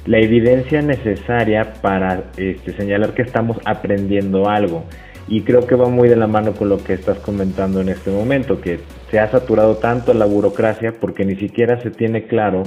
la 0.07 0.19
evidencia 0.19 0.81
necesaria 0.83 1.75
para 1.83 2.31
este, 2.37 2.73
señalar 2.73 3.13
que 3.13 3.23
estamos 3.23 3.59
aprendiendo 3.65 4.49
algo. 4.49 4.85
Y 5.29 5.43
creo 5.43 5.67
que 5.67 5.75
va 5.75 5.89
muy 5.89 6.09
de 6.09 6.15
la 6.15 6.29
mano 6.29 6.53
con 6.53 6.69
lo 6.69 6.79
que 6.79 6.93
estás 6.93 7.19
comentando 7.19 7.81
en 7.81 7.89
este 7.89 8.13
momento, 8.13 8.61
que 8.61 8.79
se 9.11 9.19
ha 9.21 9.31
saturado 9.31 9.77
tanto 9.77 10.15
la 10.15 10.27
burocracia 10.27 10.95
porque 11.01 11.25
ni 11.25 11.37
siquiera 11.37 11.81
se 11.83 11.91
tiene 11.91 12.27
claro 12.27 12.65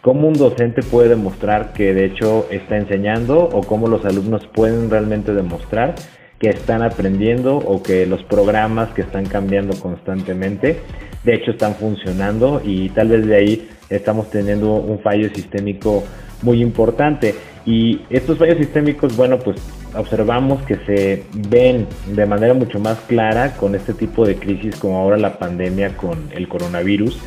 cómo 0.00 0.28
un 0.28 0.34
docente 0.34 0.82
puede 0.82 1.10
demostrar 1.10 1.72
que 1.72 1.94
de 1.94 2.06
hecho 2.06 2.46
está 2.50 2.76
enseñando 2.76 3.38
o 3.38 3.62
cómo 3.62 3.88
los 3.88 4.04
alumnos 4.04 4.46
pueden 4.52 4.90
realmente 4.90 5.32
demostrar 5.32 5.94
que 6.38 6.50
están 6.50 6.82
aprendiendo 6.82 7.56
o 7.56 7.82
que 7.82 8.06
los 8.06 8.22
programas 8.24 8.90
que 8.90 9.02
están 9.02 9.26
cambiando 9.26 9.76
constantemente 9.78 10.80
de 11.24 11.34
hecho 11.34 11.52
están 11.52 11.74
funcionando 11.74 12.60
y 12.64 12.88
tal 12.90 13.08
vez 13.08 13.26
de 13.26 13.36
ahí 13.36 13.68
estamos 13.88 14.30
teniendo 14.30 14.74
un 14.74 14.98
fallo 15.00 15.28
sistémico 15.34 16.02
muy 16.42 16.60
importante. 16.60 17.34
Y 17.64 18.00
estos 18.10 18.38
fallos 18.38 18.58
sistémicos, 18.58 19.16
bueno, 19.16 19.38
pues 19.38 19.56
observamos 19.96 20.62
que 20.62 20.76
se 20.86 21.24
ven 21.48 21.86
de 22.14 22.26
manera 22.26 22.54
mucho 22.54 22.78
más 22.78 22.98
clara 23.00 23.54
con 23.56 23.74
este 23.74 23.94
tipo 23.94 24.26
de 24.26 24.36
crisis 24.36 24.78
como 24.78 24.98
ahora 24.98 25.16
la 25.16 25.38
pandemia 25.38 25.96
con 25.96 26.28
el 26.34 26.48
coronavirus. 26.48 27.20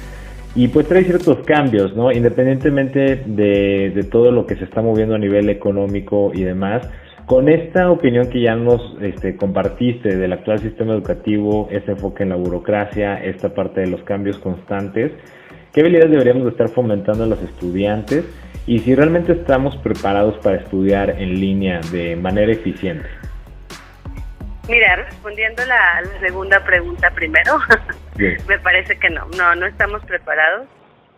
Y 0.56 0.69
pues 0.69 0.88
trae 0.88 1.04
ciertos 1.04 1.39
cambios, 1.45 1.95
¿no? 1.95 2.12
Independientemente 2.12 3.23
de, 3.25 4.08
todo 4.10 4.32
lo 4.32 4.45
que 4.45 4.56
se 4.56 4.63
está 4.63 4.82
moviendo 4.82 5.15
a 5.15 5.17
nivel 5.17 5.49
económico 5.49 6.32
y 6.34 6.43
demás, 6.43 6.88
con 7.25 7.49
esta 7.49 7.91
opinión 7.91 8.30
que 8.30 8.41
ya 8.41 8.56
nos 8.56 8.82
este, 9.01 9.36
compartiste 9.36 10.15
del 10.15 10.32
actual 10.32 10.60
sistema 10.60 10.93
educativo, 10.93 11.67
este 11.71 11.91
enfoque 11.91 12.23
en 12.23 12.30
la 12.30 12.36
burocracia, 12.36 13.21
esta 13.21 13.54
parte 13.54 13.82
de 13.82 13.88
los 13.88 14.01
cambios 14.04 14.38
constantes, 14.38 15.12
¿qué 15.75 15.81
habilidades 15.81 16.11
deberíamos 16.11 16.47
estar 16.47 16.69
fomentando 16.69 17.25
a 17.25 17.27
los 17.27 17.41
estudiantes 17.41 18.23
y 18.65 18.79
si 18.79 18.95
realmente 18.95 19.33
estamos 19.33 19.75
preparados 19.75 20.38
para 20.38 20.55
estudiar 20.55 21.09
en 21.09 21.38
línea 21.38 21.81
de 21.91 22.15
manera 22.15 22.49
eficiente. 22.53 23.05
Mira, 24.69 24.95
respondiendo 24.95 25.65
la, 25.65 26.01
la 26.01 26.19
segunda 26.21 26.63
pregunta 26.63 27.11
primero, 27.11 27.59
me 28.47 28.57
parece 28.59 28.97
que 28.97 29.09
no, 29.09 29.27
no, 29.38 29.53
no 29.55 29.65
estamos 29.65 30.03
preparados. 30.05 30.65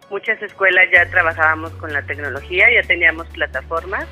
Muchas 0.10 0.42
escuelas 0.42 0.86
ya 0.92 1.06
trabajábamos 1.12 1.72
con 1.74 1.94
la 1.94 2.02
tecnología, 2.02 2.66
ya 2.74 2.82
teníamos 2.88 3.28
plataformas, 3.28 4.08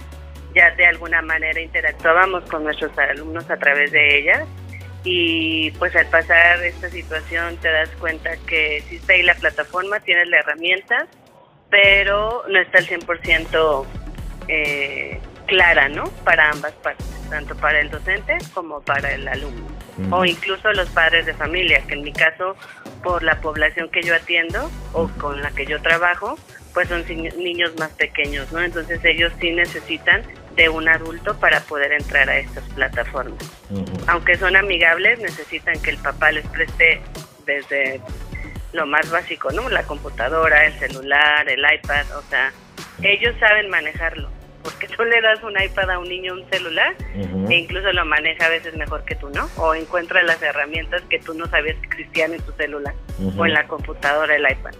ya 0.54 0.76
de 0.76 0.86
alguna 0.86 1.24
manera 1.24 1.60
interactuábamos 1.60 2.44
con 2.52 2.64
nuestros 2.64 2.96
alumnos 3.00 3.50
a 3.50 3.58
través 3.58 3.92
de 3.92 4.20
ellas 4.20 4.48
y 5.06 5.70
pues 5.72 5.96
al 5.96 6.08
pasar 6.08 6.64
esta 6.64 6.90
situación 6.90 7.58
te 7.58 7.72
das 7.72 7.90
cuenta 8.00 8.32
que 8.48 8.78
está 8.78 9.14
ahí 9.14 9.22
la 9.22 9.36
plataforma, 9.36 10.00
tienes 10.00 10.28
la 10.28 10.40
herramienta, 10.40 11.08
pero 11.70 12.44
no 12.50 12.60
está 12.60 12.80
al 12.80 12.88
100% 12.88 13.86
eh, 14.48 15.20
clara, 15.46 15.90
¿no? 15.90 16.06
Para 16.24 16.50
ambas 16.50 16.74
partes, 16.74 17.06
tanto 17.30 17.56
para 17.56 17.80
el 17.82 17.92
docente 17.92 18.38
como 18.56 18.82
para 18.82 19.14
el 19.14 19.28
alumno, 19.28 19.68
o 20.10 20.26
incluso 20.26 20.74
los 20.74 20.90
padres 20.90 21.28
de 21.28 21.36
familia, 21.36 21.82
que 21.88 21.94
en 21.94 22.02
mi 22.02 22.12
caso, 22.12 22.56
por 23.04 23.22
la 23.22 23.40
población 23.42 23.90
que 23.92 24.02
yo 24.02 24.16
atiendo 24.16 24.72
o 24.94 25.08
con 25.20 25.40
la 25.44 25.52
que 25.52 25.68
yo 25.68 25.80
trabajo, 25.84 26.36
pues 26.74 26.90
son 26.90 27.06
niños 27.08 27.74
más 27.78 27.92
pequeños, 27.92 28.52
¿no? 28.52 28.60
Entonces 28.60 29.00
ellos 29.06 29.32
sí 29.40 29.52
necesitan 29.52 30.24
de 30.56 30.70
un 30.70 30.88
adulto 30.88 31.38
para 31.40 31.60
poder 31.62 31.92
entrar 31.92 32.30
a 32.30 32.38
estas 32.38 32.64
plataformas. 32.70 33.40
Aunque 34.08 34.38
son 34.38 34.56
amigables, 34.56 35.20
necesitan 35.20 35.82
que 35.82 35.92
el 35.92 35.98
papá 35.98 36.32
les 36.32 36.48
preste 36.48 37.02
desde 37.46 38.02
lo 38.74 38.86
más 38.86 39.10
básico, 39.10 39.52
¿no? 39.52 39.70
La 39.70 39.84
computadora, 39.84 40.66
el 40.66 40.74
celular, 40.74 41.48
el 41.50 41.60
iPad, 41.60 42.06
o 42.18 42.22
sea, 42.24 42.52
ellos 43.02 43.36
saben 43.40 43.70
manejarlo. 43.70 44.30
Porque 44.64 44.88
tú 44.98 45.04
le 45.04 45.22
das 45.22 45.44
un 45.44 45.60
iPad 45.62 45.92
a 45.92 46.00
un 46.00 46.10
niño, 46.10 46.34
un 46.34 46.50
celular, 46.50 46.96
e 47.50 47.56
incluso 47.56 47.92
lo 47.92 48.06
maneja 48.06 48.46
a 48.46 48.50
veces 48.50 48.76
mejor 48.76 49.04
que 49.06 49.16
tú, 49.16 49.30
¿no? 49.30 49.50
O 49.58 49.76
encuentra 49.76 50.24
las 50.24 50.42
herramientas 50.42 51.02
que 51.10 51.20
tú 51.20 51.34
no 51.34 51.48
sabías 51.48 51.78
que 51.78 51.88
existían 51.88 52.34
en 52.34 52.42
tu 52.42 52.52
celular 52.54 52.94
o 53.38 53.46
en 53.46 53.54
la 53.54 53.68
computadora, 53.68 54.36
el 54.36 54.50
iPad. 54.50 54.74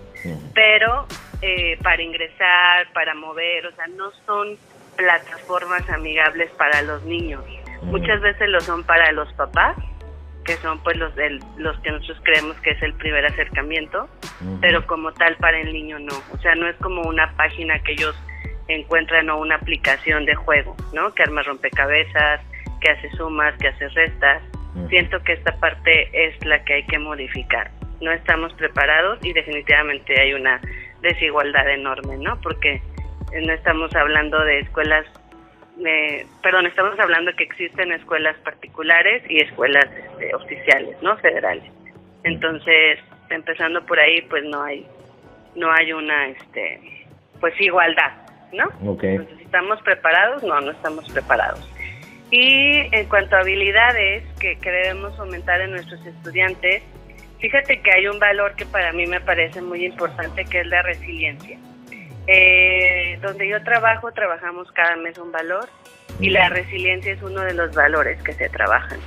Pero 0.54 1.06
eh, 1.42 1.78
para 1.84 2.02
ingresar, 2.02 2.92
para 2.94 3.14
mover, 3.14 3.68
o 3.68 3.76
sea, 3.76 3.88
no 3.88 4.12
son 4.26 4.58
plataformas 4.96 5.88
amigables 5.90 6.52
para 6.52 6.82
los 6.82 7.04
niños. 7.04 7.44
Muchas 7.84 8.22
veces 8.22 8.50
lo 8.50 8.60
son 8.62 8.84
para 8.84 9.12
los 9.12 9.32
papás 9.34 9.76
que 10.46 10.56
son 10.58 10.80
pues 10.84 10.96
los 10.98 11.12
los 11.58 11.78
que 11.80 11.92
nosotros 11.92 12.20
creemos 12.24 12.56
que 12.62 12.70
es 12.70 12.82
el 12.84 12.94
primer 12.94 13.26
acercamiento, 13.26 14.08
pero 14.62 14.86
como 14.86 15.12
tal 15.12 15.36
para 15.38 15.60
el 15.60 15.74
niño 15.74 16.00
no, 16.00 16.14
o 16.32 16.38
sea, 16.38 16.56
no 16.56 16.68
es 16.68 16.76
como 16.78 17.02
una 17.02 17.36
página 17.36 17.80
que 17.80 17.94
ellos 17.94 18.16
encuentran 18.68 19.30
o 19.30 19.40
una 19.40 19.56
aplicación 19.56 20.26
de 20.26 20.36
juego, 20.36 20.76
¿no? 20.94 21.14
Que 21.14 21.24
arma 21.24 21.42
rompecabezas, 21.42 22.42
que 22.80 22.92
hace 22.92 23.10
sumas, 23.12 23.56
que 23.58 23.68
hace 23.68 23.90
restas. 23.90 24.42
Siento 24.90 25.22
que 25.24 25.34
esta 25.34 25.56
parte 25.58 26.10
es 26.14 26.46
la 26.46 26.64
que 26.64 26.74
hay 26.74 26.86
que 26.86 27.00
modificar. 27.00 27.72
No 28.02 28.12
estamos 28.12 28.54
preparados 28.54 29.20
y 29.24 29.32
definitivamente 29.34 30.20
hay 30.20 30.34
una 30.34 30.60
desigualdad 31.02 31.70
enorme, 31.70 32.18
¿no? 32.18 32.40
Porque 32.42 32.82
no 33.34 33.54
estamos 33.54 33.94
hablando 33.96 34.40
de 34.44 34.60
escuelas 34.60 35.06
perdón, 36.42 36.66
estamos 36.68 37.00
hablando 37.00 37.32
que 37.36 37.44
existen 37.44 37.92
escuelas 37.92 38.36
particulares 38.44 39.24
y 39.30 39.42
escuelas 39.42 39.86
este, 39.86 40.34
oficiales, 40.36 40.96
¿no? 41.02 41.18
Federales. 41.18 41.70
Entonces, 42.24 43.00
empezando 43.30 43.86
por 43.86 44.00
ahí, 44.00 44.22
pues 44.30 44.44
no 44.46 44.64
hay, 44.64 44.86
no 45.56 45.72
hay 45.72 45.94
una, 45.94 46.28
este, 46.28 47.08
pues 47.40 47.54
igualdad, 47.60 48.14
¿no? 48.54 48.70
Entonces, 48.82 49.42
¿estamos 49.42 49.82
preparados? 49.82 50.44
No, 50.44 50.60
no 50.62 50.72
estamos 50.72 51.10
preparados. 51.12 51.70
Y 52.32 52.88
en 52.96 53.08
cuanto 53.08 53.36
a 53.36 53.40
habilidades 53.40 54.24
que, 54.40 54.58
que 54.60 54.72
debemos 54.72 55.16
fomentar 55.16 55.62
en 55.62 55.72
nuestros 55.72 56.04
estudiantes, 56.06 56.84
fíjate 57.40 57.82
que 57.82 57.92
hay 57.92 58.08
un 58.08 58.18
valor 58.18 58.56
que 58.56 58.66
para 58.66 58.92
mí 58.94 59.06
me 59.06 59.22
parece 59.22 59.62
muy 59.62 59.86
importante, 59.86 60.46
que 60.46 60.62
es 60.62 60.68
la 60.68 60.82
resiliencia. 60.82 61.60
Eh, 62.28 63.20
donde 63.22 63.48
yo 63.48 63.64
trabajo, 63.64 64.12
trabajamos 64.12 64.72
cada 64.72 64.96
mes 64.96 65.18
un 65.18 65.32
valor 65.32 65.70
y 66.20 66.30
la 66.30 66.50
resiliencia 66.50 67.14
es 67.14 67.22
uno 67.22 67.42
de 67.42 67.54
los 67.54 67.76
valores 67.76 68.22
que 68.24 68.34
se 68.34 68.50
trabajan. 68.50 69.00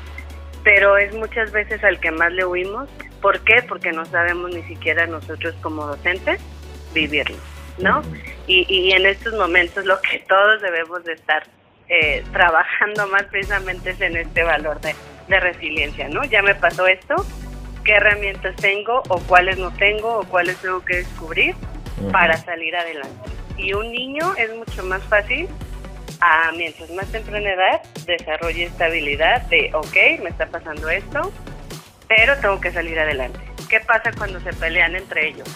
Pero 0.63 0.97
es 0.97 1.15
muchas 1.15 1.51
veces 1.53 1.83
al 1.83 1.99
que 2.01 2.11
más 2.11 2.33
le 2.33 2.45
huimos. 2.45 2.89
¿Por 3.21 3.41
qué? 3.41 3.63
Porque 3.69 3.93
no 3.93 4.05
sabemos 4.05 4.55
ni 4.55 4.63
siquiera 4.65 5.07
nosotros 5.07 5.55
como 5.63 5.87
docentes 5.87 6.41
vivirlo, 6.95 7.37
¿no? 7.79 8.03
y, 8.49 8.67
y, 8.69 8.93
en 8.93 9.05
estos 9.07 9.35
momentos 9.35 9.85
lo 9.85 10.01
que 10.01 10.21
todos 10.21 10.63
debemos 10.63 11.05
de 11.05 11.13
estar 11.13 11.43
eh, 11.89 12.25
trabajando 12.33 13.07
más 13.09 13.25
precisamente 13.25 13.91
es 13.91 14.01
en 14.01 14.17
este 14.17 14.43
valor 14.43 14.81
de, 14.81 14.95
de 15.29 15.41
resiliencia, 15.41 16.09
¿no? 16.09 16.25
Ya 16.25 16.43
me 16.43 16.55
pasó 16.55 16.87
esto, 16.87 17.15
qué 17.85 17.93
herramientas 17.93 18.57
tengo 18.57 19.03
o 19.09 19.21
cuáles 19.21 19.59
no 19.59 19.71
tengo 19.73 20.19
o 20.19 20.25
cuáles 20.25 20.57
tengo 20.57 20.83
que 20.85 20.97
descubrir 20.97 21.55
para 22.13 22.37
salir 22.37 22.77
adelante. 22.77 23.31
Y 23.57 23.73
un 23.73 23.91
niño 23.91 24.35
es 24.37 24.55
mucho 24.55 24.85
más 24.85 25.03
fácil, 25.05 25.49
a, 26.21 26.53
mientras 26.53 26.91
más 26.91 27.07
temprana 27.11 27.51
edad, 27.51 27.83
desarrolle 28.07 28.65
esta 28.65 28.87
habilidad 28.87 29.43
de, 29.43 29.71
ok, 29.75 30.23
me 30.23 30.31
está 30.31 30.47
pasando 30.47 30.89
esto, 30.89 31.33
pero 32.09 32.37
tengo 32.39 32.61
que 32.61 32.73
salir 32.73 32.99
adelante. 32.99 33.39
¿Qué 33.69 33.81
pasa 33.81 34.13
cuando 34.17 34.41
se 34.41 34.53
pelean 34.55 34.97
entre 34.97 35.29
ellos? 35.29 35.49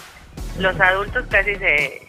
Los 0.59 0.79
adultos 0.79 1.25
casi 1.29 1.55
se, 1.55 2.07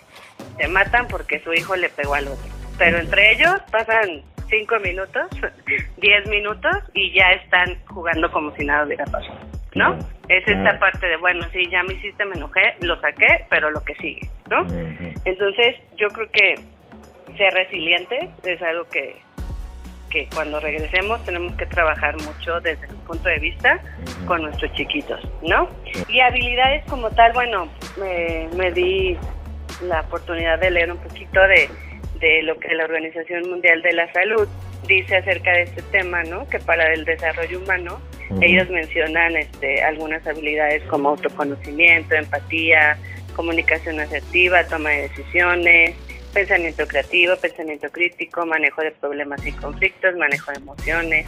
se 0.59 0.69
matan 0.69 1.09
porque 1.09 1.41
su 1.41 1.53
hijo 1.53 1.77
le 1.77 1.89
pegó 1.89 2.15
al 2.15 2.29
otro, 2.29 2.51
pero 2.79 2.99
entre 2.99 3.33
ellos 3.33 3.55
pasan 3.71 4.23
cinco 4.49 4.79
minutos, 4.81 5.27
diez 5.97 6.27
minutos 6.29 6.77
y 6.93 7.13
ya 7.13 7.33
están 7.33 7.79
jugando 7.87 8.31
como 8.31 8.55
si 8.57 8.65
nada 8.65 8.85
hubiera 8.85 9.05
pasado, 9.07 9.39
¿no? 9.75 9.99
Es 10.29 10.47
esta 10.47 10.79
parte 10.79 11.07
de, 11.07 11.17
bueno, 11.17 11.45
sí, 11.53 11.69
ya 11.71 11.83
me 11.83 11.95
hiciste, 11.95 12.25
me 12.25 12.37
enojé, 12.37 12.75
lo 12.81 12.99
saqué, 13.01 13.45
pero 13.51 13.71
lo 13.71 13.83
que 13.85 13.95
sigue, 13.97 14.29
¿no? 14.51 14.67
Entonces, 15.25 15.77
yo 15.97 16.09
creo 16.09 16.31
que 16.31 16.55
ser 17.37 17.53
resiliente 17.53 18.31
es 18.45 18.63
algo 18.63 18.85
que, 18.89 19.17
que 20.11 20.29
cuando 20.35 20.61
regresemos 20.61 21.25
tenemos 21.25 21.55
que 21.57 21.67
trabajar 21.67 22.17
mucho 22.23 22.61
desde 22.61 22.87
el 22.87 22.97
punto 23.07 23.29
de 23.29 23.39
vista 23.39 23.81
con 24.27 24.43
nuestros 24.43 24.73
chiquitos, 24.75 25.21
¿no? 25.43 25.69
Y 26.09 26.21
habilidades 26.21 26.85
como 26.87 27.11
tal, 27.11 27.33
bueno, 27.33 27.69
me, 27.99 28.49
me 28.57 28.71
di 28.71 29.17
la 29.83 30.01
oportunidad 30.01 30.59
de 30.61 30.71
leer 30.71 30.93
un 30.93 30.99
poquito 30.99 31.41
de 31.41 31.69
de 32.25 32.43
lo 32.43 32.59
que 32.59 32.75
la 32.75 32.85
Organización 32.85 33.51
Mundial 33.51 33.83
de 33.83 33.93
la 33.93 34.11
Salud 34.13 34.49
dice 34.87 35.17
acerca 35.17 35.53
de 35.53 35.63
este 35.63 35.83
tema, 35.83 36.23
¿no? 36.25 36.49
Que 36.49 36.59
para 36.59 36.93
el 36.93 37.05
desarrollo 37.05 37.61
humano 37.61 38.01
ellos 38.41 38.69
mencionan 38.71 39.37
este, 39.37 39.83
algunas 39.83 40.27
habilidades 40.27 40.83
como 40.85 41.11
autoconocimiento, 41.11 42.15
empatía, 42.15 42.97
comunicación 43.35 44.01
asertiva, 44.01 44.65
toma 44.65 44.91
de 44.91 45.09
decisiones, 45.09 45.95
pensamiento 46.33 46.87
creativo, 46.87 47.37
pensamiento 47.37 47.91
crítico, 47.91 48.47
manejo 48.47 48.83
de 48.83 48.93
problemas 48.93 49.45
y 49.47 49.53
conflictos, 49.53 50.17
manejo 50.17 50.51
de 50.53 50.59
emociones, 50.59 51.27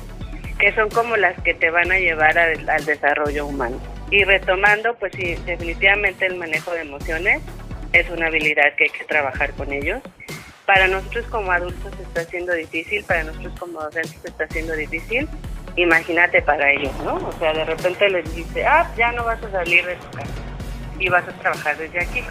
que 0.58 0.72
son 0.74 0.88
como 0.90 1.16
las 1.16 1.40
que 1.42 1.54
te 1.54 1.70
van 1.70 1.90
a 1.92 1.98
llevar 1.98 2.38
al, 2.38 2.68
al 2.68 2.84
desarrollo 2.84 3.46
humano. 3.46 3.78
Y 4.10 4.24
retomando, 4.24 4.94
pues 4.94 5.12
sí, 5.16 5.36
definitivamente 5.44 6.26
el 6.26 6.36
manejo 6.36 6.72
de 6.72 6.82
emociones 6.82 7.42
es 7.92 8.08
una 8.10 8.26
habilidad 8.26 8.74
que 8.76 8.84
hay 8.84 8.90
que 8.90 9.04
trabajar 9.04 9.52
con 9.52 9.72
ellos 9.72 10.02
para 10.66 10.88
nosotros 10.88 11.24
como 11.26 11.52
adultos 11.52 11.92
está 12.00 12.24
siendo 12.24 12.52
difícil, 12.52 13.04
para 13.04 13.22
nosotros 13.22 13.54
como 13.58 13.80
docentes 13.80 14.24
está 14.24 14.46
siendo 14.48 14.74
difícil. 14.74 15.28
Imagínate 15.76 16.42
para 16.42 16.70
ellos, 16.72 16.92
¿no? 17.04 17.14
O 17.14 17.32
sea, 17.38 17.52
de 17.52 17.64
repente 17.64 18.08
les 18.08 18.34
dice, 18.34 18.66
ah, 18.66 18.90
ya 18.96 19.12
no 19.12 19.24
vas 19.24 19.42
a 19.42 19.50
salir 19.50 19.84
de 19.84 19.96
tu 19.96 20.10
casa 20.10 20.32
y 20.98 21.08
vas 21.08 21.28
a 21.28 21.32
trabajar 21.32 21.76
desde 21.76 22.00
aquí. 22.00 22.24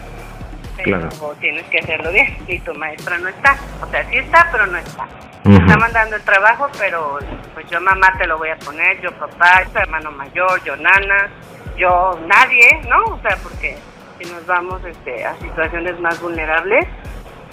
Pero 0.84 1.08
tienes 1.40 1.64
que 1.68 1.78
hacerlo 1.78 2.12
bien 2.12 2.36
y 2.46 2.58
tu 2.58 2.74
maestra 2.74 3.18
no 3.18 3.28
está. 3.28 3.56
O 3.82 3.90
sea, 3.90 4.04
sí 4.10 4.16
está, 4.18 4.48
pero 4.52 4.66
no 4.66 4.76
está. 4.76 5.06
Está 5.44 5.76
mandando 5.78 6.16
el 6.16 6.22
trabajo, 6.22 6.66
pero 6.76 7.20
pues 7.54 7.70
yo 7.70 7.80
mamá 7.80 8.12
te 8.18 8.26
lo 8.26 8.36
voy 8.36 8.48
a 8.48 8.56
poner, 8.56 9.00
yo 9.00 9.12
papá, 9.12 9.62
tu 9.72 9.78
hermano 9.78 10.10
mayor, 10.10 10.62
yo 10.64 10.76
nana, 10.76 11.30
yo 11.76 12.18
nadie, 12.26 12.80
¿no? 12.88 13.14
O 13.14 13.20
sea, 13.20 13.36
porque 13.42 13.76
si 14.18 14.30
nos 14.32 14.44
vamos 14.44 14.84
este, 14.84 15.24
a 15.24 15.36
situaciones 15.36 16.00
más 16.00 16.20
vulnerables, 16.20 16.86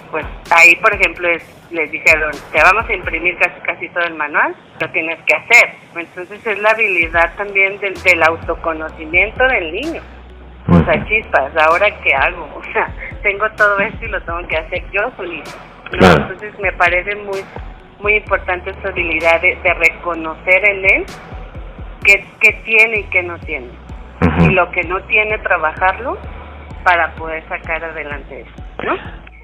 pues 0.10 0.26
ahí, 0.50 0.76
por 0.78 0.92
ejemplo, 0.94 1.30
les 1.74 1.92
dijeron, 1.92 2.32
te 2.52 2.62
vamos 2.62 2.88
a 2.88 2.94
imprimir 2.94 3.38
casi, 3.38 3.60
casi 3.62 3.90
todo 3.90 4.06
el 4.06 4.16
manual, 4.16 4.56
lo 4.80 4.90
tienes 4.92 5.20
que 5.26 5.36
hacer. 5.36 5.76
Entonces 5.96 6.46
es 6.46 6.60
la 6.60 6.70
habilidad 6.72 7.36
también 7.36 7.80
del, 7.80 7.94
del 8.04 8.24
autoconocimiento 8.24 9.44
del 9.48 9.72
niño. 9.74 10.02
O 10.70 10.84
sea, 10.86 11.06
chispas, 11.06 11.52
¿ahora 11.68 11.88
qué 12.02 12.14
hago? 12.16 12.48
O 12.64 12.74
sea, 12.74 12.88
tengo 13.22 13.48
todo 13.52 13.78
esto 13.80 14.06
y 14.06 14.08
lo 14.08 14.22
tengo 14.22 14.48
que 14.48 14.58
hacer 14.58 14.84
yo 14.92 15.12
solito. 15.16 15.52
Entonces 15.92 16.58
me 16.60 16.72
parece 16.72 17.16
muy 17.18 17.44
muy 18.04 18.16
importante 18.16 18.70
esta 18.70 18.90
habilidad 18.90 19.42
de, 19.42 19.56
reconocer 19.76 20.70
en 20.70 20.86
él 20.86 21.06
qué, 22.04 22.26
qué, 22.42 22.52
tiene 22.66 23.00
y 23.00 23.04
qué 23.06 23.24
no 23.24 23.40
tiene. 23.40 23.70
Y 24.40 24.50
lo 24.50 24.70
que 24.72 24.84
no 24.84 25.02
tiene, 25.04 25.38
trabajarlo 25.40 26.18
para 26.84 27.16
poder 27.16 27.48
sacar 27.48 27.84
adelante 27.84 28.42
eso, 28.42 28.64
¿no? 28.84 28.98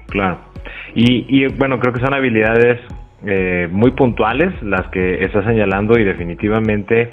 Claro. 0.08 0.49
Y, 0.94 1.46
bueno, 1.54 1.78
creo 1.78 1.92
que 1.92 2.00
son 2.00 2.14
habilidades 2.14 2.80
eh, 3.24 3.68
muy 3.70 3.92
puntuales 3.92 4.50
las 4.62 4.86
que 4.88 5.24
está 5.24 5.44
señalando 5.44 5.98
y 5.98 6.04
definitivamente 6.04 7.10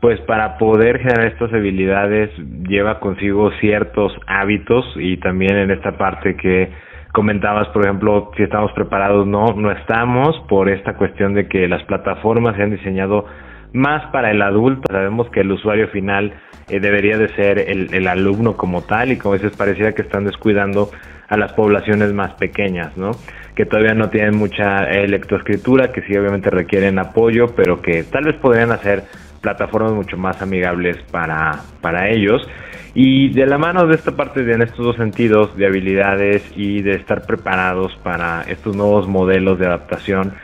pues 0.00 0.20
para 0.20 0.58
poder 0.58 0.98
generar 0.98 1.26
estas 1.26 1.52
habilidades 1.52 2.30
lleva 2.68 3.00
consigo 3.00 3.50
ciertos 3.58 4.12
hábitos 4.28 4.84
y 4.96 5.16
también 5.16 5.56
en 5.56 5.72
esta 5.72 5.98
parte 5.98 6.36
que 6.36 6.70
comentabas, 7.12 7.66
por 7.68 7.84
ejemplo, 7.84 8.30
si 8.36 8.44
estamos 8.44 8.70
preparados, 8.72 9.26
no, 9.26 9.46
no 9.56 9.72
estamos 9.72 10.38
por 10.48 10.68
esta 10.68 10.94
cuestión 10.94 11.34
de 11.34 11.48
que 11.48 11.66
las 11.66 11.82
plataformas 11.84 12.54
se 12.54 12.62
han 12.62 12.70
diseñado 12.70 13.26
más 13.72 14.06
para 14.12 14.30
el 14.30 14.40
adulto. 14.40 14.82
Sabemos 14.90 15.28
que 15.30 15.40
el 15.40 15.50
usuario 15.50 15.88
final 15.88 16.32
eh, 16.68 16.80
debería 16.80 17.18
de 17.18 17.28
ser 17.34 17.58
el, 17.58 18.06
alumno 18.06 18.56
como 18.56 18.82
tal 18.82 19.12
y 19.12 19.18
como 19.18 19.32
veces 19.32 19.56
parecía 19.56 19.92
que 19.92 20.02
están 20.02 20.24
descuidando 20.24 20.90
a 21.28 21.36
las 21.36 21.52
poblaciones 21.52 22.12
más 22.12 22.32
pequeñas, 22.34 22.96
¿no? 22.96 23.10
Que 23.54 23.66
todavía 23.66 23.94
no 23.94 24.08
tienen 24.08 24.36
mucha 24.36 24.82
lectoescritura, 24.84 25.92
que 25.92 26.02
sí 26.02 26.16
obviamente 26.16 26.50
requieren 26.50 26.98
apoyo, 26.98 27.54
pero 27.54 27.82
que 27.82 28.02
tal 28.04 28.24
vez 28.24 28.36
podrían 28.36 28.72
hacer 28.72 29.04
plataformas 29.40 29.92
mucho 29.92 30.16
más 30.16 30.40
amigables 30.42 30.96
para, 31.10 31.60
para 31.80 32.08
ellos. 32.08 32.48
Y 32.94 33.28
de 33.30 33.46
la 33.46 33.58
mano 33.58 33.86
de 33.86 33.94
esta 33.94 34.12
parte, 34.12 34.42
de, 34.42 34.54
en 34.54 34.62
estos 34.62 34.84
dos 34.84 34.96
sentidos, 34.96 35.56
de 35.56 35.66
habilidades 35.66 36.42
y 36.56 36.82
de 36.82 36.92
estar 36.92 37.26
preparados 37.26 37.94
para 38.02 38.42
estos 38.48 38.74
nuevos 38.74 39.06
modelos 39.06 39.58
de 39.58 39.66
adaptación, 39.66 40.34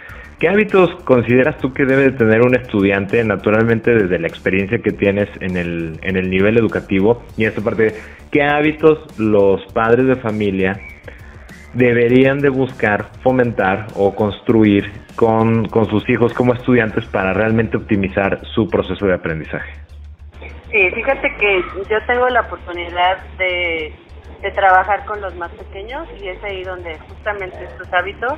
¿Qué 0.45 0.51
hábitos 0.51 0.95
consideras 1.05 1.57
tú 1.57 1.73
que 1.73 1.87
debe 1.87 2.11
tener 2.11 2.43
un 2.43 2.55
estudiante, 2.55 3.25
naturalmente 3.25 3.95
desde 3.95 4.19
la 4.19 4.29
experiencia 4.29 4.77
que 4.77 4.91
tienes 4.91 5.27
en 5.41 5.57
el, 5.57 5.99
en 6.03 6.19
el 6.19 6.29
nivel 6.29 6.59
educativo? 6.59 7.23
Y 7.39 7.47
esta 7.47 7.63
parte, 7.63 7.95
¿qué 8.31 8.43
hábitos 8.43 9.19
los 9.19 9.65
padres 9.73 10.07
de 10.07 10.17
familia 10.17 10.79
deberían 11.73 12.41
de 12.41 12.51
buscar, 12.51 13.07
fomentar 13.23 13.87
o 13.97 14.15
construir 14.15 14.93
con, 15.17 15.65
con 15.69 15.87
sus 15.87 16.07
hijos 16.11 16.35
como 16.35 16.53
estudiantes 16.53 17.07
para 17.07 17.33
realmente 17.33 17.79
optimizar 17.79 18.45
su 18.49 18.69
proceso 18.69 19.07
de 19.07 19.15
aprendizaje? 19.15 19.73
Sí, 20.71 20.91
fíjate 20.95 21.35
que 21.41 21.63
yo 21.89 21.97
tengo 22.07 22.29
la 22.29 22.43
oportunidad 22.43 23.17
de 23.39 23.95
de 24.45 24.51
trabajar 24.51 25.07
con 25.07 25.23
los 25.23 25.35
más 25.37 25.51
pequeños 25.53 26.07
y 26.21 26.29
es 26.29 26.45
ahí 26.45 26.63
donde 26.65 26.99
justamente 27.09 27.65
estos 27.65 27.91
hábitos 27.95 28.35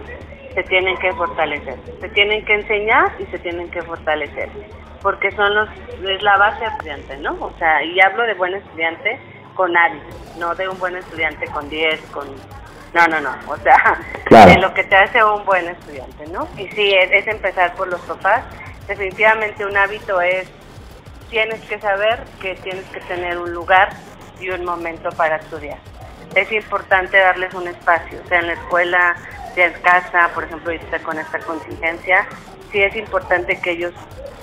se 0.55 0.63
tienen 0.63 0.97
que 0.99 1.13
fortalecer, 1.13 1.75
se 2.01 2.09
tienen 2.11 2.45
que 2.45 2.55
enseñar 2.55 3.11
y 3.19 3.25
se 3.27 3.41
tienen 3.41 3.69
que 3.73 3.83
fortalecer, 3.83 4.49
porque 5.03 5.33
son 5.33 5.53
los 5.53 5.69
es 6.09 6.23
la 6.23 6.37
base 6.37 6.61
del 6.61 6.73
estudiante, 6.73 7.17
¿no? 7.17 7.33
O 7.41 7.53
sea, 7.59 7.83
y 7.83 8.01
hablo 8.01 8.23
de 8.23 8.35
buen 8.35 8.55
estudiante 8.55 9.19
con 9.55 9.77
hábitos, 9.77 10.37
no 10.39 10.55
de 10.55 10.69
un 10.69 10.79
buen 10.79 10.95
estudiante 10.95 11.45
con 11.47 11.69
10, 11.69 12.01
con 12.13 12.29
no, 12.95 13.07
no, 13.09 13.21
no, 13.21 13.35
o 13.49 13.57
sea, 13.57 13.99
de 14.47 14.59
lo 14.61 14.73
que 14.75 14.85
te 14.85 14.95
hace 14.95 15.25
un 15.25 15.45
buen 15.45 15.67
estudiante, 15.67 16.25
¿no? 16.29 16.47
Y 16.57 16.69
sí, 16.69 16.95
es, 16.95 17.11
es 17.11 17.27
empezar 17.27 17.75
por 17.75 17.89
los 17.89 18.01
papás. 18.03 18.45
Definitivamente 18.87 19.67
un 19.67 19.77
hábito 19.77 20.21
es, 20.21 20.49
tienes 21.29 21.61
que 21.63 21.81
saber 21.81 22.23
que 22.41 22.55
tienes 22.55 22.85
que 22.91 23.01
tener 23.01 23.37
un 23.39 23.53
lugar 23.53 23.89
y 24.41 24.51
un 24.51 24.65
momento 24.65 25.09
para 25.11 25.37
estudiar 25.37 25.79
es 26.35 26.53
importante 26.53 27.19
darles 27.19 27.55
un 27.55 27.69
espacio, 27.69 28.21
sea 28.29 28.41
en 28.41 28.49
la 28.49 28.53
escuela, 28.55 29.17
sea 29.55 29.67
en 29.67 29.81
casa, 29.83 30.31
por 30.35 30.45
ejemplo, 30.45 30.73
ahorita 30.73 30.99
con 31.01 31.19
esta 31.19 31.39
contingencia, 31.41 32.27
sí 32.71 32.83
es 32.83 32.95
importante 32.97 33.59
que 33.61 33.71
ellos 33.73 33.95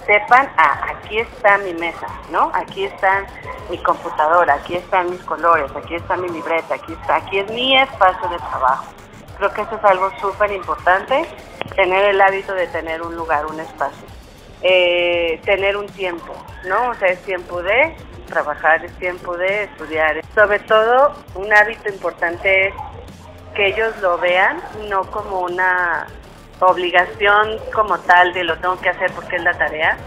sepan, 0.05 0.49
ah, 0.57 0.85
aquí 0.89 1.19
está 1.19 1.57
mi 1.59 1.73
mesa, 1.73 2.07
¿no? 2.31 2.51
Aquí 2.53 2.85
está 2.85 3.25
mi 3.69 3.77
computadora, 3.77 4.55
aquí 4.55 4.75
están 4.75 5.09
mis 5.09 5.21
colores, 5.21 5.71
aquí 5.75 5.95
está 5.95 6.17
mi 6.17 6.29
libreta, 6.29 6.75
aquí 6.75 6.93
está, 6.93 7.17
aquí 7.17 7.39
es 7.39 7.49
mi 7.51 7.77
espacio 7.77 8.29
de 8.29 8.37
trabajo. 8.37 8.85
Creo 9.37 9.53
que 9.53 9.61
eso 9.61 9.75
es 9.75 9.83
algo 9.83 10.11
súper 10.19 10.51
importante, 10.51 11.25
tener 11.75 12.05
el 12.05 12.21
hábito 12.21 12.53
de 12.53 12.67
tener 12.67 13.01
un 13.01 13.15
lugar, 13.15 13.45
un 13.45 13.59
espacio. 13.59 14.12
Eh, 14.65 15.41
tener 15.43 15.75
un 15.75 15.87
tiempo, 15.87 16.33
¿no? 16.65 16.91
O 16.91 16.95
sea, 16.95 17.09
es 17.09 17.21
tiempo 17.23 17.61
de 17.61 17.95
trabajar, 18.27 18.83
es 18.85 18.93
tiempo 18.97 19.35
de 19.35 19.63
estudiar. 19.63 20.21
Sobre 20.33 20.59
todo, 20.59 21.13
un 21.35 21.51
hábito 21.53 21.89
importante 21.89 22.67
es 22.67 22.73
que 23.55 23.67
ellos 23.67 23.93
lo 24.01 24.17
vean 24.17 24.61
no 24.89 25.03
como 25.11 25.41
una 25.41 26.07
obligación 26.59 27.59
como 27.73 27.99
tal 27.99 28.33
de 28.33 28.45
lo 28.45 28.57
tengo 28.57 28.79
que 28.79 28.89
hacer 28.89 29.11
porque 29.11 29.35
es 29.35 29.43
la 29.43 29.53
tarea, 29.53 29.97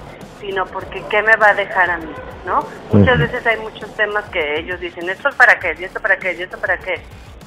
sino 0.41 0.65
porque 0.67 1.03
qué 1.11 1.23
me 1.23 1.37
va 1.37 1.49
a 1.49 1.55
dejar 1.55 1.91
a 1.91 1.99
mí, 1.99 2.15
¿no? 2.45 2.67
Muchas 2.93 3.19
veces 3.19 3.47
hay 3.47 3.59
muchos 3.59 3.95
temas 3.95 4.25
que 4.31 4.59
ellos 4.59 4.81
dicen, 4.81 5.09
esto 5.11 5.29
es 5.29 5.35
para 5.35 5.59
qué, 5.59 5.77
y 5.79 5.85
esto 5.85 6.01
para 6.01 6.17
qué, 6.17 6.33
y 6.33 6.43
esto 6.43 6.59
para 6.59 6.79
qué. 6.79 7.01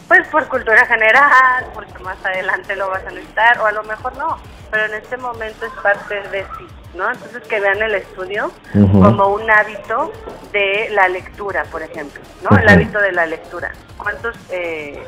Pues 0.08 0.28
por 0.28 0.48
cultura 0.48 0.86
general, 0.86 1.66
porque 1.74 1.98
más 2.04 2.24
adelante 2.26 2.76
lo 2.76 2.90
vas 2.90 3.06
a 3.06 3.12
necesitar, 3.12 3.60
o 3.60 3.66
a 3.66 3.72
lo 3.72 3.84
mejor 3.84 4.16
no, 4.16 4.38
pero 4.72 4.86
en 4.86 4.94
este 4.96 5.18
momento 5.18 5.66
es 5.66 5.74
parte 5.82 6.22
de 6.30 6.44
sí. 6.58 6.68
¿No? 6.96 7.10
Entonces 7.12 7.42
que 7.48 7.60
vean 7.60 7.82
el 7.82 7.96
estudio 7.96 8.52
como 8.74 9.28
un 9.30 9.50
hábito 9.50 10.12
de 10.52 10.90
la 10.92 11.08
lectura, 11.08 11.64
por 11.72 11.82
ejemplo, 11.82 12.22
¿no? 12.50 12.58
El 12.58 12.68
hábito 12.70 13.00
de 13.00 13.12
la 13.12 13.26
lectura. 13.26 13.72
¿Cuántos 13.98 14.36
eh, 14.52 15.02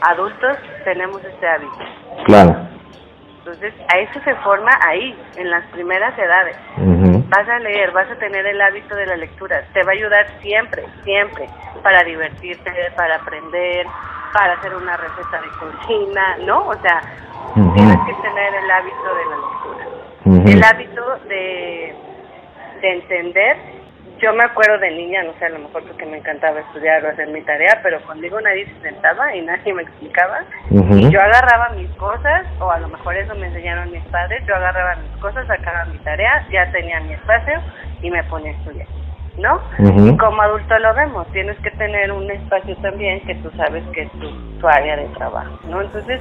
adultos 0.00 0.56
tenemos 0.84 1.22
este 1.24 1.48
hábito? 1.48 1.78
Claro. 2.24 2.68
Entonces, 3.38 3.72
a 3.88 3.98
eso 3.98 4.20
se 4.24 4.34
forma 4.36 4.70
ahí, 4.86 5.18
en 5.36 5.48
las 5.48 5.64
primeras 5.68 6.16
edades. 6.18 6.54
Vas 7.30 7.48
a 7.48 7.58
leer, 7.58 7.92
vas 7.92 8.10
a 8.10 8.14
tener 8.16 8.44
el 8.44 8.60
hábito 8.60 8.94
de 8.94 9.06
la 9.06 9.16
lectura. 9.16 9.64
Te 9.72 9.82
va 9.84 9.92
a 9.92 9.94
ayudar 9.94 10.26
siempre, 10.42 10.84
siempre, 11.04 11.48
para 11.82 12.04
divertirte, 12.04 12.70
para 12.94 13.16
aprender, 13.16 13.86
para 14.34 14.52
hacer 14.54 14.74
una 14.74 14.96
receta 14.98 15.40
de 15.40 15.48
cocina, 15.58 16.36
¿no? 16.44 16.66
O 16.66 16.74
sea, 16.74 17.00
tienes 17.54 17.98
que 18.06 18.14
tener 18.22 18.54
el 18.54 18.70
hábito 18.70 19.14
de 19.14 19.24
la 19.24 19.36
lectura. 19.36 20.52
El 20.52 20.64
hábito 20.64 20.97
de, 21.28 21.94
de 22.80 22.92
entender 22.92 23.56
yo 24.20 24.34
me 24.34 24.44
acuerdo 24.44 24.78
de 24.78 24.90
niña, 24.90 25.22
no 25.22 25.32
sé, 25.38 25.44
a 25.44 25.50
lo 25.50 25.60
mejor 25.60 25.84
porque 25.84 26.04
me 26.04 26.18
encantaba 26.18 26.60
estudiar 26.60 27.04
o 27.04 27.08
hacer 27.08 27.28
mi 27.28 27.40
tarea, 27.42 27.80
pero 27.82 28.00
conmigo 28.02 28.40
nadie 28.40 28.66
se 28.66 28.80
sentaba 28.80 29.34
y 29.34 29.42
nadie 29.46 29.72
me 29.72 29.82
explicaba. 29.82 30.40
Y 30.70 31.10
yo 31.10 31.20
agarraba 31.20 31.70
mis 31.70 31.90
cosas, 31.92 32.46
o 32.60 32.70
a 32.70 32.80
lo 32.80 32.88
mejor 32.88 33.16
eso 33.16 33.34
me 33.36 33.46
enseñaron 33.46 33.92
mis 33.92 34.04
padres, 34.06 34.42
yo 34.46 34.56
agarraba 34.56 34.96
mis 34.96 35.22
cosas, 35.22 35.46
sacaba 35.46 35.84
mi 35.86 35.98
tarea, 35.98 36.46
ya 36.50 36.70
tenía 36.72 37.00
mi 37.00 37.12
espacio 37.12 37.62
y 38.02 38.10
me 38.10 38.22
ponía 38.24 38.50
a 38.50 38.54
estudiar. 38.54 38.88
¿No? 39.38 39.60
Y 39.78 40.16
como 40.16 40.42
adulto 40.42 40.78
lo 40.80 40.94
vemos, 40.94 41.26
tienes 41.28 41.56
que 41.60 41.70
tener 41.70 42.10
un 42.10 42.28
espacio 42.28 42.76
también 42.78 43.20
que 43.24 43.36
tú 43.36 43.50
sabes 43.56 43.84
que 43.92 44.02
es 44.02 44.12
tu, 44.12 44.30
tu 44.58 44.66
área 44.66 44.96
de 44.96 45.06
trabajo, 45.10 45.56
¿no? 45.68 45.80
Entonces, 45.80 46.20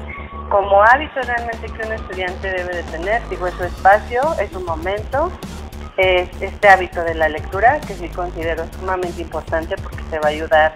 como 0.49 0.83
hábito 0.83 1.19
realmente 1.23 1.65
que 1.65 1.87
un 1.87 1.93
estudiante 1.93 2.47
debe 2.47 2.75
de 2.75 2.83
tener, 2.83 3.27
digo, 3.29 3.47
es 3.47 3.55
su 3.55 3.63
espacio, 3.63 4.21
es 4.39 4.51
su 4.51 4.61
momento, 4.61 5.31
es 5.97 6.29
este 6.41 6.69
hábito 6.69 7.03
de 7.03 7.15
la 7.15 7.27
lectura, 7.27 7.79
que 7.81 7.93
sí 7.95 8.07
considero 8.09 8.65
sumamente 8.79 9.21
importante 9.21 9.75
porque 9.81 10.03
te 10.11 10.19
va 10.19 10.27
a 10.27 10.31
ayudar 10.31 10.75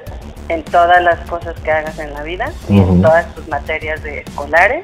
en 0.50 0.64
todas 0.64 1.02
las 1.02 1.20
cosas 1.30 1.56
que 1.62 1.72
hagas 1.72 1.98
en 2.00 2.14
la 2.14 2.24
vida 2.24 2.52
y 2.68 2.80
en 2.80 3.02
todas 3.02 3.34
tus 3.36 3.48
materias 3.48 4.02
de 4.04 4.20
escolares. 4.20 4.84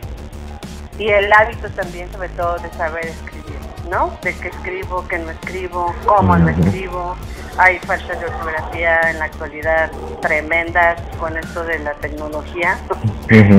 Y 0.97 1.09
el 1.09 1.31
hábito 1.33 1.69
también, 1.69 2.11
sobre 2.11 2.29
todo, 2.29 2.57
de 2.57 2.69
saber 2.69 3.05
escribir, 3.05 3.59
¿no? 3.89 4.17
De 4.21 4.33
qué 4.35 4.47
escribo, 4.47 5.07
qué 5.07 5.19
no 5.19 5.31
escribo, 5.31 5.93
cómo 6.05 6.35
lo 6.37 6.49
escribo. 6.49 7.15
Hay 7.57 7.79
faltas 7.79 8.19
de 8.19 8.25
ortografía 8.27 8.99
en 9.09 9.19
la 9.19 9.25
actualidad 9.25 9.91
tremendas 10.21 11.01
con 11.19 11.35
esto 11.35 11.63
de 11.63 11.79
la 11.79 11.93
tecnología. 11.95 12.77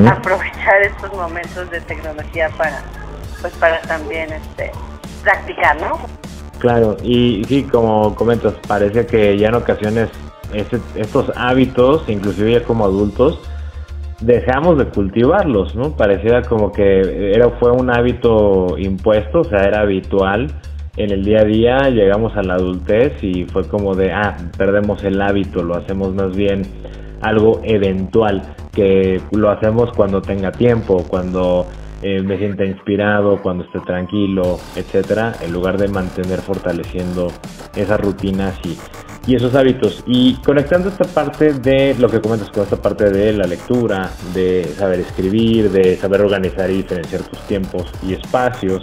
Aprovechar 0.08 0.82
estos 0.82 1.12
momentos 1.14 1.68
de 1.70 1.80
tecnología 1.80 2.48
para, 2.56 2.80
pues 3.40 3.52
para 3.54 3.80
también 3.82 4.32
este, 4.32 4.70
practicar, 5.24 5.80
¿no? 5.80 5.98
Claro, 6.60 6.96
y 7.02 7.42
sí, 7.48 7.64
como 7.64 8.14
comentas, 8.14 8.54
parece 8.66 9.06
que 9.06 9.36
ya 9.36 9.48
en 9.48 9.54
ocasiones 9.54 10.08
este, 10.52 10.78
estos 10.94 11.32
hábitos, 11.36 12.08
inclusive 12.08 12.52
ya 12.52 12.64
como 12.64 12.84
adultos, 12.84 13.40
dejamos 14.20 14.78
de 14.78 14.86
cultivarlos, 14.86 15.74
¿no? 15.74 15.96
Pareciera 15.96 16.42
como 16.42 16.72
que 16.72 17.32
era 17.34 17.50
fue 17.58 17.72
un 17.72 17.90
hábito 17.90 18.76
impuesto, 18.78 19.40
o 19.40 19.44
sea, 19.44 19.64
era 19.64 19.80
habitual 19.80 20.52
en 20.98 21.12
el 21.12 21.24
día 21.24 21.40
a 21.42 21.44
día, 21.44 21.78
llegamos 21.90 22.36
a 22.36 22.42
la 22.42 22.54
adultez 22.54 23.12
y 23.22 23.44
fue 23.44 23.66
como 23.68 23.94
de, 23.94 24.12
ah, 24.12 24.36
perdemos 24.56 25.02
el 25.04 25.22
hábito, 25.22 25.62
lo 25.62 25.76
hacemos 25.76 26.12
más 26.12 26.36
bien 26.36 26.62
algo 27.20 27.60
eventual, 27.62 28.42
que 28.72 29.20
lo 29.30 29.50
hacemos 29.50 29.90
cuando 29.96 30.20
tenga 30.20 30.50
tiempo, 30.50 31.04
cuando 31.08 31.66
eh, 32.02 32.20
me 32.20 32.36
sienta 32.36 32.64
inspirado, 32.64 33.40
cuando 33.40 33.64
esté 33.64 33.78
tranquilo, 33.80 34.58
etcétera, 34.74 35.34
en 35.40 35.52
lugar 35.52 35.78
de 35.78 35.86
mantener 35.86 36.40
fortaleciendo 36.40 37.28
esas 37.76 38.00
rutinas 38.00 38.58
y, 38.64 38.76
y 39.30 39.36
esos 39.36 39.54
hábitos. 39.54 40.02
Y 40.04 40.34
conectando 40.44 40.88
esta 40.88 41.04
parte 41.04 41.52
de 41.52 41.94
lo 41.96 42.08
que 42.08 42.20
comentas 42.20 42.50
con 42.50 42.64
esta 42.64 42.76
parte 42.76 43.10
de 43.10 43.32
la 43.34 43.46
lectura, 43.46 44.10
de 44.34 44.64
saber 44.64 44.98
escribir, 45.00 45.70
de 45.70 45.96
saber 45.96 46.22
organizar 46.22 46.68
y 46.70 46.78
diferenciar 46.78 47.22
tus 47.22 47.38
tiempos 47.42 47.84
y 48.02 48.14
espacios. 48.14 48.82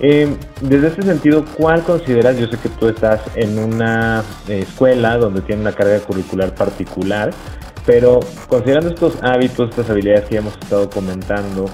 Eh, 0.00 0.36
desde 0.60 0.88
este 0.88 1.02
sentido, 1.02 1.44
¿cuál 1.56 1.82
consideras? 1.82 2.38
Yo 2.38 2.46
sé 2.46 2.58
que 2.58 2.68
tú 2.68 2.88
estás 2.88 3.20
en 3.34 3.58
una 3.58 4.22
escuela 4.48 5.16
donde 5.16 5.40
tiene 5.40 5.62
una 5.62 5.72
carga 5.72 6.00
curricular 6.00 6.54
particular, 6.54 7.30
pero 7.86 8.20
considerando 8.48 8.90
estos 8.90 9.16
hábitos, 9.22 9.70
estas 9.70 9.88
habilidades 9.88 10.28
que 10.28 10.36
hemos 10.36 10.54
estado 10.54 10.90
comentando, 10.90 11.66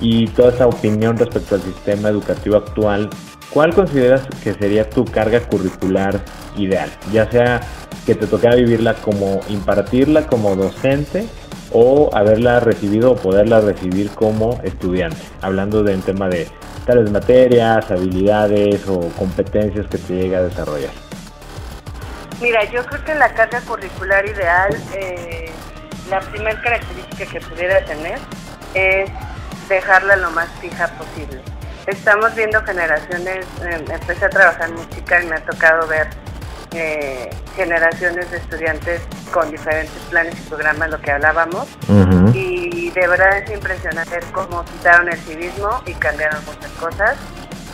y 0.00 0.26
toda 0.28 0.50
esa 0.50 0.66
opinión 0.66 1.16
respecto 1.16 1.54
al 1.54 1.62
sistema 1.62 2.08
educativo 2.08 2.56
actual, 2.56 3.08
¿cuál 3.50 3.74
consideras 3.74 4.22
que 4.42 4.52
sería 4.54 4.88
tu 4.88 5.04
carga 5.04 5.40
curricular 5.40 6.20
ideal? 6.56 6.90
Ya 7.12 7.30
sea 7.30 7.60
que 8.04 8.14
te 8.14 8.26
tocara 8.26 8.56
vivirla 8.56 8.94
como 8.94 9.40
impartirla 9.48 10.26
como 10.26 10.54
docente 10.54 11.26
o 11.72 12.10
haberla 12.12 12.60
recibido 12.60 13.12
o 13.12 13.16
poderla 13.16 13.60
recibir 13.60 14.10
como 14.10 14.60
estudiante, 14.62 15.18
hablando 15.40 15.82
de 15.82 15.94
un 15.94 16.02
tema 16.02 16.28
de 16.28 16.46
tales 16.86 17.10
materias, 17.10 17.90
habilidades 17.90 18.88
o 18.88 19.08
competencias 19.18 19.86
que 19.88 19.98
te 19.98 20.14
llega 20.14 20.38
a 20.38 20.42
desarrollar. 20.42 20.92
Mira, 22.40 22.64
yo 22.70 22.84
creo 22.86 23.04
que 23.04 23.14
la 23.14 23.32
carga 23.34 23.60
curricular 23.62 24.24
ideal, 24.24 24.70
eh, 24.94 25.50
la 26.08 26.20
primera 26.20 26.60
característica 26.62 27.26
que 27.26 27.40
pudiera 27.40 27.84
tener 27.84 28.18
es 28.74 29.10
dejarla 29.68 30.16
lo 30.16 30.30
más 30.30 30.48
fija 30.60 30.86
posible. 30.98 31.40
Estamos 31.86 32.34
viendo 32.34 32.62
generaciones, 32.62 33.46
eh, 33.64 33.84
empecé 33.90 34.26
a 34.26 34.30
trabajar 34.30 34.68
en 34.68 34.76
música 34.76 35.22
y 35.22 35.26
me 35.26 35.36
ha 35.36 35.44
tocado 35.44 35.86
ver 35.88 36.08
eh, 36.76 37.30
generaciones 37.54 38.30
de 38.30 38.36
estudiantes 38.36 39.02
con 39.32 39.50
diferentes 39.50 39.98
planes 40.10 40.38
y 40.38 40.48
programas, 40.48 40.90
lo 40.90 41.00
que 41.00 41.10
hablábamos, 41.10 41.66
y 42.34 42.90
de 42.90 43.08
verdad 43.08 43.38
es 43.38 43.50
impresionante 43.50 44.20
cómo 44.32 44.64
quitaron 44.64 45.08
el 45.08 45.18
civismo 45.18 45.80
y 45.86 45.92
cambiaron 45.94 46.44
muchas 46.44 46.70
cosas. 46.72 47.16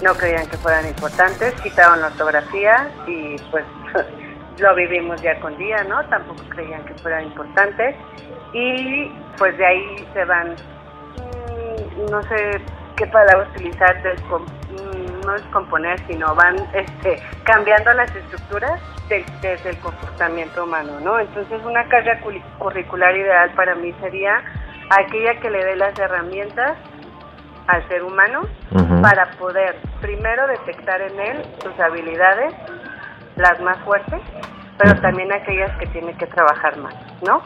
No 0.03 0.15
creían 0.15 0.47
que 0.47 0.57
fueran 0.57 0.87
importantes, 0.87 1.53
quitaron 1.61 2.01
la 2.01 2.09
ortografía 2.09 2.91
y 3.07 3.37
pues 3.51 3.65
lo 4.59 4.75
vivimos 4.75 5.21
día 5.23 5.39
con 5.41 5.57
día, 5.59 5.85
¿no? 5.85 6.05
Tampoco 6.09 6.43
creían 6.49 6.85
que 6.85 6.95
fueran 6.95 7.25
importantes 7.25 7.97
y 8.53 9.11
pues 9.39 9.57
de 9.59 9.67
ahí 9.67 10.09
se 10.13 10.25
van 10.25 10.57
no 12.11 12.23
sé 12.25 12.61
qué 12.97 13.07
palabra 13.07 13.49
utilizar, 13.55 13.97
mm, 13.99 15.02
no 15.23 15.33
descomponer, 15.33 15.99
sino 16.07 16.35
van 16.35 16.57
este, 16.75 17.23
cambiando 17.45 17.93
las 17.95 18.15
estructuras 18.15 18.81
desde 19.09 19.71
el 19.71 19.79
comportamiento 19.79 20.65
humano, 20.65 21.01
¿no? 21.01 21.19
Entonces 21.19 21.63
una 21.65 21.87
carga 21.89 22.21
curricular 22.59 23.17
ideal 23.17 23.51
para 23.55 23.75
mí 23.75 23.93
sería 24.01 24.43
aquella 24.91 25.39
que 25.41 25.51
le 25.51 25.65
dé 25.65 25.77
las 25.77 25.99
herramientas 25.99 26.77
al 27.67 27.87
ser 27.89 28.03
humano 28.03 28.43
para 29.03 29.31
poder 29.33 29.77
primero 30.01 30.47
detectar 30.49 31.01
en 31.01 31.21
él 31.21 31.43
sus 31.63 31.79
habilidades, 31.79 32.55
las 33.37 33.61
más 33.61 33.79
fuertes, 33.79 34.21
pero 34.79 35.01
también 35.01 35.33
aquellas 35.33 35.77
que 35.79 35.87
tiene 35.87 36.13
que 36.15 36.27
trabajar 36.27 36.77
más, 36.79 36.95
¿no? 37.23 37.43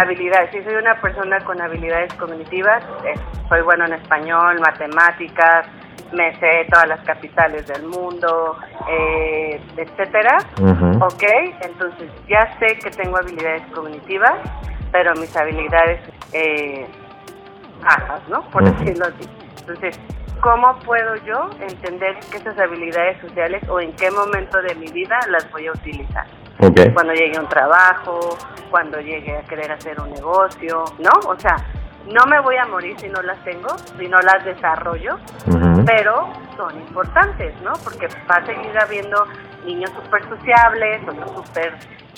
Habilidades. 0.00 0.50
Si 0.50 0.62
soy 0.64 0.74
una 0.74 1.00
persona 1.00 1.38
con 1.40 1.60
habilidades 1.60 2.12
cognitivas, 2.14 2.82
eh, 3.04 3.14
soy 3.48 3.62
bueno 3.62 3.86
en 3.86 3.94
español, 3.94 4.60
matemáticas, 4.60 5.66
me 6.14 6.34
sé 6.38 6.66
todas 6.70 6.88
las 6.88 7.00
capitales 7.00 7.66
del 7.66 7.82
mundo, 7.84 8.56
eh, 8.88 9.60
etcétera. 9.76 10.38
Ok, 11.00 11.24
entonces 11.62 12.10
ya 12.28 12.56
sé 12.58 12.78
que 12.78 12.90
tengo 12.90 13.16
habilidades 13.18 13.62
cognitivas, 13.72 14.34
pero 14.92 15.14
mis 15.14 15.36
habilidades 15.36 16.00
eh, 16.32 16.86
bajas, 17.82 18.28
¿no? 18.28 18.42
Por 18.50 18.64
decirlo 18.64 19.06
así. 19.06 19.28
Entonces, 19.60 19.98
¿cómo 20.40 20.78
puedo 20.80 21.16
yo 21.24 21.50
entender 21.60 22.18
que 22.30 22.36
esas 22.36 22.58
habilidades 22.58 23.20
sociales 23.20 23.62
o 23.68 23.80
en 23.80 23.92
qué 23.96 24.10
momento 24.10 24.60
de 24.62 24.74
mi 24.76 24.86
vida 24.92 25.18
las 25.28 25.50
voy 25.50 25.66
a 25.66 25.72
utilizar? 25.72 26.26
Cuando 26.94 27.12
llegue 27.12 27.36
a 27.36 27.40
un 27.40 27.48
trabajo, 27.48 28.20
cuando 28.70 29.00
llegue 29.00 29.36
a 29.36 29.42
querer 29.42 29.72
hacer 29.72 30.00
un 30.00 30.10
negocio, 30.10 30.84
¿no? 30.98 31.10
O 31.28 31.38
sea, 31.38 31.56
no 32.06 32.26
me 32.26 32.40
voy 32.40 32.56
a 32.56 32.66
morir 32.66 32.98
si 32.98 33.08
no 33.08 33.22
las 33.22 33.42
tengo, 33.44 33.68
si 33.98 34.08
no 34.08 34.20
las 34.20 34.44
desarrollo, 34.44 35.18
pero 35.86 36.28
son 36.56 36.76
importantes, 36.76 37.54
¿no? 37.62 37.72
Porque 37.82 38.08
va 38.30 38.36
a 38.36 38.46
seguir 38.46 38.78
habiendo 38.78 39.26
niños 39.64 39.90
súper 39.90 40.28
sociables, 40.28 41.00
otros 41.08 41.46
súper 41.46 41.74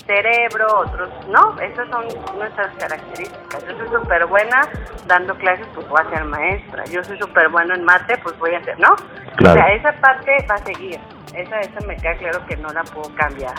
cerebro, 0.07 0.67
otros 0.81 1.09
no, 1.29 1.59
esas 1.61 1.89
son 1.89 2.07
nuestras 2.39 2.75
características. 2.77 3.67
Yo 3.67 3.77
soy 3.77 4.01
súper 4.01 4.27
buena 4.27 4.63
dando 5.07 5.35
clases, 5.37 5.67
pues 5.75 5.89
voy 5.89 6.01
a 6.01 6.11
ser 6.11 6.25
maestra. 6.25 6.85
Yo 6.87 7.03
soy 7.05 7.19
súper 7.19 7.49
bueno 7.49 7.75
en 7.75 7.85
mate, 7.85 8.17
pues 8.19 8.39
voy 8.39 8.55
a 8.55 8.65
ser, 8.65 8.79
¿no? 8.79 8.93
O 8.93 9.53
sea, 9.53 9.73
esa 9.73 9.93
parte 10.01 10.47
va 10.49 10.55
a 10.55 10.59
seguir. 10.59 10.99
Esa, 11.35 11.61
esa 11.61 11.87
me 11.87 11.97
queda 11.97 12.15
claro 12.15 12.47
que 12.47 12.57
no 12.57 12.69
la 12.71 12.83
puedo 12.85 13.15
cambiar. 13.15 13.55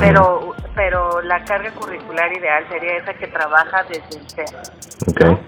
Pero 0.00 0.54
pero 0.74 1.22
la 1.22 1.44
carga 1.44 1.70
curricular 1.72 2.32
ideal 2.36 2.64
sería 2.68 2.96
esa 2.96 3.14
que 3.14 3.26
trabaja 3.28 3.84
desde 3.84 4.18
el 4.18 4.28
ser. 4.28 5.42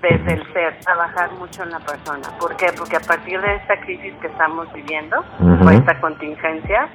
Desde 0.00 0.32
el 0.34 0.52
ser, 0.52 0.78
trabajar 0.80 1.30
mucho 1.32 1.62
en 1.62 1.70
la 1.70 1.80
persona. 1.80 2.28
¿Por 2.38 2.56
qué? 2.56 2.66
Porque 2.76 2.96
a 2.96 3.00
partir 3.00 3.40
de 3.40 3.56
esta 3.56 3.80
crisis 3.80 4.14
que 4.20 4.28
estamos 4.28 4.72
viviendo, 4.72 5.24
o 5.40 5.70
esta 5.70 6.00
contingencia, 6.00 6.88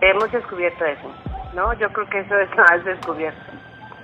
hemos 0.00 0.30
descubierto 0.32 0.84
eso, 0.84 1.12
¿no? 1.54 1.72
Yo 1.74 1.92
creo 1.92 2.08
que 2.08 2.20
eso 2.20 2.38
es 2.38 2.56
lo 2.56 2.62
has 2.64 2.84
descubierto. 2.84 3.52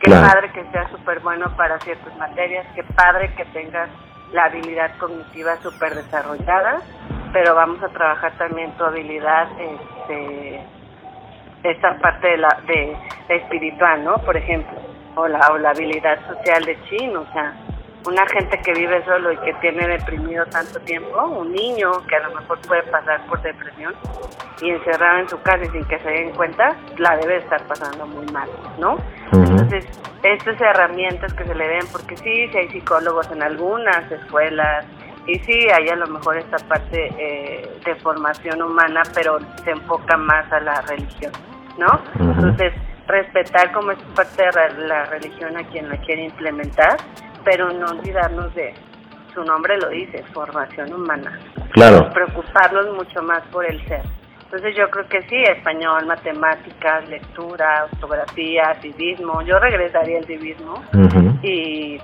Qué 0.00 0.10
padre 0.10 0.50
que 0.52 0.64
seas 0.70 0.90
súper 0.90 1.20
bueno 1.20 1.46
para 1.56 1.78
ciertas 1.80 2.14
materias, 2.18 2.66
qué 2.74 2.82
padre 2.82 3.32
que 3.34 3.44
tengas 3.46 3.88
la 4.32 4.44
habilidad 4.44 4.90
cognitiva 4.98 5.56
súper 5.62 5.94
desarrollada, 5.94 6.82
pero 7.32 7.54
vamos 7.54 7.82
a 7.82 7.88
trabajar 7.88 8.32
también 8.36 8.72
tu 8.72 8.84
habilidad, 8.84 9.48
este, 9.58 10.60
esta 11.62 11.98
parte 11.98 12.28
de 12.28 12.36
la, 12.36 12.60
de, 12.66 12.96
espiritual, 13.28 14.04
¿no? 14.04 14.18
Por 14.18 14.36
ejemplo, 14.36 14.78
o 15.14 15.26
la, 15.28 15.38
o 15.52 15.58
la 15.58 15.70
habilidad 15.70 16.18
social 16.26 16.64
de 16.64 16.78
Chin, 16.84 17.16
o 17.16 17.24
sea, 17.32 17.54
una 18.06 18.26
gente 18.26 18.60
que 18.62 18.72
vive 18.72 19.04
solo 19.04 19.32
y 19.32 19.36
que 19.38 19.54
tiene 19.54 19.86
deprimido 19.88 20.44
tanto 20.46 20.78
tiempo, 20.80 21.22
un 21.24 21.52
niño 21.52 21.90
que 22.06 22.16
a 22.16 22.28
lo 22.28 22.34
mejor 22.34 22.58
puede 22.60 22.82
pasar 22.84 23.24
por 23.26 23.40
depresión 23.42 23.94
y 24.60 24.70
encerrado 24.70 25.20
en 25.20 25.28
su 25.28 25.40
casa 25.42 25.64
y 25.64 25.68
sin 25.68 25.84
que 25.84 25.98
se 26.00 26.08
den 26.08 26.30
cuenta, 26.32 26.76
la 26.98 27.16
debe 27.16 27.38
estar 27.38 27.62
pasando 27.66 28.06
muy 28.06 28.26
mal, 28.26 28.48
¿no? 28.78 28.98
Entonces, 29.32 29.86
estas 30.22 30.60
herramientas 30.60 31.32
que 31.34 31.44
se 31.44 31.54
le 31.54 31.66
den, 31.66 31.86
porque 31.92 32.16
sí, 32.16 32.48
sí 32.48 32.58
hay 32.58 32.68
psicólogos 32.68 33.30
en 33.30 33.42
algunas 33.42 34.10
escuelas, 34.10 34.86
y 35.26 35.38
sí 35.40 35.68
hay 35.70 35.88
a 35.88 35.96
lo 35.96 36.06
mejor 36.06 36.36
esta 36.36 36.58
parte 36.68 37.10
eh, 37.18 37.78
de 37.84 37.94
formación 37.96 38.60
humana, 38.60 39.02
pero 39.14 39.38
se 39.64 39.70
enfoca 39.70 40.16
más 40.16 40.50
a 40.52 40.60
la 40.60 40.82
religión, 40.82 41.32
¿no? 41.78 42.00
Entonces, 42.18 42.74
respetar 43.06 43.72
como 43.72 43.92
es 43.92 43.98
parte 44.14 44.42
de 44.42 44.86
la 44.86 45.04
religión 45.06 45.56
a 45.56 45.64
quien 45.64 45.88
la 45.88 45.96
quiere 45.98 46.24
implementar, 46.24 46.98
pero 47.44 47.72
no 47.72 47.86
olvidarnos 47.86 48.54
de, 48.54 48.74
su 49.34 49.44
nombre 49.44 49.76
lo 49.78 49.88
dice, 49.90 50.22
formación 50.32 50.92
humana. 50.92 51.38
Claro. 51.72 52.10
Preocuparnos 52.12 52.94
mucho 52.94 53.22
más 53.22 53.42
por 53.52 53.66
el 53.66 53.84
ser. 53.86 54.02
Entonces 54.44 54.76
yo 54.76 54.88
creo 54.88 55.08
que 55.08 55.22
sí, 55.22 55.42
español, 55.42 56.06
matemáticas, 56.06 57.08
lectura, 57.08 57.88
ortografía, 57.92 58.76
civismo, 58.80 59.42
yo 59.42 59.58
regresaría 59.58 60.18
al 60.18 60.24
civismo 60.26 60.80
y, 61.42 61.98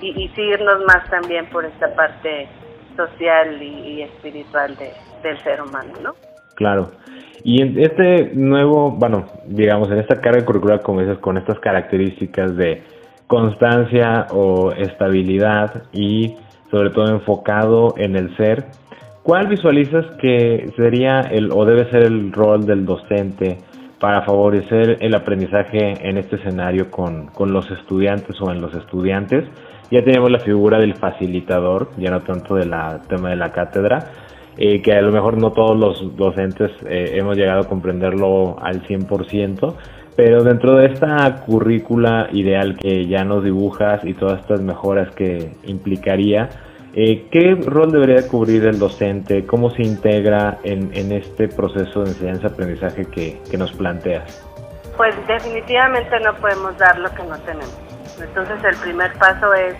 y, 0.00 0.28
seguirnos 0.34 0.82
más 0.86 1.08
también 1.10 1.44
por 1.50 1.66
esta 1.66 1.94
parte 1.94 2.48
social 2.96 3.62
y, 3.62 4.00
espiritual 4.00 4.74
de, 4.76 4.92
del 5.22 5.38
ser 5.42 5.60
humano, 5.60 5.92
¿no? 6.02 6.14
Claro. 6.54 6.92
Y 7.42 7.60
en 7.60 7.78
este 7.78 8.30
nuevo, 8.34 8.92
bueno, 8.92 9.26
digamos, 9.46 9.90
en 9.90 9.98
esta 9.98 10.20
carga 10.22 10.42
curricular, 10.42 10.80
como 10.80 11.00
dices, 11.00 11.18
con 11.18 11.36
estas 11.36 11.58
características 11.58 12.56
de 12.56 12.82
constancia 13.26 14.26
o 14.30 14.72
estabilidad 14.72 15.84
y 15.92 16.34
sobre 16.70 16.90
todo 16.90 17.08
enfocado 17.08 17.94
en 17.96 18.16
el 18.16 18.36
ser, 18.36 18.66
¿cuál 19.22 19.46
visualizas 19.46 20.04
que 20.20 20.70
sería 20.76 21.20
el 21.20 21.50
o 21.52 21.64
debe 21.64 21.90
ser 21.90 22.02
el 22.02 22.32
rol 22.32 22.66
del 22.66 22.84
docente 22.84 23.58
para 24.00 24.22
favorecer 24.22 24.98
el 25.00 25.14
aprendizaje 25.14 25.94
en 26.08 26.18
este 26.18 26.36
escenario 26.36 26.90
con, 26.90 27.28
con 27.28 27.52
los 27.52 27.70
estudiantes 27.70 28.40
o 28.40 28.50
en 28.50 28.60
los 28.60 28.74
estudiantes? 28.74 29.44
Ya 29.90 30.02
tenemos 30.02 30.30
la 30.30 30.40
figura 30.40 30.78
del 30.78 30.94
facilitador, 30.94 31.90
ya 31.96 32.10
no 32.10 32.20
tanto 32.20 32.56
del 32.56 32.72
tema 33.08 33.30
de 33.30 33.36
la 33.36 33.52
cátedra, 33.52 34.10
eh, 34.56 34.82
que 34.82 34.92
a 34.92 35.02
lo 35.02 35.12
mejor 35.12 35.36
no 35.40 35.52
todos 35.52 35.78
los 35.78 36.16
docentes 36.16 36.70
eh, 36.88 37.12
hemos 37.14 37.36
llegado 37.36 37.60
a 37.60 37.68
comprenderlo 37.68 38.56
al 38.60 38.82
100%, 38.86 39.74
pero 40.16 40.44
dentro 40.44 40.76
de 40.76 40.86
esta 40.86 41.42
currícula 41.44 42.28
ideal 42.32 42.76
que 42.76 43.06
ya 43.06 43.24
nos 43.24 43.42
dibujas 43.42 44.04
y 44.04 44.14
todas 44.14 44.40
estas 44.40 44.60
mejoras 44.60 45.12
que 45.14 45.52
implicaría, 45.64 46.50
eh, 46.94 47.26
¿qué 47.32 47.56
rol 47.66 47.90
debería 47.90 48.28
cubrir 48.28 48.64
el 48.66 48.78
docente? 48.78 49.44
¿Cómo 49.44 49.70
se 49.70 49.82
integra 49.82 50.58
en, 50.62 50.90
en 50.94 51.10
este 51.10 51.48
proceso 51.48 52.04
de 52.04 52.10
enseñanza-aprendizaje 52.10 53.06
que, 53.06 53.40
que 53.50 53.58
nos 53.58 53.72
planteas? 53.72 54.46
Pues 54.96 55.14
definitivamente 55.26 56.20
no 56.20 56.32
podemos 56.34 56.78
dar 56.78 56.96
lo 57.00 57.10
que 57.10 57.24
no 57.24 57.36
tenemos. 57.38 57.76
Entonces 58.20 58.62
el 58.62 58.76
primer 58.76 59.12
paso 59.14 59.52
es 59.54 59.74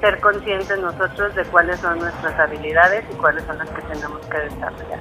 ser 0.00 0.20
conscientes 0.20 0.78
nosotros 0.78 1.34
de 1.34 1.44
cuáles 1.44 1.78
son 1.80 1.98
nuestras 1.98 2.38
habilidades 2.38 3.04
y 3.10 3.16
cuáles 3.16 3.42
son 3.44 3.56
las 3.56 3.70
que 3.70 3.80
tenemos 3.82 4.20
que 4.26 4.38
desarrollar. 4.38 5.00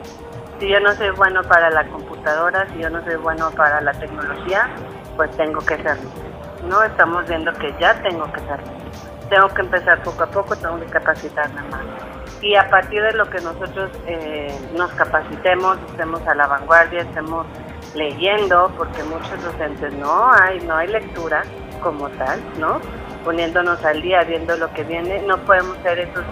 Si 0.60 0.68
yo 0.68 0.80
no 0.80 0.94
soy 0.96 1.10
bueno 1.12 1.42
para 1.44 1.70
la 1.70 1.86
computadora, 1.88 2.68
si 2.74 2.80
yo 2.80 2.90
no 2.90 3.04
soy 3.04 3.16
bueno 3.16 3.50
para 3.52 3.80
la 3.82 3.94
tecnología, 3.94 4.68
pues 5.16 5.32
tengo 5.38 5.60
que 5.62 5.78
serlo. 5.78 6.10
No 6.68 6.84
estamos 6.84 7.28
viendo 7.28 7.54
que 7.54 7.74
ya 7.80 8.02
tengo 8.02 8.32
que 8.32 8.42
serlo. 8.42 8.68
Tengo 9.30 9.48
que 9.50 9.62
empezar 9.62 10.04
poco 10.04 10.24
a 10.24 10.28
poco, 10.28 10.56
tengo 10.56 10.80
que 10.80 10.88
capacitarme 10.88 11.62
más. 11.70 11.82
Y 12.42 12.56
a 12.56 12.70
partir 12.70 13.02
de 13.02 13.14
lo 13.14 13.30
que 13.30 13.40
nosotros 13.42 13.90
eh, 14.08 14.54
nos 14.76 14.92
capacitemos, 14.92 15.78
estemos 15.92 16.26
a 16.28 16.36
la 16.36 16.48
vanguardia, 16.48 17.02
estemos 17.02 17.46
leyendo, 17.96 18.72
porque 18.78 19.04
muchos 19.04 19.42
docentes 19.44 19.94
no 19.94 20.32
hay, 20.34 20.60
no 20.62 20.76
hay 20.76 20.88
lectura 20.88 21.44
como 21.82 22.10
tal, 22.10 22.40
¿no? 22.58 22.80
poniéndonos 23.24 23.84
al 23.86 24.02
día, 24.02 24.24
viendo 24.24 24.56
lo 24.58 24.72
que 24.74 24.84
viene. 24.84 25.22
No 25.28 25.38
podemos 25.40 25.78
ser 25.84 26.00
esos 26.00 26.24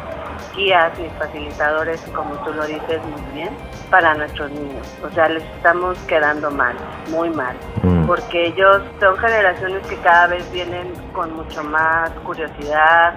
guías 0.58 0.98
ni 1.00 1.08
facilitadores, 1.12 2.02
como 2.14 2.34
tú 2.44 2.52
lo 2.52 2.66
dices 2.66 3.00
muy 3.06 3.22
bien, 3.34 3.50
para 3.90 4.14
nuestros 4.16 4.52
niños. 4.52 4.86
O 5.04 5.10
sea, 5.12 5.30
les 5.30 5.44
estamos 5.44 5.98
quedando 6.00 6.52
mal, 6.52 6.76
muy 7.10 7.30
mal, 7.30 7.56
mm. 7.84 8.06
porque 8.06 8.48
ellos 8.48 8.82
son 9.00 9.18
generaciones 9.18 9.86
que 9.88 9.96
cada 9.98 10.28
vez 10.28 10.52
vienen 10.52 10.92
con 11.14 11.34
mucho 11.36 11.64
más 11.64 12.10
curiosidad. 12.26 13.16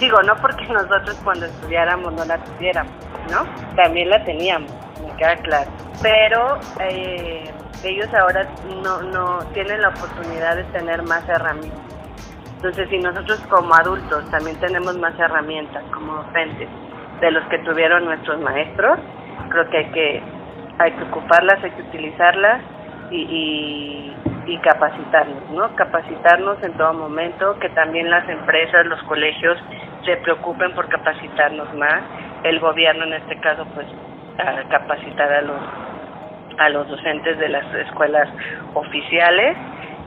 Digo, 0.00 0.20
no 0.22 0.34
porque 0.40 0.66
nosotros 0.72 1.16
cuando 1.22 1.46
estudiáramos 1.46 2.12
no 2.14 2.24
la 2.24 2.38
tuviéramos, 2.38 2.92
¿no? 3.30 3.44
También 3.76 4.10
la 4.10 4.24
teníamos, 4.24 4.72
me 5.06 5.14
queda 5.16 5.36
claro. 5.36 5.70
Pero 6.02 6.58
eh, 6.80 7.52
ellos 7.84 8.08
ahora 8.14 8.48
no, 8.82 9.02
no 9.02 9.38
tienen 9.52 9.82
la 9.82 9.90
oportunidad 9.90 10.56
de 10.56 10.64
tener 10.64 11.02
más 11.02 11.28
herramientas 11.28 11.90
entonces, 12.60 12.90
si 12.90 12.98
nosotros 12.98 13.40
como 13.48 13.72
adultos 13.74 14.30
también 14.30 14.54
tenemos 14.60 14.94
más 14.98 15.18
herramientas 15.18 15.82
como 15.94 16.12
docentes 16.16 16.68
de 17.22 17.30
los 17.30 17.42
que 17.44 17.56
tuvieron 17.60 18.04
nuestros 18.04 18.38
maestros, 18.38 18.98
creo 19.48 19.70
que 19.70 19.78
hay 19.78 19.90
que, 19.92 20.22
hay 20.78 20.92
que 20.92 21.04
ocuparlas, 21.04 21.64
hay 21.64 21.70
que 21.70 21.80
utilizarlas 21.80 22.60
y, 23.10 24.12
y, 24.46 24.58
capacitarnos, 24.58 25.48
¿no? 25.52 25.74
Capacitarnos 25.74 26.62
en 26.62 26.74
todo 26.74 26.92
momento, 26.92 27.58
que 27.60 27.70
también 27.70 28.10
las 28.10 28.28
empresas, 28.28 28.84
los 28.84 29.02
colegios 29.04 29.56
se 30.04 30.18
preocupen 30.18 30.74
por 30.74 30.86
capacitarnos 30.90 31.72
más, 31.76 32.02
el 32.44 32.60
gobierno 32.60 33.04
en 33.04 33.14
este 33.14 33.40
caso 33.40 33.64
pues 33.74 33.86
capacitar 34.68 35.32
a 35.32 35.40
los 35.40 35.60
a 36.58 36.68
los 36.68 36.86
docentes 36.88 37.38
de 37.38 37.48
las 37.48 37.74
escuelas 37.74 38.28
oficiales 38.74 39.56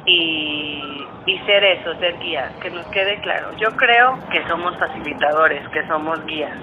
y, 0.05 1.03
y 1.25 1.37
ser 1.39 1.63
eso, 1.63 1.93
ser 1.99 2.17
guía, 2.19 2.51
que 2.61 2.69
nos 2.69 2.85
quede 2.87 3.19
claro. 3.21 3.55
Yo 3.57 3.69
creo 3.77 4.17
que 4.29 4.45
somos 4.47 4.77
facilitadores, 4.77 5.67
que 5.69 5.85
somos 5.87 6.23
guías 6.25 6.57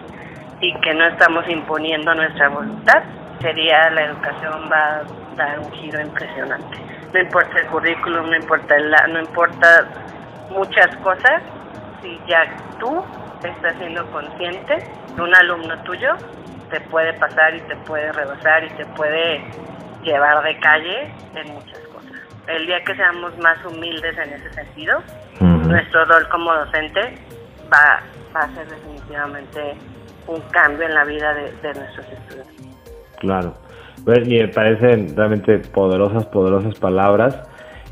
y 0.61 0.75
que 0.81 0.95
no 0.95 1.05
estamos 1.07 1.49
imponiendo 1.49 2.15
nuestra 2.15 2.49
voluntad. 2.49 3.03
Sería 3.41 3.89
la 3.91 4.03
educación 4.03 4.71
va 4.71 4.97
a 4.97 5.03
dar 5.37 5.59
un 5.61 5.73
giro 5.73 6.01
impresionante. 6.01 6.79
No 7.13 7.21
importa 7.21 7.59
el 7.59 7.67
currículum, 7.69 8.31
no 8.31 8.37
importa 8.37 8.77
el, 8.77 8.95
no 9.13 9.21
importa 9.21 9.89
muchas 10.51 10.95
cosas, 10.99 11.43
si 12.03 12.21
ya 12.29 12.45
tú 12.79 13.03
estás 13.43 13.75
siendo 13.79 14.05
consciente, 14.11 14.85
un 15.19 15.35
alumno 15.35 15.77
tuyo 15.83 16.17
te 16.71 16.81
puede 16.83 17.13
pasar 17.15 17.55
y 17.55 17.61
te 17.63 17.77
puede 17.77 18.13
rebasar 18.13 18.65
y 18.65 18.69
te 18.71 18.87
puede 18.87 19.43
llevar 20.03 20.43
de 20.43 20.59
calle 20.61 21.13
en 21.35 21.53
muchas 21.53 21.81
el 22.51 22.67
día 22.67 22.83
que 22.85 22.95
seamos 22.95 23.37
más 23.39 23.59
humildes 23.65 24.17
en 24.19 24.33
ese 24.33 24.53
sentido, 24.53 25.03
nuestro 25.41 26.05
rol 26.05 26.29
como 26.31 26.53
docente 26.53 27.01
va, 27.73 28.03
a 28.35 28.55
ser 28.55 28.69
definitivamente 28.69 29.75
un 30.27 30.41
cambio 30.51 30.87
en 30.87 30.95
la 30.95 31.05
vida 31.05 31.35
de, 31.35 31.75
nuestros 31.75 32.07
estudiantes. 32.07 32.69
Claro. 33.19 33.55
Pues, 34.05 34.27
y 34.27 34.39
me 34.39 34.49
parecen 34.49 35.15
realmente 35.17 35.59
poderosas, 35.59 36.27
poderosas 36.27 36.75
palabras, 36.79 37.39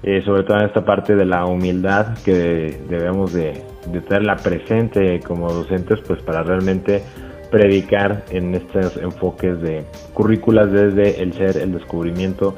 eh, 0.03 0.23
sobre 0.25 0.45
todo 0.45 0.59
en 0.59 0.67
esta 0.67 0.85
parte 0.85 1.17
de 1.17 1.25
la 1.25 1.45
humildad 1.45 2.17
que 2.25 2.81
debemos 2.89 3.33
de, 3.33 3.63
de 3.87 4.01
tenerla 4.01 4.37
presente 4.37 5.21
como 5.21 5.53
docentes, 5.53 6.01
pues 6.07 6.23
para 6.23 6.43
realmente 6.43 7.03
predicar 7.51 8.25
en 8.31 8.55
estos 8.55 8.97
enfoques 8.97 9.61
de 9.61 9.85
currículas 10.15 10.71
desde 10.71 11.23
el 11.23 11.33
ser, 11.33 11.57
el 11.57 11.73
descubrimiento, 11.73 12.55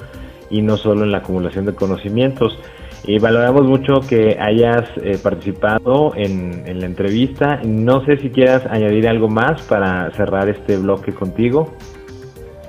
y 0.51 0.62
no 0.62 0.76
solo 0.76 1.05
en 1.05 1.12
la 1.12 1.18
acumulación 1.18 1.64
de 1.64 1.74
conocimientos. 1.74 2.59
Y 3.05 3.18
valoramos 3.18 3.62
mucho 3.62 4.01
que 4.07 4.36
hayas 4.38 4.90
eh, 4.96 5.18
participado 5.22 6.12
en, 6.16 6.80
la 6.80 6.86
entrevista. 6.86 7.61
No 7.64 8.05
sé 8.05 8.18
si 8.18 8.30
quieras 8.30 8.66
añadir 8.68 9.09
algo 9.09 9.28
más 9.28 9.62
para 9.62 10.11
cerrar 10.12 10.48
este 10.48 10.76
bloque 10.76 11.14
contigo. 11.14 11.74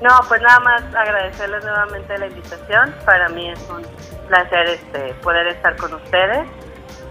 No, 0.02 0.10
pues 0.30 0.42
nada 0.42 0.60
más 0.62 0.84
agradecerles 0.96 1.64
nuevamente 1.64 2.18
la 2.18 2.28
invitación. 2.28 2.94
Para 3.06 3.28
mí 3.30 3.50
es 3.50 3.70
un 3.70 3.82
placer 4.28 4.68
este, 4.68 5.14
poder 5.22 5.48
estar 5.48 5.76
con 5.76 5.94
ustedes 5.94 6.48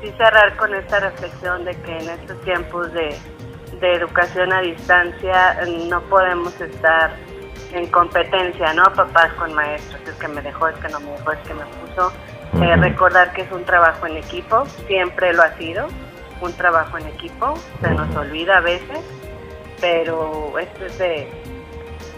sí 0.01 0.13
cerrar 0.17 0.57
con 0.57 0.75
esta 0.75 1.01
reflexión 1.01 1.65
de 1.65 1.75
que 1.83 1.99
en 1.99 2.11
estos 2.11 2.41
tiempos 2.43 2.93
de, 2.93 3.17
educación 3.83 4.53
a 4.53 4.61
distancia 4.61 5.59
no 5.89 6.03
podemos 6.03 6.61
estar 6.61 7.13
en 7.73 7.87
competencia, 7.89 8.73
¿no? 8.75 8.85
Papás 8.95 9.33
con 9.35 9.55
maestros, 9.55 10.01
es 10.07 10.15
que 10.15 10.29
me 10.29 10.43
dejó, 10.43 10.69
es 10.69 10.77
que 10.79 10.89
no 10.89 11.01
me 11.01 11.11
dejó, 11.13 11.33
es 11.33 11.39
que 11.41 11.55
me 11.55 11.65
puso. 11.65 12.13
Eh, 12.63 12.77
recordar 12.77 13.33
que 13.33 13.43
es 13.43 13.53
un 13.53 13.65
trabajo 13.65 14.07
en 14.07 14.17
equipo, 14.17 14.65
siempre 14.87 15.33
lo 15.33 15.43
ha 15.43 15.53
sido, 15.57 15.87
un 16.41 16.53
trabajo 16.55 16.99
en 16.99 17.07
equipo, 17.07 17.55
se 17.81 17.91
nos 17.91 18.15
olvida 18.17 18.57
a 18.57 18.61
veces, 18.61 19.01
pero 19.81 20.59
esto 20.59 20.87
es 20.87 20.99
de, 20.99 21.29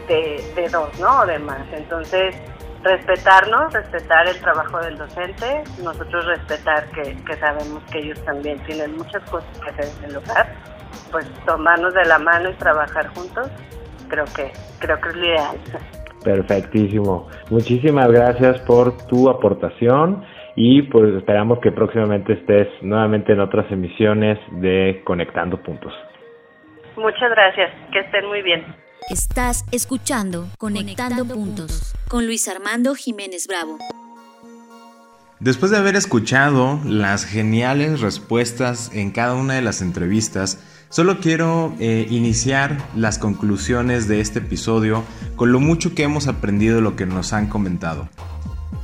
de, 0.08 0.68
dos, 0.70 0.98
¿no? 0.98 1.20
O 1.20 1.26
de 1.26 1.38
más. 1.38 1.66
Entonces, 1.72 2.34
respetarnos, 2.82 3.72
respetar 3.72 4.26
el 4.26 4.40
trabajo 4.40 4.78
del 4.80 4.98
docente, 4.98 5.64
nosotros 5.82 6.24
respetar 6.26 6.86
que, 6.90 7.16
sabemos 7.38 7.82
que 7.90 7.98
ellos 7.98 8.24
también 8.24 8.58
tienen 8.64 8.96
muchas 8.96 9.22
cosas 9.30 9.58
que 9.58 9.70
hacer 9.70 9.88
en 9.98 10.10
el 10.10 10.16
hogar, 10.16 10.54
pues 11.10 11.26
tomarnos 11.46 11.94
de 11.94 12.04
la 12.04 12.18
mano 12.18 12.50
y 12.50 12.54
trabajar 12.54 13.08
juntos, 13.14 13.48
creo 14.12 14.26
que, 14.36 14.52
creo 14.78 15.00
que 15.00 15.08
es 15.08 15.16
lo 15.16 15.24
ideal. 15.24 15.56
Perfectísimo. 16.22 17.28
Muchísimas 17.50 18.12
gracias 18.12 18.60
por 18.60 18.96
tu 19.06 19.30
aportación 19.30 20.24
y 20.54 20.82
pues 20.82 21.14
esperamos 21.14 21.60
que 21.60 21.72
próximamente 21.72 22.34
estés 22.34 22.68
nuevamente 22.82 23.32
en 23.32 23.40
otras 23.40 23.70
emisiones 23.72 24.38
de 24.60 25.00
Conectando 25.04 25.60
Puntos. 25.62 25.92
Muchas 26.96 27.30
gracias, 27.30 27.70
que 27.90 28.00
estén 28.00 28.26
muy 28.26 28.42
bien. 28.42 28.64
Estás 29.10 29.64
escuchando 29.72 30.44
Conectando, 30.58 31.24
Puntos 31.24 31.94
con 32.08 32.26
Luis 32.26 32.46
Armando 32.48 32.94
Jiménez 32.94 33.48
Bravo. 33.48 33.78
Después 35.40 35.72
de 35.72 35.78
haber 35.78 35.96
escuchado 35.96 36.78
las 36.84 37.24
geniales 37.24 38.00
respuestas 38.00 38.94
en 38.94 39.10
cada 39.10 39.34
una 39.34 39.54
de 39.54 39.62
las 39.62 39.82
entrevistas, 39.82 40.71
solo 40.92 41.20
quiero 41.20 41.74
eh, 41.80 42.06
iniciar 42.10 42.76
las 42.94 43.18
conclusiones 43.18 44.08
de 44.08 44.20
este 44.20 44.40
episodio 44.40 45.02
con 45.36 45.50
lo 45.50 45.58
mucho 45.58 45.94
que 45.94 46.02
hemos 46.02 46.28
aprendido 46.28 46.76
de 46.76 46.82
lo 46.82 46.96
que 46.96 47.06
nos 47.06 47.32
han 47.32 47.48
comentado. 47.48 48.08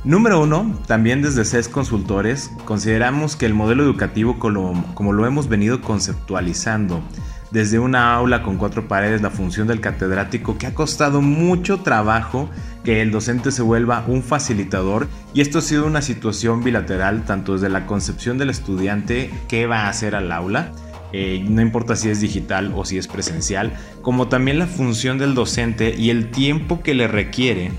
Número 0.03 0.41
uno, 0.41 0.79
también 0.87 1.21
desde 1.21 1.45
CES 1.45 1.69
Consultores, 1.69 2.49
consideramos 2.65 3.35
que 3.35 3.45
el 3.45 3.53
modelo 3.53 3.83
educativo 3.83 4.39
como 4.39 5.13
lo 5.13 5.27
hemos 5.27 5.49
venido 5.49 5.81
conceptualizando 5.81 7.03
desde 7.51 7.79
una 7.79 8.13
aula 8.13 8.41
con 8.43 8.57
cuatro 8.57 8.87
paredes 8.87 9.21
la 9.21 9.29
función 9.29 9.67
del 9.67 9.81
catedrático 9.81 10.57
que 10.57 10.67
ha 10.67 10.73
costado 10.73 11.21
mucho 11.21 11.81
trabajo 11.81 12.49
que 12.83 13.01
el 13.01 13.11
docente 13.11 13.51
se 13.51 13.61
vuelva 13.61 14.03
un 14.07 14.23
facilitador 14.23 15.07
y 15.33 15.41
esto 15.41 15.59
ha 15.59 15.61
sido 15.61 15.85
una 15.85 16.01
situación 16.01 16.63
bilateral 16.63 17.23
tanto 17.25 17.53
desde 17.53 17.69
la 17.69 17.85
concepción 17.85 18.37
del 18.37 18.49
estudiante 18.49 19.31
que 19.47 19.67
va 19.67 19.81
a 19.81 19.89
hacer 19.89 20.15
al 20.15 20.31
aula, 20.31 20.71
eh, 21.13 21.43
no 21.47 21.61
importa 21.61 21.95
si 21.95 22.09
es 22.09 22.21
digital 22.21 22.71
o 22.75 22.85
si 22.85 22.97
es 22.97 23.07
presencial, 23.07 23.73
como 24.01 24.27
también 24.27 24.59
la 24.59 24.67
función 24.67 25.17
del 25.17 25.33
docente 25.33 25.95
y 25.97 26.09
el 26.09 26.31
tiempo 26.31 26.81
que 26.81 26.93
le 26.93 27.07
requiere 27.07 27.71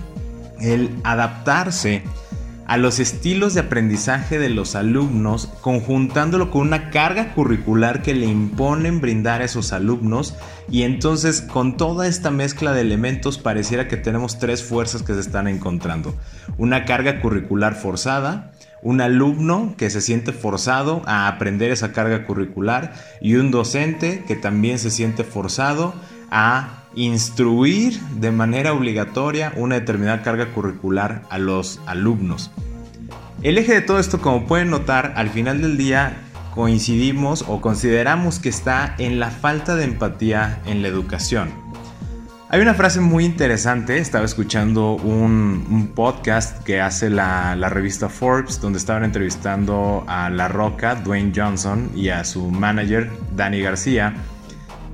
el 0.61 0.91
adaptarse 1.05 2.03
a 2.71 2.77
los 2.77 3.01
estilos 3.01 3.55
de 3.55 3.63
aprendizaje 3.63 4.39
de 4.39 4.49
los 4.49 4.77
alumnos, 4.77 5.49
conjuntándolo 5.61 6.53
con 6.53 6.63
una 6.63 6.91
carga 6.91 7.35
curricular 7.35 8.01
que 8.01 8.15
le 8.15 8.27
imponen 8.27 9.01
brindar 9.01 9.43
a 9.43 9.47
esos 9.47 9.73
alumnos. 9.73 10.37
Y 10.71 10.83
entonces 10.83 11.41
con 11.43 11.77
toda 11.77 12.07
esta 12.07 12.31
mezcla 12.31 12.73
de 12.73 12.83
elementos 12.83 13.39
pareciera 13.39 13.89
que 13.89 13.97
tenemos 13.97 14.39
tres 14.39 14.63
fuerzas 14.63 15.03
que 15.03 15.15
se 15.15 15.21
están 15.21 15.49
encontrando. 15.49 16.15
Una 16.59 16.85
carga 16.85 17.21
curricular 17.21 17.75
forzada, 17.75 18.53
un 18.83 19.01
alumno 19.01 19.75
que 19.77 19.91
se 19.91 20.01
siente 20.01 20.33
forzado 20.33 21.03
a 21.07 21.29
aprender 21.29 21.71
esa 21.71 21.93
carga 21.93 22.27
curricular 22.27 22.95
y 23.21 23.35
un 23.35 23.51
docente 23.51 24.25
que 24.27 24.37
también 24.37 24.79
se 24.79 24.91
siente 24.91 25.25
forzado 25.25 25.95
a 26.31 26.85
instruir 26.95 28.01
de 28.19 28.31
manera 28.31 28.73
obligatoria 28.73 29.53
una 29.57 29.77
determinada 29.77 30.23
carga 30.23 30.53
curricular 30.53 31.23
a 31.31 31.39
los 31.39 31.81
alumnos. 31.87 32.51
El 33.43 33.59
eje 33.59 33.75
de 33.75 33.81
todo 33.81 33.99
esto, 33.99 34.21
como 34.21 34.47
pueden 34.47 34.71
notar, 34.71 35.15
al 35.17 35.31
final 35.31 35.63
del 35.63 35.77
día 35.77 36.17
coincidimos 36.55 37.45
o 37.49 37.61
consideramos 37.61 38.39
que 38.39 38.49
está 38.49 38.95
en 38.99 39.19
la 39.19 39.31
falta 39.31 39.77
de 39.77 39.85
empatía 39.85 40.61
en 40.67 40.83
la 40.83 40.89
educación. 40.89 41.70
Hay 42.53 42.61
una 42.61 42.75
frase 42.75 42.99
muy 42.99 43.25
interesante, 43.25 43.99
estaba 43.99 44.25
escuchando 44.25 44.95
un, 44.95 45.93
podcast 45.95 46.65
que 46.65 46.81
hace 46.81 47.09
la, 47.09 47.55
revista 47.69 48.09
Forbes, 48.09 48.61
donde 48.61 48.81
estaban 48.81 49.05
entrevistando 49.05 50.03
a 50.09 50.29
La 50.31 50.49
Roca, 50.49 50.97
Dwayne 50.97 51.33
Johnson, 51.33 51.93
y 51.95 52.09
a 52.09 52.25
su 52.25 52.51
manager, 52.51 53.09
Danny 53.37 53.61
García, 53.61 54.15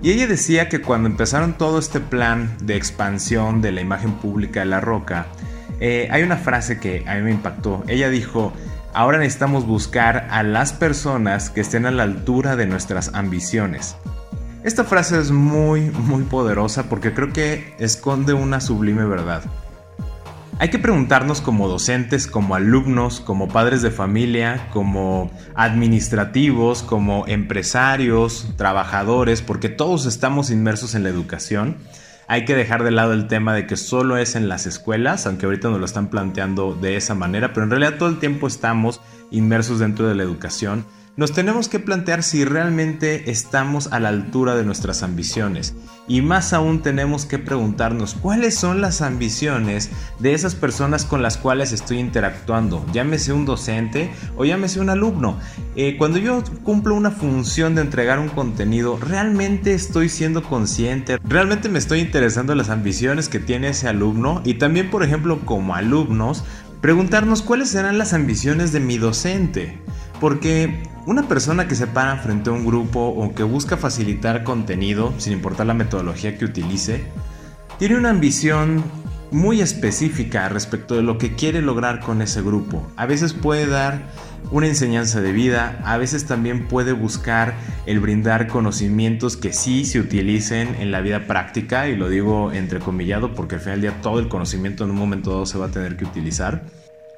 y 0.02 0.10
ella 0.10 0.26
decía 0.26 0.68
que 0.68 0.82
cuando 0.82 1.08
empezaron 1.08 1.56
todo 1.56 1.78
este 1.78 1.98
plan 1.98 2.54
de 2.60 2.76
expansión 2.76 3.62
de 3.62 3.72
la 3.72 3.80
imagen 3.80 4.12
pública 4.12 4.60
de 4.60 4.66
La 4.66 4.82
Roca, 4.82 5.28
eh, 5.80 6.08
hay 6.10 6.24
una 6.24 6.36
frase 6.36 6.78
que 6.78 7.04
a 7.08 7.14
mí 7.14 7.22
me 7.22 7.30
impactó. 7.30 7.84
Ella 7.88 8.10
dijo, 8.10 8.52
ahora 8.92 9.16
necesitamos 9.16 9.66
buscar 9.66 10.28
a 10.30 10.42
las 10.42 10.74
personas 10.74 11.48
que 11.48 11.62
estén 11.62 11.86
a 11.86 11.90
la 11.90 12.02
altura 12.02 12.54
de 12.54 12.66
nuestras 12.66 13.14
ambiciones. 13.14 13.96
Esta 14.66 14.82
frase 14.82 15.20
es 15.20 15.30
muy, 15.30 15.92
muy 15.92 16.24
poderosa 16.24 16.88
porque 16.88 17.14
creo 17.14 17.32
que 17.32 17.72
esconde 17.78 18.32
una 18.32 18.60
sublime 18.60 19.04
verdad. 19.04 19.44
Hay 20.58 20.70
que 20.70 20.80
preguntarnos 20.80 21.40
como 21.40 21.68
docentes, 21.68 22.26
como 22.26 22.56
alumnos, 22.56 23.20
como 23.20 23.46
padres 23.46 23.80
de 23.80 23.92
familia, 23.92 24.68
como 24.72 25.30
administrativos, 25.54 26.82
como 26.82 27.28
empresarios, 27.28 28.54
trabajadores, 28.56 29.40
porque 29.40 29.68
todos 29.68 30.04
estamos 30.04 30.50
inmersos 30.50 30.96
en 30.96 31.04
la 31.04 31.10
educación. 31.10 31.76
Hay 32.26 32.44
que 32.44 32.56
dejar 32.56 32.82
de 32.82 32.90
lado 32.90 33.12
el 33.12 33.28
tema 33.28 33.54
de 33.54 33.68
que 33.68 33.76
solo 33.76 34.16
es 34.16 34.34
en 34.34 34.48
las 34.48 34.66
escuelas, 34.66 35.28
aunque 35.28 35.46
ahorita 35.46 35.68
nos 35.68 35.78
lo 35.78 35.86
están 35.86 36.08
planteando 36.08 36.74
de 36.74 36.96
esa 36.96 37.14
manera, 37.14 37.52
pero 37.52 37.62
en 37.62 37.70
realidad 37.70 37.98
todo 37.98 38.08
el 38.08 38.18
tiempo 38.18 38.48
estamos 38.48 39.00
inmersos 39.30 39.78
dentro 39.78 40.08
de 40.08 40.16
la 40.16 40.24
educación 40.24 40.84
nos 41.16 41.32
tenemos 41.32 41.68
que 41.68 41.78
plantear 41.78 42.22
si 42.22 42.44
realmente 42.44 43.30
estamos 43.30 43.90
a 43.92 44.00
la 44.00 44.10
altura 44.10 44.54
de 44.54 44.64
nuestras 44.64 45.02
ambiciones. 45.02 45.74
Y 46.08 46.20
más 46.20 46.52
aún 46.52 46.82
tenemos 46.82 47.24
que 47.24 47.38
preguntarnos 47.38 48.14
cuáles 48.14 48.54
son 48.54 48.80
las 48.80 49.00
ambiciones 49.00 49.90
de 50.18 50.34
esas 50.34 50.54
personas 50.54 51.04
con 51.06 51.22
las 51.22 51.38
cuales 51.38 51.72
estoy 51.72 51.98
interactuando, 51.98 52.84
llámese 52.92 53.32
un 53.32 53.46
docente 53.46 54.10
o 54.36 54.44
llámese 54.44 54.78
un 54.78 54.90
alumno. 54.90 55.38
Eh, 55.74 55.96
cuando 55.96 56.18
yo 56.18 56.44
cumplo 56.62 56.94
una 56.94 57.10
función 57.10 57.74
de 57.74 57.80
entregar 57.80 58.18
un 58.18 58.28
contenido, 58.28 58.98
¿realmente 58.98 59.72
estoy 59.72 60.10
siendo 60.10 60.42
consciente? 60.42 61.18
¿Realmente 61.24 61.70
me 61.70 61.78
estoy 61.78 62.00
interesando 62.00 62.52
en 62.52 62.58
las 62.58 62.70
ambiciones 62.70 63.28
que 63.28 63.40
tiene 63.40 63.68
ese 63.68 63.88
alumno? 63.88 64.42
Y 64.44 64.54
también, 64.54 64.90
por 64.90 65.02
ejemplo, 65.02 65.40
como 65.44 65.74
alumnos, 65.74 66.44
preguntarnos 66.82 67.42
cuáles 67.42 67.70
serán 67.70 67.98
las 67.98 68.12
ambiciones 68.12 68.72
de 68.72 68.80
mi 68.80 68.98
docente. 68.98 69.80
Porque 70.20 70.82
una 71.06 71.28
persona 71.28 71.68
que 71.68 71.74
se 71.74 71.86
para 71.86 72.16
frente 72.16 72.50
a 72.50 72.52
un 72.52 72.64
grupo 72.64 73.00
o 73.00 73.34
que 73.34 73.42
busca 73.42 73.76
facilitar 73.76 74.44
contenido, 74.44 75.12
sin 75.18 75.34
importar 75.34 75.66
la 75.66 75.74
metodología 75.74 76.36
que 76.38 76.44
utilice, 76.44 77.04
tiene 77.78 77.96
una 77.96 78.10
ambición 78.10 78.82
muy 79.30 79.60
específica 79.60 80.48
respecto 80.48 80.94
de 80.94 81.02
lo 81.02 81.18
que 81.18 81.34
quiere 81.34 81.60
lograr 81.60 82.00
con 82.00 82.22
ese 82.22 82.42
grupo. 82.42 82.86
A 82.96 83.06
veces 83.06 83.32
puede 83.32 83.66
dar 83.66 84.02
una 84.50 84.68
enseñanza 84.68 85.20
de 85.20 85.32
vida, 85.32 85.80
a 85.84 85.96
veces 85.96 86.26
también 86.26 86.68
puede 86.68 86.92
buscar 86.92 87.54
el 87.86 88.00
brindar 88.00 88.46
conocimientos 88.46 89.36
que 89.36 89.52
sí 89.52 89.84
se 89.84 89.98
utilicen 89.98 90.76
en 90.76 90.92
la 90.92 91.00
vida 91.00 91.26
práctica, 91.26 91.88
y 91.88 91.96
lo 91.96 92.08
digo 92.08 92.52
entrecomillado 92.52 93.34
porque 93.34 93.56
al 93.56 93.60
final 93.60 93.80
del 93.80 93.92
día 93.92 94.00
todo 94.00 94.20
el 94.20 94.28
conocimiento 94.28 94.84
en 94.84 94.90
un 94.90 94.96
momento 94.96 95.30
dado 95.30 95.46
se 95.46 95.58
va 95.58 95.66
a 95.66 95.70
tener 95.70 95.96
que 95.96 96.04
utilizar. 96.04 96.64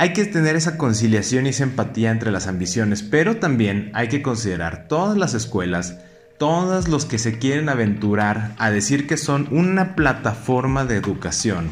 Hay 0.00 0.12
que 0.12 0.24
tener 0.26 0.54
esa 0.54 0.78
conciliación 0.78 1.46
y 1.46 1.48
esa 1.48 1.64
empatía 1.64 2.12
entre 2.12 2.30
las 2.30 2.46
ambiciones, 2.46 3.02
pero 3.02 3.38
también 3.38 3.90
hay 3.94 4.06
que 4.06 4.22
considerar 4.22 4.86
todas 4.86 5.18
las 5.18 5.34
escuelas, 5.34 5.98
todos 6.38 6.86
los 6.86 7.04
que 7.04 7.18
se 7.18 7.40
quieren 7.40 7.68
aventurar 7.68 8.54
a 8.58 8.70
decir 8.70 9.08
que 9.08 9.16
son 9.16 9.48
una 9.50 9.96
plataforma 9.96 10.84
de 10.84 10.94
educación. 10.94 11.70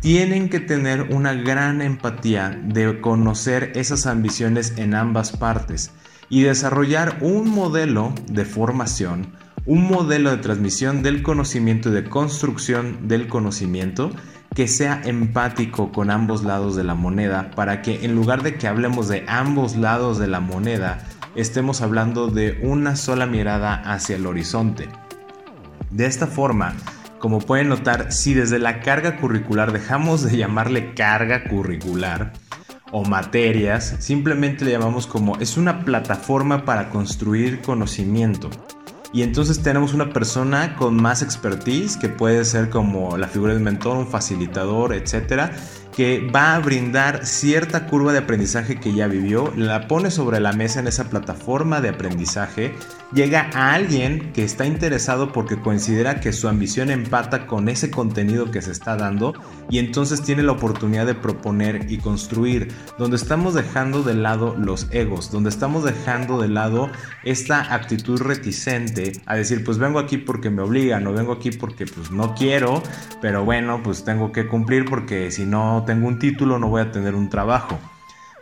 Tienen 0.00 0.50
que 0.50 0.60
tener 0.60 1.12
una 1.12 1.34
gran 1.34 1.82
empatía 1.82 2.56
de 2.62 3.00
conocer 3.00 3.72
esas 3.74 4.06
ambiciones 4.06 4.74
en 4.76 4.94
ambas 4.94 5.32
partes 5.32 5.90
y 6.28 6.42
desarrollar 6.42 7.18
un 7.22 7.50
modelo 7.50 8.14
de 8.30 8.44
formación, 8.44 9.32
un 9.66 9.82
modelo 9.82 10.30
de 10.30 10.36
transmisión 10.36 11.02
del 11.02 11.24
conocimiento 11.24 11.88
y 11.88 11.92
de 11.92 12.04
construcción 12.04 13.08
del 13.08 13.26
conocimiento 13.26 14.12
que 14.58 14.66
sea 14.66 15.00
empático 15.04 15.92
con 15.92 16.10
ambos 16.10 16.42
lados 16.42 16.74
de 16.74 16.82
la 16.82 16.96
moneda 16.96 17.52
para 17.52 17.80
que 17.80 18.04
en 18.04 18.16
lugar 18.16 18.42
de 18.42 18.56
que 18.56 18.66
hablemos 18.66 19.06
de 19.06 19.24
ambos 19.28 19.76
lados 19.76 20.18
de 20.18 20.26
la 20.26 20.40
moneda, 20.40 20.98
estemos 21.36 21.80
hablando 21.80 22.26
de 22.26 22.58
una 22.64 22.96
sola 22.96 23.26
mirada 23.26 23.74
hacia 23.74 24.16
el 24.16 24.26
horizonte. 24.26 24.88
De 25.92 26.06
esta 26.06 26.26
forma, 26.26 26.74
como 27.20 27.38
pueden 27.38 27.68
notar, 27.68 28.10
si 28.10 28.34
desde 28.34 28.58
la 28.58 28.80
carga 28.80 29.18
curricular 29.18 29.70
dejamos 29.70 30.24
de 30.24 30.36
llamarle 30.36 30.92
carga 30.92 31.44
curricular, 31.44 32.32
o 32.90 33.04
materias, 33.04 33.94
simplemente 34.00 34.64
le 34.64 34.72
llamamos 34.72 35.06
como 35.06 35.36
es 35.36 35.56
una 35.56 35.84
plataforma 35.84 36.64
para 36.64 36.90
construir 36.90 37.60
conocimiento. 37.60 38.50
Y 39.12 39.22
entonces 39.22 39.62
tenemos 39.62 39.94
una 39.94 40.12
persona 40.12 40.76
con 40.76 40.96
más 40.96 41.22
expertise 41.22 41.96
que 41.96 42.08
puede 42.08 42.44
ser 42.44 42.68
como 42.68 43.16
la 43.16 43.26
figura 43.26 43.54
del 43.54 43.62
mentor, 43.62 43.96
un 43.96 44.06
facilitador, 44.06 44.92
etcétera, 44.92 45.52
que 45.98 46.20
va 46.20 46.54
a 46.54 46.60
brindar 46.60 47.26
cierta 47.26 47.88
curva 47.88 48.12
de 48.12 48.20
aprendizaje 48.20 48.78
que 48.78 48.94
ya 48.94 49.08
vivió, 49.08 49.52
la 49.56 49.88
pone 49.88 50.12
sobre 50.12 50.38
la 50.38 50.52
mesa 50.52 50.78
en 50.78 50.86
esa 50.86 51.10
plataforma 51.10 51.80
de 51.80 51.88
aprendizaje, 51.88 52.72
llega 53.12 53.50
a 53.52 53.72
alguien 53.72 54.32
que 54.32 54.44
está 54.44 54.64
interesado 54.64 55.32
porque 55.32 55.58
considera 55.58 56.20
que 56.20 56.32
su 56.32 56.46
ambición 56.46 56.90
empata 56.90 57.48
con 57.48 57.68
ese 57.68 57.90
contenido 57.90 58.52
que 58.52 58.62
se 58.62 58.70
está 58.70 58.94
dando 58.94 59.34
y 59.70 59.78
entonces 59.78 60.22
tiene 60.22 60.44
la 60.44 60.52
oportunidad 60.52 61.04
de 61.04 61.16
proponer 61.16 61.90
y 61.90 61.98
construir, 61.98 62.68
donde 62.96 63.16
estamos 63.16 63.54
dejando 63.54 64.04
de 64.04 64.14
lado 64.14 64.54
los 64.56 64.86
egos, 64.92 65.32
donde 65.32 65.50
estamos 65.50 65.82
dejando 65.82 66.40
de 66.40 66.46
lado 66.46 66.90
esta 67.24 67.74
actitud 67.74 68.20
reticente 68.20 69.20
a 69.26 69.34
decir 69.34 69.64
pues 69.64 69.78
vengo 69.78 69.98
aquí 69.98 70.16
porque 70.16 70.48
me 70.48 70.62
obligan 70.62 71.04
o 71.08 71.12
vengo 71.12 71.32
aquí 71.32 71.50
porque 71.50 71.86
pues 71.86 72.12
no 72.12 72.36
quiero, 72.36 72.84
pero 73.20 73.44
bueno 73.44 73.80
pues 73.82 74.04
tengo 74.04 74.30
que 74.30 74.46
cumplir 74.46 74.84
porque 74.84 75.32
si 75.32 75.44
no 75.44 75.86
tengo 75.88 76.06
un 76.06 76.18
título, 76.18 76.58
no 76.58 76.68
voy 76.68 76.82
a 76.82 76.92
tener 76.92 77.14
un 77.14 77.30
trabajo. 77.30 77.78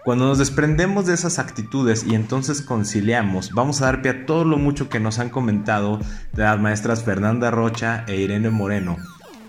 Cuando 0.05 0.27
nos 0.27 0.39
desprendemos 0.39 1.07
de 1.07 1.15
esas 1.15 1.39
actitudes 1.39 2.05
y 2.05 2.17
entonces 2.17 2.61
conciliamos, 2.61 3.53
vamos 3.53 3.81
a 3.81 3.85
dar 3.85 4.03
pie 4.03 4.11
a 4.11 4.27
todo 4.27 4.45
lo 4.45 4.57
mucho 4.57 4.89
que 4.89 4.99
nos 4.99 5.21
han 5.21 5.31
comentado 5.31 6.01
las 6.35 6.59
maestras 6.59 7.05
Fernanda 7.05 7.53
Rocha 7.53 8.05
e 8.09 8.17
Irene 8.17 8.51
Moreno. 8.51 8.97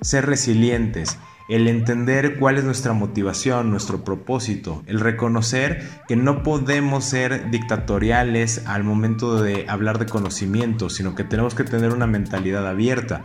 Ser 0.01 0.27
resilientes, 0.27 1.17
el 1.49 1.67
entender 1.67 2.37
cuál 2.37 2.59
es 2.59 2.65
nuestra 2.65 2.93
motivación, 2.93 3.71
nuestro 3.71 4.03
propósito, 4.03 4.83
el 4.85 4.99
reconocer 4.99 5.89
que 6.07 6.15
no 6.15 6.43
podemos 6.43 7.03
ser 7.03 7.49
dictatoriales 7.49 8.61
al 8.67 8.83
momento 8.83 9.41
de 9.41 9.65
hablar 9.67 9.97
de 9.97 10.05
conocimiento, 10.05 10.91
sino 10.91 11.15
que 11.15 11.23
tenemos 11.23 11.55
que 11.55 11.63
tener 11.63 11.93
una 11.93 12.05
mentalidad 12.05 12.67
abierta. 12.67 13.23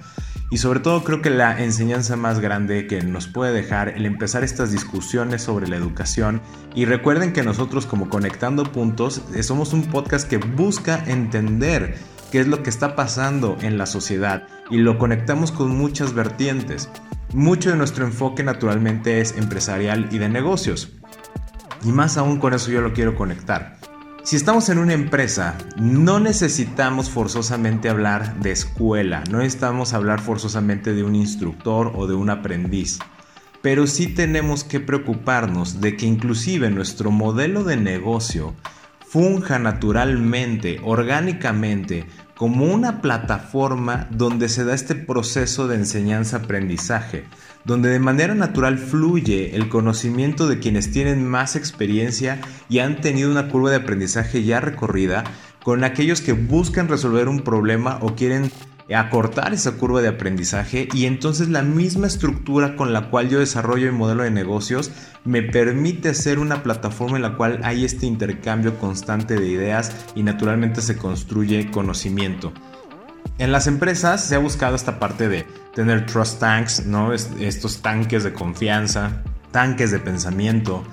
Y 0.53 0.59
sobre 0.59 0.81
todo 0.81 1.03
creo 1.03 1.23
que 1.23 1.31
la 1.31 1.65
enseñanza 1.65 2.15
más 2.15 2.39
grande 2.39 2.87
que 2.87 3.01
nos 3.01 3.27
puede 3.27 3.55
dejar 3.55 3.89
el 3.89 4.05
empezar 4.05 4.45
estas 4.45 4.71
discusiones 4.71 5.41
sobre 5.41 5.67
la 5.67 5.77
educación. 5.77 6.43
Y 6.75 6.85
recuerden 6.85 7.33
que 7.33 7.43
nosotros 7.43 7.87
como 7.87 8.11
Conectando 8.11 8.65
Puntos 8.65 9.23
eh, 9.35 9.43
somos 9.43 9.73
un 9.73 9.85
podcast 9.85 10.29
que 10.29 10.37
busca 10.37 11.03
entender 11.07 11.97
qué 12.31 12.41
es 12.41 12.49
lo 12.49 12.63
que 12.63 12.69
está 12.69 12.95
pasando 12.95 13.57
en 13.63 13.79
la 13.79 13.87
sociedad 13.87 14.47
y 14.69 14.77
lo 14.77 14.99
conectamos 14.99 15.53
con 15.53 15.75
muchas 15.75 16.13
vertientes. 16.13 16.91
Mucho 17.33 17.71
de 17.71 17.79
nuestro 17.79 18.05
enfoque 18.05 18.43
naturalmente 18.43 19.23
es 19.23 19.35
empresarial 19.39 20.11
y 20.11 20.19
de 20.19 20.29
negocios. 20.29 20.93
Y 21.83 21.93
más 21.93 22.19
aún 22.19 22.39
con 22.39 22.53
eso 22.53 22.71
yo 22.71 22.83
lo 22.83 22.93
quiero 22.93 23.15
conectar. 23.17 23.79
Si 24.25 24.37
estamos 24.37 24.69
en 24.69 24.79
una 24.79 24.93
empresa, 24.93 25.59
no 25.77 26.21
necesitamos 26.21 27.11
forzosamente 27.11 27.89
hablar 27.89 28.39
de 28.39 28.53
escuela, 28.53 29.25
no 29.29 29.39
necesitamos 29.39 29.95
hablar 29.95 30.21
forzosamente 30.21 30.95
de 30.95 31.03
un 31.03 31.17
instructor 31.17 31.91
o 31.97 32.07
de 32.07 32.15
un 32.15 32.31
aprendiz, 32.31 33.01
pero 33.63 33.89
sí 33.89 34.07
tenemos 34.07 34.63
que 34.63 34.79
preocuparnos 34.79 35.81
de 35.81 35.97
que 35.97 36.07
inclusive 36.07 36.71
nuestro 36.71 37.11
modelo 37.11 37.65
de 37.65 37.77
negocio 37.77 38.55
funja 39.01 39.59
naturalmente, 39.59 40.81
orgánicamente, 40.85 42.07
como 42.37 42.67
una 42.67 43.01
plataforma 43.03 44.09
donde 44.11 44.49
se 44.49 44.65
da 44.65 44.75
este 44.75 44.95
proceso 44.95 45.69
de 45.69 45.77
enseñanza-aprendizaje, 45.77 47.25
donde 47.65 47.91
de 47.91 47.99
manera 47.99 48.35
natural 48.35 48.79
fluye 48.79 49.55
el 49.55 49.69
conocimiento 49.69 50.49
de 50.49 50.59
quienes 50.59 50.91
tienen 50.91 51.27
más 51.27 51.57
experiencia 51.57 52.41
y 52.69 52.81
han 52.81 53.01
tenido 53.01 53.31
una 53.31 53.49
curva 53.49 53.71
de 53.71 53.77
aprendizaje 53.77 54.43
ya 54.45 54.61
recorrida, 54.61 55.25
con 55.63 55.85
aquellos 55.85 56.21
que 56.21 56.33
buscan 56.33 56.89
resolver 56.89 57.29
un 57.29 57.41
problema 57.41 57.99
o 58.01 58.17
quieren 58.17 58.51
acortar 58.95 59.53
esa 59.55 59.73
curva 59.73 60.03
de 60.03 60.09
aprendizaje 60.09 60.89
y 60.93 61.07
entonces 61.07 61.49
la 61.49 61.63
misma 61.63 62.07
estructura 62.07 62.77
con 62.77 62.93
la 62.93 63.11
cual 63.11 63.29
yo 63.29 63.39
desarrollo 63.39 63.87
el 63.87 63.93
modelo 63.93 64.23
de 64.23 64.31
negocios 64.31 64.91
me 65.25 65.43
permite 65.43 66.15
ser 66.15 66.39
una 66.39 66.63
plataforma 66.63 67.17
en 67.17 67.23
la 67.23 67.37
cual 67.37 67.61
hay 67.63 67.85
este 67.85 68.07
intercambio 68.07 68.79
constante 68.79 69.37
de 69.37 69.47
ideas 69.47 69.93
y 70.15 70.23
naturalmente 70.23 70.83
se 70.83 70.97
construye 70.97 71.71
conocimiento. 71.71 72.53
En 73.39 73.53
las 73.53 73.67
empresas 73.67 74.25
se 74.25 74.35
ha 74.35 74.39
buscado 74.39 74.77
esta 74.77 74.99
parte 74.99 75.29
de 75.29 75.47
tener 75.75 76.07
trust 76.07 76.39
tanks, 76.39 76.87
¿no? 76.87 77.13
estos 77.13 77.83
tanques 77.83 78.25
de 78.25 78.33
confianza, 78.33 79.23
tanques 79.53 79.91
de 79.91 79.99
pensamiento, 79.99 80.85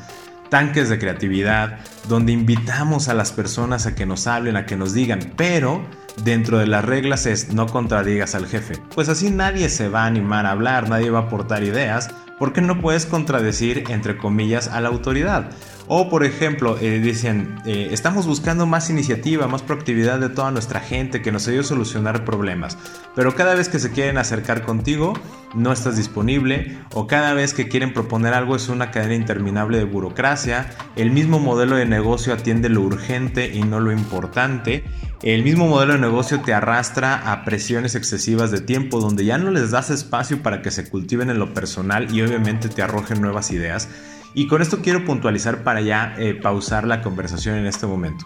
tanques 0.49 0.89
de 0.89 0.99
creatividad, 0.99 1.79
donde 2.07 2.31
invitamos 2.31 3.07
a 3.07 3.13
las 3.13 3.31
personas 3.31 3.85
a 3.85 3.95
que 3.95 4.05
nos 4.05 4.27
hablen, 4.27 4.57
a 4.57 4.65
que 4.65 4.75
nos 4.75 4.93
digan, 4.93 5.33
pero 5.35 5.85
dentro 6.23 6.57
de 6.57 6.67
las 6.67 6.85
reglas 6.85 7.25
es 7.25 7.53
no 7.53 7.67
contradigas 7.67 8.35
al 8.35 8.47
jefe. 8.47 8.81
Pues 8.93 9.09
así 9.09 9.29
nadie 9.29 9.69
se 9.69 9.89
va 9.89 10.03
a 10.03 10.07
animar 10.07 10.45
a 10.45 10.51
hablar, 10.51 10.89
nadie 10.89 11.09
va 11.09 11.19
a 11.19 11.23
aportar 11.23 11.63
ideas, 11.63 12.09
porque 12.37 12.61
no 12.61 12.79
puedes 12.79 13.05
contradecir, 13.05 13.85
entre 13.89 14.17
comillas, 14.17 14.67
a 14.67 14.81
la 14.81 14.89
autoridad. 14.89 15.51
O 15.91 16.07
por 16.07 16.23
ejemplo, 16.23 16.77
eh, 16.79 16.99
dicen, 16.99 17.55
eh, 17.65 17.89
estamos 17.91 18.27
buscando 18.27 18.67
más 18.67 18.91
iniciativa, 18.91 19.47
más 19.47 19.63
proactividad 19.63 20.19
de 20.19 20.29
toda 20.29 20.51
nuestra 20.51 20.81
gente 20.81 21.23
que 21.23 21.31
nos 21.31 21.47
ayude 21.47 21.61
a 21.61 21.63
solucionar 21.63 22.25
problemas. 22.25 22.77
Pero 23.15 23.33
cada 23.33 23.55
vez 23.55 23.69
que 23.69 23.79
se 23.79 23.91
quieren 23.91 24.19
acercar 24.19 24.61
contigo, 24.61 25.15
no 25.55 25.71
estás 25.71 25.97
disponible. 25.97 26.77
O 26.93 27.07
cada 27.07 27.33
vez 27.33 27.55
que 27.55 27.67
quieren 27.67 27.91
proponer 27.91 28.35
algo 28.35 28.55
es 28.55 28.69
una 28.69 28.91
cadena 28.91 29.15
interminable 29.15 29.79
de 29.79 29.85
burocracia. 29.85 30.69
El 30.95 31.09
mismo 31.09 31.39
modelo 31.39 31.75
de 31.75 31.87
negocio 31.87 32.33
atiende 32.33 32.69
lo 32.69 32.81
urgente 32.81 33.51
y 33.51 33.63
no 33.63 33.79
lo 33.79 33.91
importante. 33.91 34.83
El 35.23 35.43
mismo 35.43 35.67
modelo 35.67 35.93
de 35.93 35.99
negocio 35.99 36.39
te 36.41 36.53
arrastra 36.53 37.31
a 37.31 37.43
presiones 37.43 37.95
excesivas 37.95 38.51
de 38.51 38.61
tiempo 38.61 38.99
donde 38.99 39.25
ya 39.25 39.39
no 39.39 39.49
les 39.49 39.71
das 39.71 39.89
espacio 39.89 40.43
para 40.43 40.61
que 40.61 40.69
se 40.69 40.87
cultiven 40.87 41.31
en 41.31 41.39
lo 41.39 41.51
personal 41.55 42.13
y 42.13 42.21
obviamente 42.21 42.69
te 42.69 42.83
arrojen 42.83 43.21
nuevas 43.21 43.49
ideas. 43.49 43.89
Y 44.33 44.47
con 44.47 44.61
esto 44.61 44.79
quiero 44.81 45.05
puntualizar 45.05 45.63
para 45.63 45.81
ya 45.81 46.15
eh, 46.17 46.35
pausar 46.35 46.85
la 46.85 47.01
conversación 47.01 47.55
en 47.55 47.65
este 47.65 47.87
momento. 47.87 48.25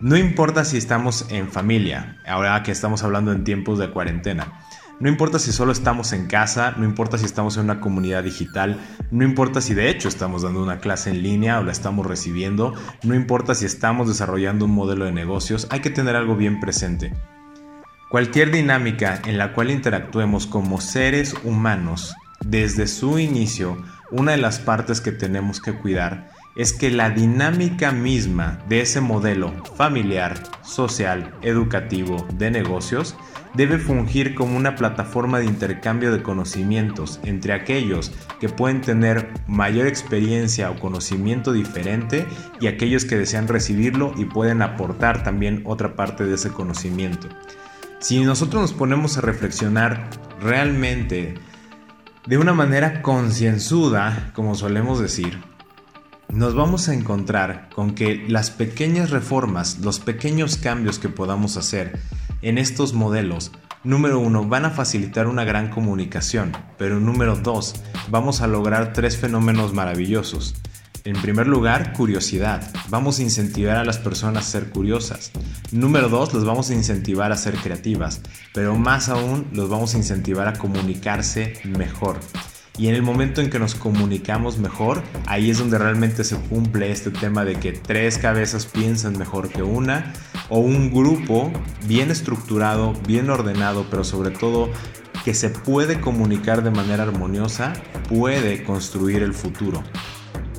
No 0.00 0.16
importa 0.16 0.64
si 0.64 0.76
estamos 0.76 1.26
en 1.30 1.48
familia, 1.48 2.18
ahora 2.26 2.62
que 2.62 2.72
estamos 2.72 3.02
hablando 3.04 3.32
en 3.32 3.44
tiempos 3.44 3.78
de 3.78 3.90
cuarentena. 3.90 4.52
No 5.00 5.08
importa 5.08 5.38
si 5.38 5.52
solo 5.52 5.72
estamos 5.72 6.12
en 6.12 6.26
casa, 6.26 6.74
no 6.76 6.84
importa 6.84 7.18
si 7.18 7.24
estamos 7.24 7.56
en 7.56 7.64
una 7.64 7.80
comunidad 7.80 8.22
digital, 8.22 8.78
no 9.10 9.24
importa 9.24 9.60
si 9.60 9.74
de 9.74 9.88
hecho 9.88 10.08
estamos 10.08 10.42
dando 10.42 10.62
una 10.62 10.78
clase 10.78 11.10
en 11.10 11.22
línea 11.22 11.58
o 11.58 11.64
la 11.64 11.72
estamos 11.72 12.06
recibiendo, 12.06 12.74
no 13.02 13.14
importa 13.14 13.54
si 13.54 13.64
estamos 13.64 14.06
desarrollando 14.06 14.64
un 14.66 14.72
modelo 14.72 15.04
de 15.04 15.12
negocios, 15.12 15.66
hay 15.70 15.80
que 15.80 15.90
tener 15.90 16.14
algo 16.14 16.36
bien 16.36 16.60
presente. 16.60 17.12
Cualquier 18.10 18.50
dinámica 18.50 19.20
en 19.24 19.38
la 19.38 19.54
cual 19.54 19.70
interactuemos 19.70 20.46
como 20.46 20.80
seres 20.80 21.34
humanos 21.42 22.14
desde 22.44 22.86
su 22.86 23.18
inicio 23.18 23.82
una 24.12 24.32
de 24.32 24.38
las 24.38 24.58
partes 24.58 25.00
que 25.00 25.10
tenemos 25.10 25.60
que 25.60 25.72
cuidar 25.72 26.30
es 26.54 26.72
que 26.72 26.90
la 26.90 27.10
dinámica 27.10 27.92
misma 27.92 28.58
de 28.68 28.82
ese 28.82 29.00
modelo 29.00 29.52
familiar, 29.76 30.34
social, 30.62 31.34
educativo, 31.40 32.26
de 32.34 32.50
negocios, 32.50 33.16
debe 33.54 33.78
fungir 33.78 34.34
como 34.34 34.56
una 34.56 34.76
plataforma 34.76 35.38
de 35.38 35.46
intercambio 35.46 36.12
de 36.12 36.22
conocimientos 36.22 37.20
entre 37.24 37.54
aquellos 37.54 38.12
que 38.38 38.48
pueden 38.48 38.80
tener 38.82 39.30
mayor 39.46 39.86
experiencia 39.86 40.70
o 40.70 40.78
conocimiento 40.78 41.52
diferente 41.52 42.26
y 42.60 42.66
aquellos 42.66 43.04
que 43.04 43.16
desean 43.16 43.48
recibirlo 43.48 44.12
y 44.16 44.26
pueden 44.26 44.62
aportar 44.62 45.22
también 45.22 45.62
otra 45.64 45.96
parte 45.96 46.24
de 46.24 46.34
ese 46.34 46.50
conocimiento. 46.50 47.28
Si 47.98 48.20
nosotros 48.24 48.60
nos 48.60 48.72
ponemos 48.72 49.16
a 49.16 49.20
reflexionar 49.20 50.08
realmente 50.40 51.34
de 52.26 52.38
una 52.38 52.52
manera 52.52 53.02
concienzuda, 53.02 54.30
como 54.34 54.54
solemos 54.54 55.00
decir, 55.00 55.40
nos 56.28 56.54
vamos 56.54 56.88
a 56.88 56.94
encontrar 56.94 57.68
con 57.74 57.94
que 57.94 58.24
las 58.28 58.50
pequeñas 58.50 59.10
reformas, 59.10 59.80
los 59.80 59.98
pequeños 59.98 60.56
cambios 60.56 60.98
que 60.98 61.08
podamos 61.08 61.56
hacer 61.56 61.98
en 62.40 62.58
estos 62.58 62.94
modelos, 62.94 63.50
número 63.82 64.20
uno, 64.20 64.46
van 64.46 64.64
a 64.64 64.70
facilitar 64.70 65.26
una 65.26 65.44
gran 65.44 65.68
comunicación, 65.68 66.52
pero 66.78 67.00
número 67.00 67.34
dos, 67.34 67.74
vamos 68.08 68.40
a 68.40 68.46
lograr 68.46 68.92
tres 68.92 69.16
fenómenos 69.16 69.74
maravillosos. 69.74 70.54
En 71.04 71.20
primer 71.20 71.48
lugar, 71.48 71.94
curiosidad. 71.94 72.70
Vamos 72.88 73.18
a 73.18 73.22
incentivar 73.22 73.76
a 73.76 73.84
las 73.84 73.98
personas 73.98 74.46
a 74.46 74.50
ser 74.50 74.70
curiosas. 74.70 75.32
Número 75.72 76.08
dos, 76.08 76.32
los 76.32 76.44
vamos 76.44 76.70
a 76.70 76.74
incentivar 76.74 77.32
a 77.32 77.36
ser 77.36 77.56
creativas. 77.56 78.20
Pero 78.54 78.76
más 78.76 79.08
aún, 79.08 79.48
los 79.52 79.68
vamos 79.68 79.94
a 79.94 79.98
incentivar 79.98 80.46
a 80.46 80.52
comunicarse 80.52 81.54
mejor. 81.64 82.20
Y 82.78 82.86
en 82.86 82.94
el 82.94 83.02
momento 83.02 83.40
en 83.40 83.50
que 83.50 83.58
nos 83.58 83.74
comunicamos 83.74 84.58
mejor, 84.58 85.02
ahí 85.26 85.50
es 85.50 85.58
donde 85.58 85.76
realmente 85.76 86.22
se 86.22 86.36
cumple 86.36 86.92
este 86.92 87.10
tema 87.10 87.44
de 87.44 87.56
que 87.56 87.72
tres 87.72 88.16
cabezas 88.16 88.66
piensan 88.66 89.18
mejor 89.18 89.48
que 89.48 89.64
una, 89.64 90.12
o 90.50 90.60
un 90.60 90.92
grupo 90.92 91.52
bien 91.84 92.12
estructurado, 92.12 92.92
bien 93.08 93.28
ordenado, 93.28 93.86
pero 93.90 94.04
sobre 94.04 94.30
todo 94.30 94.70
que 95.24 95.34
se 95.34 95.50
puede 95.50 96.00
comunicar 96.00 96.62
de 96.62 96.70
manera 96.70 97.02
armoniosa, 97.02 97.72
puede 98.08 98.62
construir 98.62 99.22
el 99.22 99.34
futuro. 99.34 99.82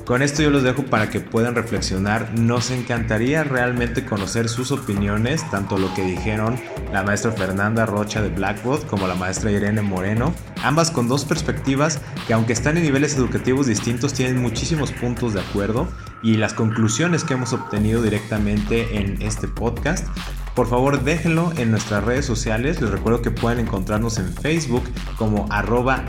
Con 0.04 0.20
esto 0.20 0.42
yo 0.42 0.50
los 0.50 0.62
dejo 0.62 0.82
para 0.84 1.08
que 1.08 1.20
puedan 1.20 1.54
reflexionar. 1.54 2.38
Nos 2.38 2.70
encantaría 2.70 3.42
realmente 3.42 4.04
conocer 4.04 4.50
sus 4.50 4.70
opiniones, 4.70 5.48
tanto 5.50 5.78
lo 5.78 5.92
que 5.94 6.04
dijeron 6.04 6.60
la 6.92 7.02
maestra 7.02 7.32
Fernanda 7.32 7.86
Rocha 7.86 8.20
de 8.20 8.28
Blackboard 8.28 8.86
como 8.86 9.06
la 9.06 9.14
maestra 9.14 9.50
Irene 9.50 9.80
Moreno, 9.80 10.34
ambas 10.64 10.90
con 10.90 11.08
dos 11.08 11.24
perspectivas 11.24 12.00
que 12.26 12.34
aunque 12.34 12.52
están 12.52 12.76
en 12.76 12.84
niveles 12.84 13.16
educativos 13.16 13.66
distintos 13.66 14.14
tienen 14.14 14.40
muchísimos 14.40 14.92
puntos 14.92 15.34
de 15.34 15.40
acuerdo 15.40 15.88
y 16.22 16.36
las 16.36 16.54
conclusiones 16.54 17.22
que 17.24 17.34
hemos 17.34 17.52
obtenido 17.52 18.02
directamente 18.02 18.98
en 18.98 19.20
este 19.22 19.46
podcast 19.46 20.08
por 20.54 20.68
favor 20.68 21.02
déjenlo 21.02 21.52
en 21.56 21.72
nuestras 21.72 22.04
redes 22.04 22.24
sociales. 22.24 22.80
Les 22.80 22.90
recuerdo 22.90 23.22
que 23.22 23.32
pueden 23.32 23.58
encontrarnos 23.58 24.18
en 24.18 24.32
Facebook 24.32 24.84
como 25.16 25.46
arroba 25.50 26.04